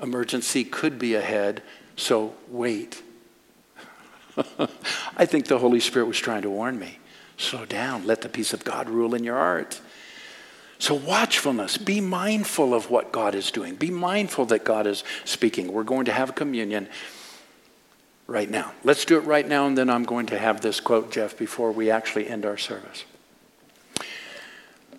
Emergency 0.00 0.64
could 0.64 0.98
be 0.98 1.14
ahead. 1.14 1.62
So 1.96 2.34
wait. 2.48 3.02
I 5.16 5.26
think 5.26 5.46
the 5.46 5.58
Holy 5.58 5.80
Spirit 5.80 6.06
was 6.06 6.18
trying 6.18 6.42
to 6.42 6.50
warn 6.50 6.78
me. 6.78 6.98
Slow 7.36 7.64
down. 7.64 8.06
Let 8.06 8.22
the 8.22 8.28
peace 8.28 8.52
of 8.52 8.64
God 8.64 8.88
rule 8.88 9.14
in 9.14 9.24
your 9.24 9.36
heart. 9.36 9.80
So, 10.78 10.94
watchfulness, 10.94 11.76
be 11.76 12.00
mindful 12.00 12.72
of 12.72 12.90
what 12.90 13.10
God 13.10 13.34
is 13.34 13.50
doing. 13.50 13.74
Be 13.74 13.90
mindful 13.90 14.46
that 14.46 14.64
God 14.64 14.86
is 14.86 15.02
speaking. 15.24 15.72
We're 15.72 15.82
going 15.82 16.04
to 16.04 16.12
have 16.12 16.34
communion 16.34 16.88
right 18.26 18.48
now. 18.48 18.72
Let's 18.84 19.04
do 19.04 19.16
it 19.16 19.22
right 19.22 19.46
now, 19.46 19.66
and 19.66 19.76
then 19.76 19.90
I'm 19.90 20.04
going 20.04 20.26
to 20.26 20.38
have 20.38 20.60
this 20.60 20.80
quote, 20.80 21.10
Jeff, 21.10 21.36
before 21.36 21.72
we 21.72 21.90
actually 21.90 22.28
end 22.28 22.46
our 22.46 22.56
service. 22.56 23.04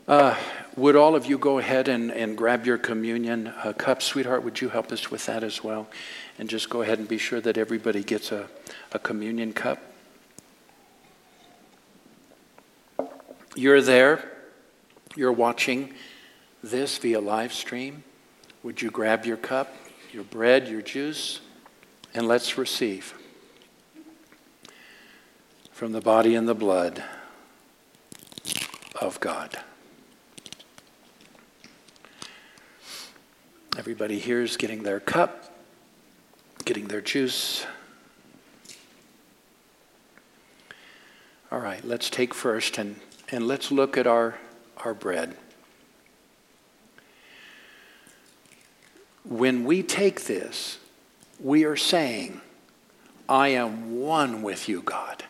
Uh, 0.08 0.36
would 0.76 0.96
all 0.96 1.16
of 1.16 1.28
you 1.28 1.38
go 1.38 1.60
ahead 1.60 1.88
and, 1.88 2.12
and 2.12 2.36
grab 2.36 2.66
your 2.66 2.78
communion 2.78 3.54
uh, 3.64 3.74
cup? 3.74 4.02
Sweetheart, 4.02 4.44
would 4.44 4.60
you 4.60 4.70
help 4.70 4.92
us 4.92 5.12
with 5.12 5.26
that 5.28 5.44
as 5.44 5.64
well? 5.64 5.88
and 6.40 6.50
just 6.50 6.70
go 6.70 6.82
ahead 6.82 6.98
and 6.98 7.08
be 7.08 7.18
sure 7.18 7.42
that 7.42 7.58
everybody 7.58 8.02
gets 8.02 8.32
a, 8.32 8.48
a 8.94 8.98
communion 8.98 9.52
cup. 9.52 9.78
You're 13.56 13.82
there, 13.82 14.32
you're 15.16 15.32
watching 15.32 15.94
this 16.64 16.98
via 16.98 17.20
live 17.20 17.54
stream. 17.54 18.04
Would 18.64 18.82
you 18.82 18.92
grab 18.92 19.26
your 19.26 19.38
cup, 19.38 19.74
your 20.12 20.24
bread, 20.24 20.68
your 20.68 20.82
juice, 20.82 21.42
and 22.14 22.28
let's 22.28 22.58
receive 22.58 23.14
from 25.72 25.92
the 25.92 26.02
body 26.02 26.36
and 26.36 26.48
the 26.48 26.56
blood 26.56 27.04
of 29.00 29.20
God. 29.22 29.58
Everybody 33.78 34.20
here 34.20 34.42
is 34.42 34.58
getting 34.58 34.84
their 34.84 35.00
cup 35.00 35.50
getting 36.70 36.88
their 36.88 37.02
juice. 37.02 37.66
All 41.52 41.58
right, 41.58 41.84
let's 41.84 42.12
take 42.12 42.32
first 42.32 42.78
and, 42.78 42.98
and 43.32 43.48
let's 43.48 43.72
look 43.72 43.98
at 43.98 44.06
our, 44.06 44.36
our 44.84 44.94
bread. 44.94 45.36
When 49.24 49.64
we 49.64 49.84
take 49.84 50.26
this, 50.26 50.80
we 51.40 51.64
are 51.64 51.76
saying, 51.76 52.42
I 53.28 53.50
am 53.50 54.00
one 54.00 54.42
with 54.42 54.68
you, 54.68 54.82
God. 54.82 55.24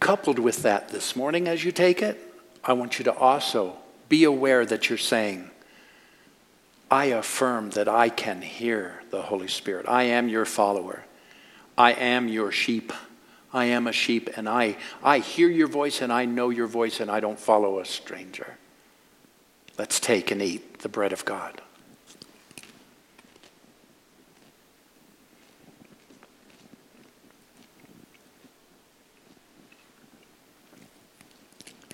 Coupled 0.00 0.38
with 0.38 0.62
that 0.62 0.88
this 0.88 1.14
morning 1.14 1.46
as 1.48 1.64
you 1.64 1.72
take 1.72 2.02
it, 2.02 2.34
I 2.64 2.72
want 2.72 2.98
you 2.98 3.04
to 3.04 3.14
also 3.14 3.76
be 4.08 4.24
aware 4.24 4.66
that 4.66 4.88
you're 4.88 4.98
saying, 4.98 5.50
I 6.90 7.06
affirm 7.06 7.70
that 7.70 7.88
I 7.88 8.08
can 8.08 8.42
hear 8.42 9.02
the 9.10 9.22
Holy 9.22 9.48
Spirit. 9.48 9.86
I 9.88 10.04
am 10.04 10.28
your 10.28 10.44
follower. 10.44 11.04
I 11.76 11.92
am 11.92 12.28
your 12.28 12.50
sheep. 12.50 12.92
I 13.52 13.66
am 13.66 13.86
a 13.86 13.92
sheep, 13.92 14.28
and 14.36 14.48
I, 14.48 14.76
I 15.02 15.18
hear 15.20 15.48
your 15.48 15.68
voice, 15.68 16.02
and 16.02 16.12
I 16.12 16.24
know 16.26 16.50
your 16.50 16.66
voice, 16.66 17.00
and 17.00 17.10
I 17.10 17.20
don't 17.20 17.38
follow 17.38 17.78
a 17.78 17.84
stranger. 17.84 18.58
Let's 19.78 20.00
take 20.00 20.30
and 20.30 20.42
eat 20.42 20.80
the 20.80 20.88
bread 20.88 21.12
of 21.12 21.24
God. 21.24 21.62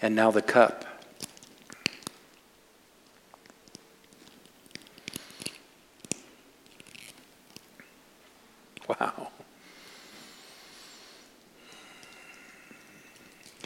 And 0.02 0.14
now 0.14 0.30
the 0.30 0.42
cup. 0.42 0.93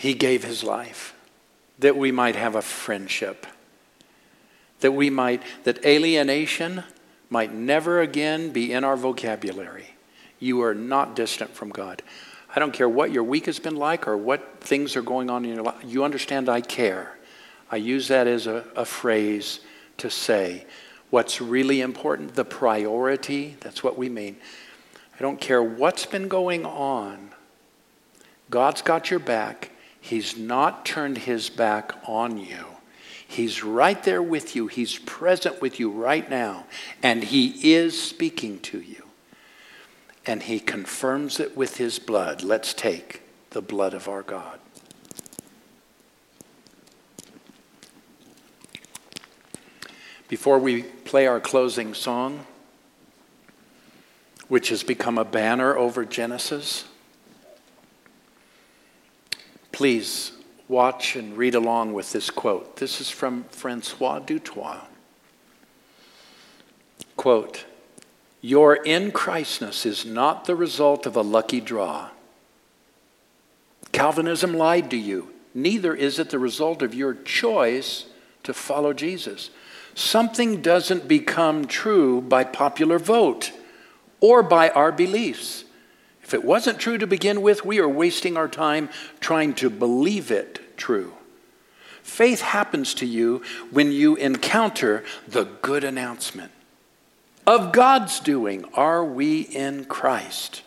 He 0.08 0.14
gave 0.14 0.42
his 0.42 0.64
life 0.64 1.14
that 1.80 1.94
we 1.94 2.12
might 2.12 2.34
have 2.34 2.54
a 2.54 2.62
friendship, 2.62 3.46
that 4.80 4.92
we 4.92 5.10
might, 5.10 5.42
that 5.64 5.84
alienation 5.84 6.82
might 7.28 7.52
never 7.52 8.00
again 8.00 8.50
be 8.50 8.72
in 8.72 8.84
our 8.84 8.96
vocabulary. 8.96 9.90
You 10.38 10.62
are 10.62 10.74
not 10.74 11.14
distant 11.14 11.50
from 11.50 11.68
God. 11.68 12.02
I 12.56 12.58
don't 12.58 12.72
care 12.72 12.88
what 12.88 13.12
your 13.12 13.22
week 13.22 13.44
has 13.44 13.58
been 13.58 13.76
like 13.76 14.08
or 14.08 14.16
what 14.16 14.62
things 14.62 14.96
are 14.96 15.02
going 15.02 15.28
on 15.28 15.44
in 15.44 15.56
your 15.56 15.62
life. 15.62 15.84
You 15.84 16.04
understand 16.04 16.48
I 16.48 16.62
care. 16.62 17.18
I 17.70 17.76
use 17.76 18.08
that 18.08 18.26
as 18.26 18.46
a, 18.46 18.64
a 18.76 18.86
phrase 18.86 19.60
to 19.98 20.08
say 20.08 20.64
what's 21.10 21.38
really 21.38 21.82
important, 21.82 22.34
the 22.34 22.46
priority, 22.46 23.58
that's 23.60 23.84
what 23.84 23.98
we 23.98 24.08
mean. 24.08 24.38
I 25.14 25.18
don't 25.20 25.38
care 25.38 25.62
what's 25.62 26.06
been 26.06 26.28
going 26.28 26.64
on. 26.64 27.32
God's 28.48 28.80
got 28.80 29.10
your 29.10 29.20
back. 29.20 29.72
He's 30.08 30.38
not 30.38 30.86
turned 30.86 31.18
his 31.18 31.50
back 31.50 31.92
on 32.06 32.38
you. 32.38 32.64
He's 33.26 33.62
right 33.62 34.02
there 34.04 34.22
with 34.22 34.56
you. 34.56 34.66
He's 34.66 34.96
present 34.96 35.60
with 35.60 35.78
you 35.78 35.90
right 35.90 36.28
now. 36.30 36.64
And 37.02 37.22
he 37.22 37.74
is 37.74 38.00
speaking 38.00 38.58
to 38.60 38.80
you. 38.80 39.04
And 40.24 40.44
he 40.44 40.60
confirms 40.60 41.38
it 41.38 41.58
with 41.58 41.76
his 41.76 41.98
blood. 41.98 42.42
Let's 42.42 42.72
take 42.72 43.20
the 43.50 43.60
blood 43.60 43.92
of 43.92 44.08
our 44.08 44.22
God. 44.22 44.58
Before 50.26 50.58
we 50.58 50.84
play 50.84 51.26
our 51.26 51.38
closing 51.38 51.92
song, 51.92 52.46
which 54.48 54.70
has 54.70 54.82
become 54.82 55.18
a 55.18 55.24
banner 55.26 55.76
over 55.76 56.06
Genesis. 56.06 56.86
Please 59.78 60.32
watch 60.66 61.14
and 61.14 61.36
read 61.36 61.54
along 61.54 61.92
with 61.92 62.10
this 62.10 62.30
quote. 62.30 62.78
This 62.78 63.00
is 63.00 63.10
from 63.10 63.44
Francois 63.44 64.18
du 64.18 64.40
Toit. 64.40 64.80
Quote 67.16 67.64
Your 68.40 68.74
in 68.74 69.12
Christness 69.12 69.86
is 69.86 70.04
not 70.04 70.46
the 70.46 70.56
result 70.56 71.06
of 71.06 71.14
a 71.14 71.22
lucky 71.22 71.60
draw. 71.60 72.08
Calvinism 73.92 74.52
lied 74.52 74.90
to 74.90 74.96
you. 74.96 75.32
Neither 75.54 75.94
is 75.94 76.18
it 76.18 76.30
the 76.30 76.40
result 76.40 76.82
of 76.82 76.92
your 76.92 77.14
choice 77.14 78.06
to 78.42 78.52
follow 78.52 78.92
Jesus. 78.92 79.50
Something 79.94 80.60
doesn't 80.60 81.06
become 81.06 81.66
true 81.66 82.20
by 82.20 82.42
popular 82.42 82.98
vote 82.98 83.52
or 84.18 84.42
by 84.42 84.70
our 84.70 84.90
beliefs. 84.90 85.62
If 86.28 86.34
it 86.34 86.44
wasn't 86.44 86.78
true 86.78 86.98
to 86.98 87.06
begin 87.06 87.40
with, 87.40 87.64
we 87.64 87.78
are 87.78 87.88
wasting 87.88 88.36
our 88.36 88.48
time 88.48 88.90
trying 89.18 89.54
to 89.54 89.70
believe 89.70 90.30
it 90.30 90.76
true. 90.76 91.14
Faith 92.02 92.42
happens 92.42 92.92
to 92.96 93.06
you 93.06 93.40
when 93.70 93.92
you 93.92 94.14
encounter 94.16 95.04
the 95.26 95.44
good 95.44 95.84
announcement 95.84 96.52
of 97.46 97.72
God's 97.72 98.20
doing. 98.20 98.66
Are 98.74 99.02
we 99.02 99.40
in 99.40 99.86
Christ? 99.86 100.64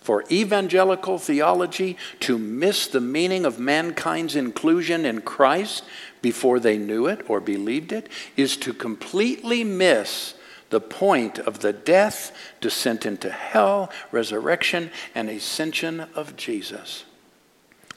For 0.00 0.24
evangelical 0.28 1.20
theology 1.20 1.96
to 2.18 2.36
miss 2.36 2.88
the 2.88 3.00
meaning 3.00 3.44
of 3.44 3.60
mankind's 3.60 4.34
inclusion 4.34 5.06
in 5.06 5.20
Christ 5.20 5.84
before 6.20 6.58
they 6.58 6.78
knew 6.78 7.06
it 7.06 7.30
or 7.30 7.38
believed 7.38 7.92
it 7.92 8.08
is 8.36 8.56
to 8.56 8.72
completely 8.72 9.62
miss 9.62 10.34
the 10.74 10.80
point 10.80 11.38
of 11.38 11.60
the 11.60 11.72
death, 11.72 12.36
descent 12.60 13.06
into 13.06 13.30
hell, 13.30 13.92
resurrection, 14.10 14.90
and 15.14 15.30
ascension 15.30 16.00
of 16.16 16.34
Jesus. 16.34 17.04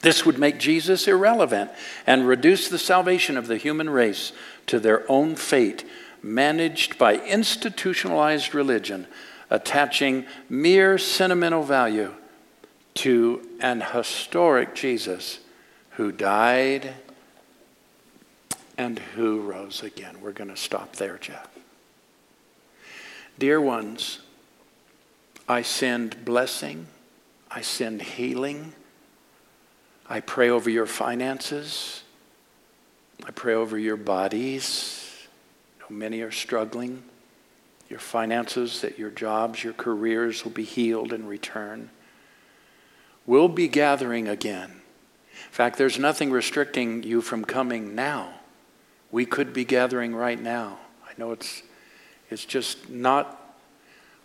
This 0.00 0.24
would 0.24 0.38
make 0.38 0.60
Jesus 0.60 1.08
irrelevant 1.08 1.72
and 2.06 2.28
reduce 2.28 2.68
the 2.68 2.78
salvation 2.78 3.36
of 3.36 3.48
the 3.48 3.56
human 3.56 3.90
race 3.90 4.30
to 4.68 4.78
their 4.78 5.10
own 5.10 5.34
fate, 5.34 5.84
managed 6.22 6.98
by 6.98 7.16
institutionalized 7.16 8.54
religion, 8.54 9.08
attaching 9.50 10.24
mere 10.48 10.98
sentimental 10.98 11.64
value 11.64 12.14
to 12.94 13.44
an 13.58 13.80
historic 13.80 14.76
Jesus 14.76 15.40
who 15.96 16.12
died 16.12 16.94
and 18.76 19.00
who 19.16 19.40
rose 19.40 19.82
again. 19.82 20.20
We're 20.22 20.30
going 20.30 20.50
to 20.50 20.56
stop 20.56 20.94
there, 20.94 21.18
Jeff. 21.18 21.57
Dear 23.38 23.60
ones, 23.60 24.18
I 25.48 25.62
send 25.62 26.24
blessing, 26.24 26.88
I 27.50 27.60
send 27.60 28.02
healing. 28.02 28.72
I 30.08 30.20
pray 30.20 30.48
over 30.48 30.70
your 30.70 30.86
finances. 30.86 32.02
I 33.26 33.30
pray 33.30 33.54
over 33.54 33.78
your 33.78 33.96
bodies. 33.96 35.04
Many 35.90 36.20
are 36.20 36.30
struggling. 36.30 37.02
Your 37.88 37.98
finances, 37.98 38.82
that 38.82 38.98
your 38.98 39.10
jobs, 39.10 39.64
your 39.64 39.72
careers 39.72 40.44
will 40.44 40.52
be 40.52 40.64
healed 40.64 41.12
in 41.12 41.26
return. 41.26 41.90
We'll 43.26 43.48
be 43.48 43.68
gathering 43.68 44.28
again. 44.28 44.70
In 44.70 45.52
fact, 45.52 45.78
there's 45.78 45.98
nothing 45.98 46.30
restricting 46.30 47.02
you 47.02 47.22
from 47.22 47.44
coming 47.44 47.94
now. 47.94 48.34
We 49.10 49.24
could 49.24 49.52
be 49.52 49.64
gathering 49.64 50.14
right 50.14 50.40
now. 50.40 50.78
I 51.06 51.12
know 51.16 51.32
it's, 51.32 51.62
it's 52.30 52.44
just 52.44 52.88
not 52.88 53.34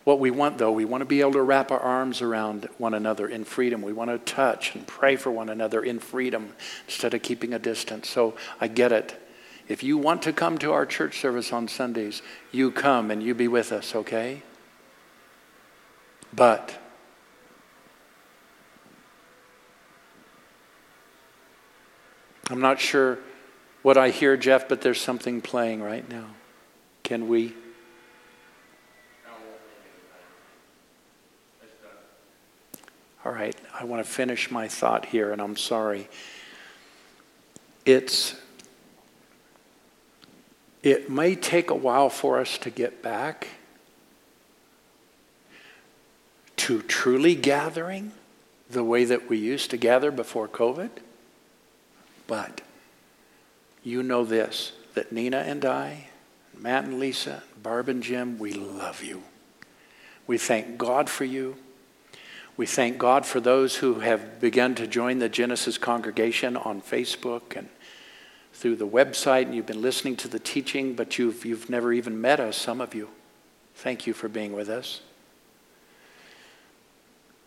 what 0.04 0.20
we 0.20 0.32
want, 0.32 0.58
though. 0.58 0.72
We 0.72 0.86
want 0.86 1.02
to 1.02 1.06
be 1.06 1.22
able 1.22 1.34
to 1.34 1.42
wrap 1.42 1.72
our 1.72 1.80
arms 1.80 2.22
around 2.22 2.68
one 2.78 2.94
another 2.94 3.28
in 3.28 3.46
freedom. 3.46 3.82
We 3.82 3.94
want 3.94 4.10
to 4.10 4.18
touch 4.18 4.76
and 4.76 4.86
pray 4.86 5.16
for 5.16 5.32
one 5.32 5.50
another 5.50 5.82
in 5.82 6.00
freedom 6.00 6.54
instead 6.86 7.14
of 7.14 7.22
keeping 7.22 7.54
a 7.54 7.60
distance. 7.60 8.10
So 8.10 8.36
I 8.60 8.68
get 8.68 8.92
it. 8.92 9.20
If 9.70 9.82
you 9.82 9.98
want 9.98 10.22
to 10.24 10.34
come 10.34 10.58
to 10.58 10.74
our 10.74 10.86
church 10.86 11.20
service 11.20 11.54
on 11.54 11.70
Sundays, 11.70 12.22
you 12.52 12.70
come 12.70 13.12
and 13.12 13.24
you 13.24 13.34
be 13.34 13.48
with 13.48 13.72
us, 13.72 13.96
okay? 13.96 14.44
But 16.36 16.78
I'm 22.50 22.60
not 22.60 22.82
sure 22.82 23.20
what 23.84 23.98
I 23.98 24.10
hear, 24.10 24.36
Jeff, 24.36 24.68
but 24.68 24.82
there's 24.82 25.00
something 25.00 25.40
playing 25.40 25.82
right 25.82 26.08
now. 26.10 26.26
Can 27.04 27.30
we? 27.30 27.56
All 33.26 33.32
right, 33.32 33.56
I 33.74 33.86
want 33.86 34.06
to 34.06 34.12
finish 34.12 34.52
my 34.52 34.68
thought 34.68 35.06
here, 35.06 35.32
and 35.32 35.42
I'm 35.42 35.56
sorry. 35.56 36.10
It's 37.86 38.36
it 40.82 41.10
may 41.10 41.36
take 41.36 41.70
a 41.70 41.76
while 41.76 42.10
for 42.10 42.40
us 42.40 42.58
to 42.60 42.70
get 42.70 43.02
back 43.02 43.48
to 46.58 46.82
truly 46.82 47.36
gathering 47.36 48.12
the 48.70 48.84
way 48.84 49.06
that 49.06 49.30
we 49.30 49.38
used 49.38 49.72
to 49.72 49.78
gather 49.78 50.12
before 50.12 50.50
COVID. 50.50 50.90
But 52.28 52.62
you 53.84 54.04
know 54.04 54.26
this 54.26 54.74
that 54.94 55.14
Nina 55.14 55.38
and 55.38 55.64
I, 55.64 56.08
Matt 56.58 56.84
and 56.84 57.00
Lisa, 57.00 57.44
Barb 57.62 57.88
and 57.88 58.04
Jim, 58.04 58.38
we 58.38 58.52
love 58.54 59.02
you. 59.02 59.24
We 60.28 60.38
thank 60.38 60.78
God 60.78 61.10
for 61.10 61.24
you. 61.24 61.56
We 62.56 62.66
thank 62.68 63.00
God 63.00 63.26
for 63.26 63.40
those 63.40 63.78
who 63.78 64.02
have 64.02 64.40
begun 64.40 64.76
to 64.76 64.86
join 64.86 65.20
the 65.20 65.30
Genesis 65.30 65.78
congregation 65.78 66.56
on 66.56 66.82
Facebook 66.82 67.56
and 67.56 67.68
through 68.54 68.76
the 68.76 68.88
website, 68.88 69.44
and 69.44 69.56
you've 69.56 69.66
been 69.66 69.82
listening 69.82 70.16
to 70.18 70.28
the 70.28 70.40
teaching, 70.40 70.94
but 70.94 71.18
you've, 71.18 71.44
you've 71.44 71.70
never 71.70 71.92
even 71.92 72.22
met 72.22 72.40
us, 72.40 72.56
some 72.56 72.80
of 72.80 72.94
you. 72.94 73.10
Thank 73.76 74.06
you 74.06 74.14
for 74.14 74.30
being 74.30 74.54
with 74.54 74.70
us. 74.70 75.02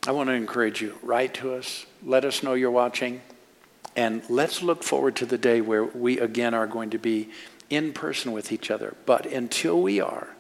I 0.07 0.11
want 0.11 0.29
to 0.29 0.35
encourage 0.35 0.83
you 0.83 0.95
write 1.03 1.35
to 1.35 1.55
us, 1.55 1.87
let 2.05 2.25
us 2.25 2.43
know 2.43 2.55
you're 2.55 2.71
watching, 2.71 3.23
and 3.95 4.23
let's 4.29 4.63
look 4.63 4.83
forward 4.83 5.17
to 5.17 5.27
the 5.27 5.39
day 5.39 5.61
where 5.61 5.85
we 5.85 6.19
again 6.19 6.53
are 6.53 6.67
going 6.67 6.91
to 6.91 6.99
be 6.99 7.31
in 7.71 7.93
person 7.93 8.33
with 8.33 8.53
each 8.53 8.71
other. 8.71 8.97
But 9.07 9.27
until 9.27 9.81
we 9.81 10.01
are, 10.01 10.36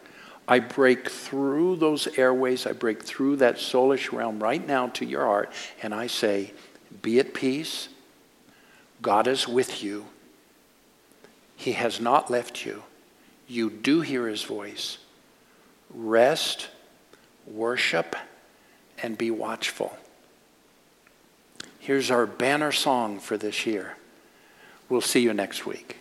I 0.48 0.60
break 0.60 1.10
through 1.10 1.76
those 1.76 2.06
airways, 2.18 2.66
I 2.66 2.72
break 2.72 3.02
through 3.02 3.36
that 3.36 3.56
soulish 3.56 4.12
realm 4.12 4.42
right 4.42 4.64
now 4.64 4.88
to 4.88 5.04
your 5.04 5.24
heart, 5.24 5.52
and 5.82 5.92
I 5.94 6.06
say, 6.06 6.52
Be 7.02 7.18
at 7.18 7.34
peace. 7.34 7.88
God 9.02 9.26
is 9.26 9.48
with 9.48 9.82
you. 9.82 10.06
He 11.56 11.72
has 11.72 12.00
not 12.00 12.30
left 12.30 12.64
you. 12.64 12.84
You 13.48 13.70
do 13.70 14.00
hear 14.00 14.28
his 14.28 14.42
voice. 14.42 14.98
Rest, 15.90 16.68
worship, 17.46 18.16
and 19.02 19.18
be 19.18 19.30
watchful. 19.30 19.96
Here's 21.78 22.10
our 22.10 22.26
banner 22.26 22.72
song 22.72 23.18
for 23.18 23.36
this 23.36 23.66
year. 23.66 23.96
We'll 24.88 25.00
see 25.00 25.20
you 25.20 25.32
next 25.32 25.66
week. 25.66 25.98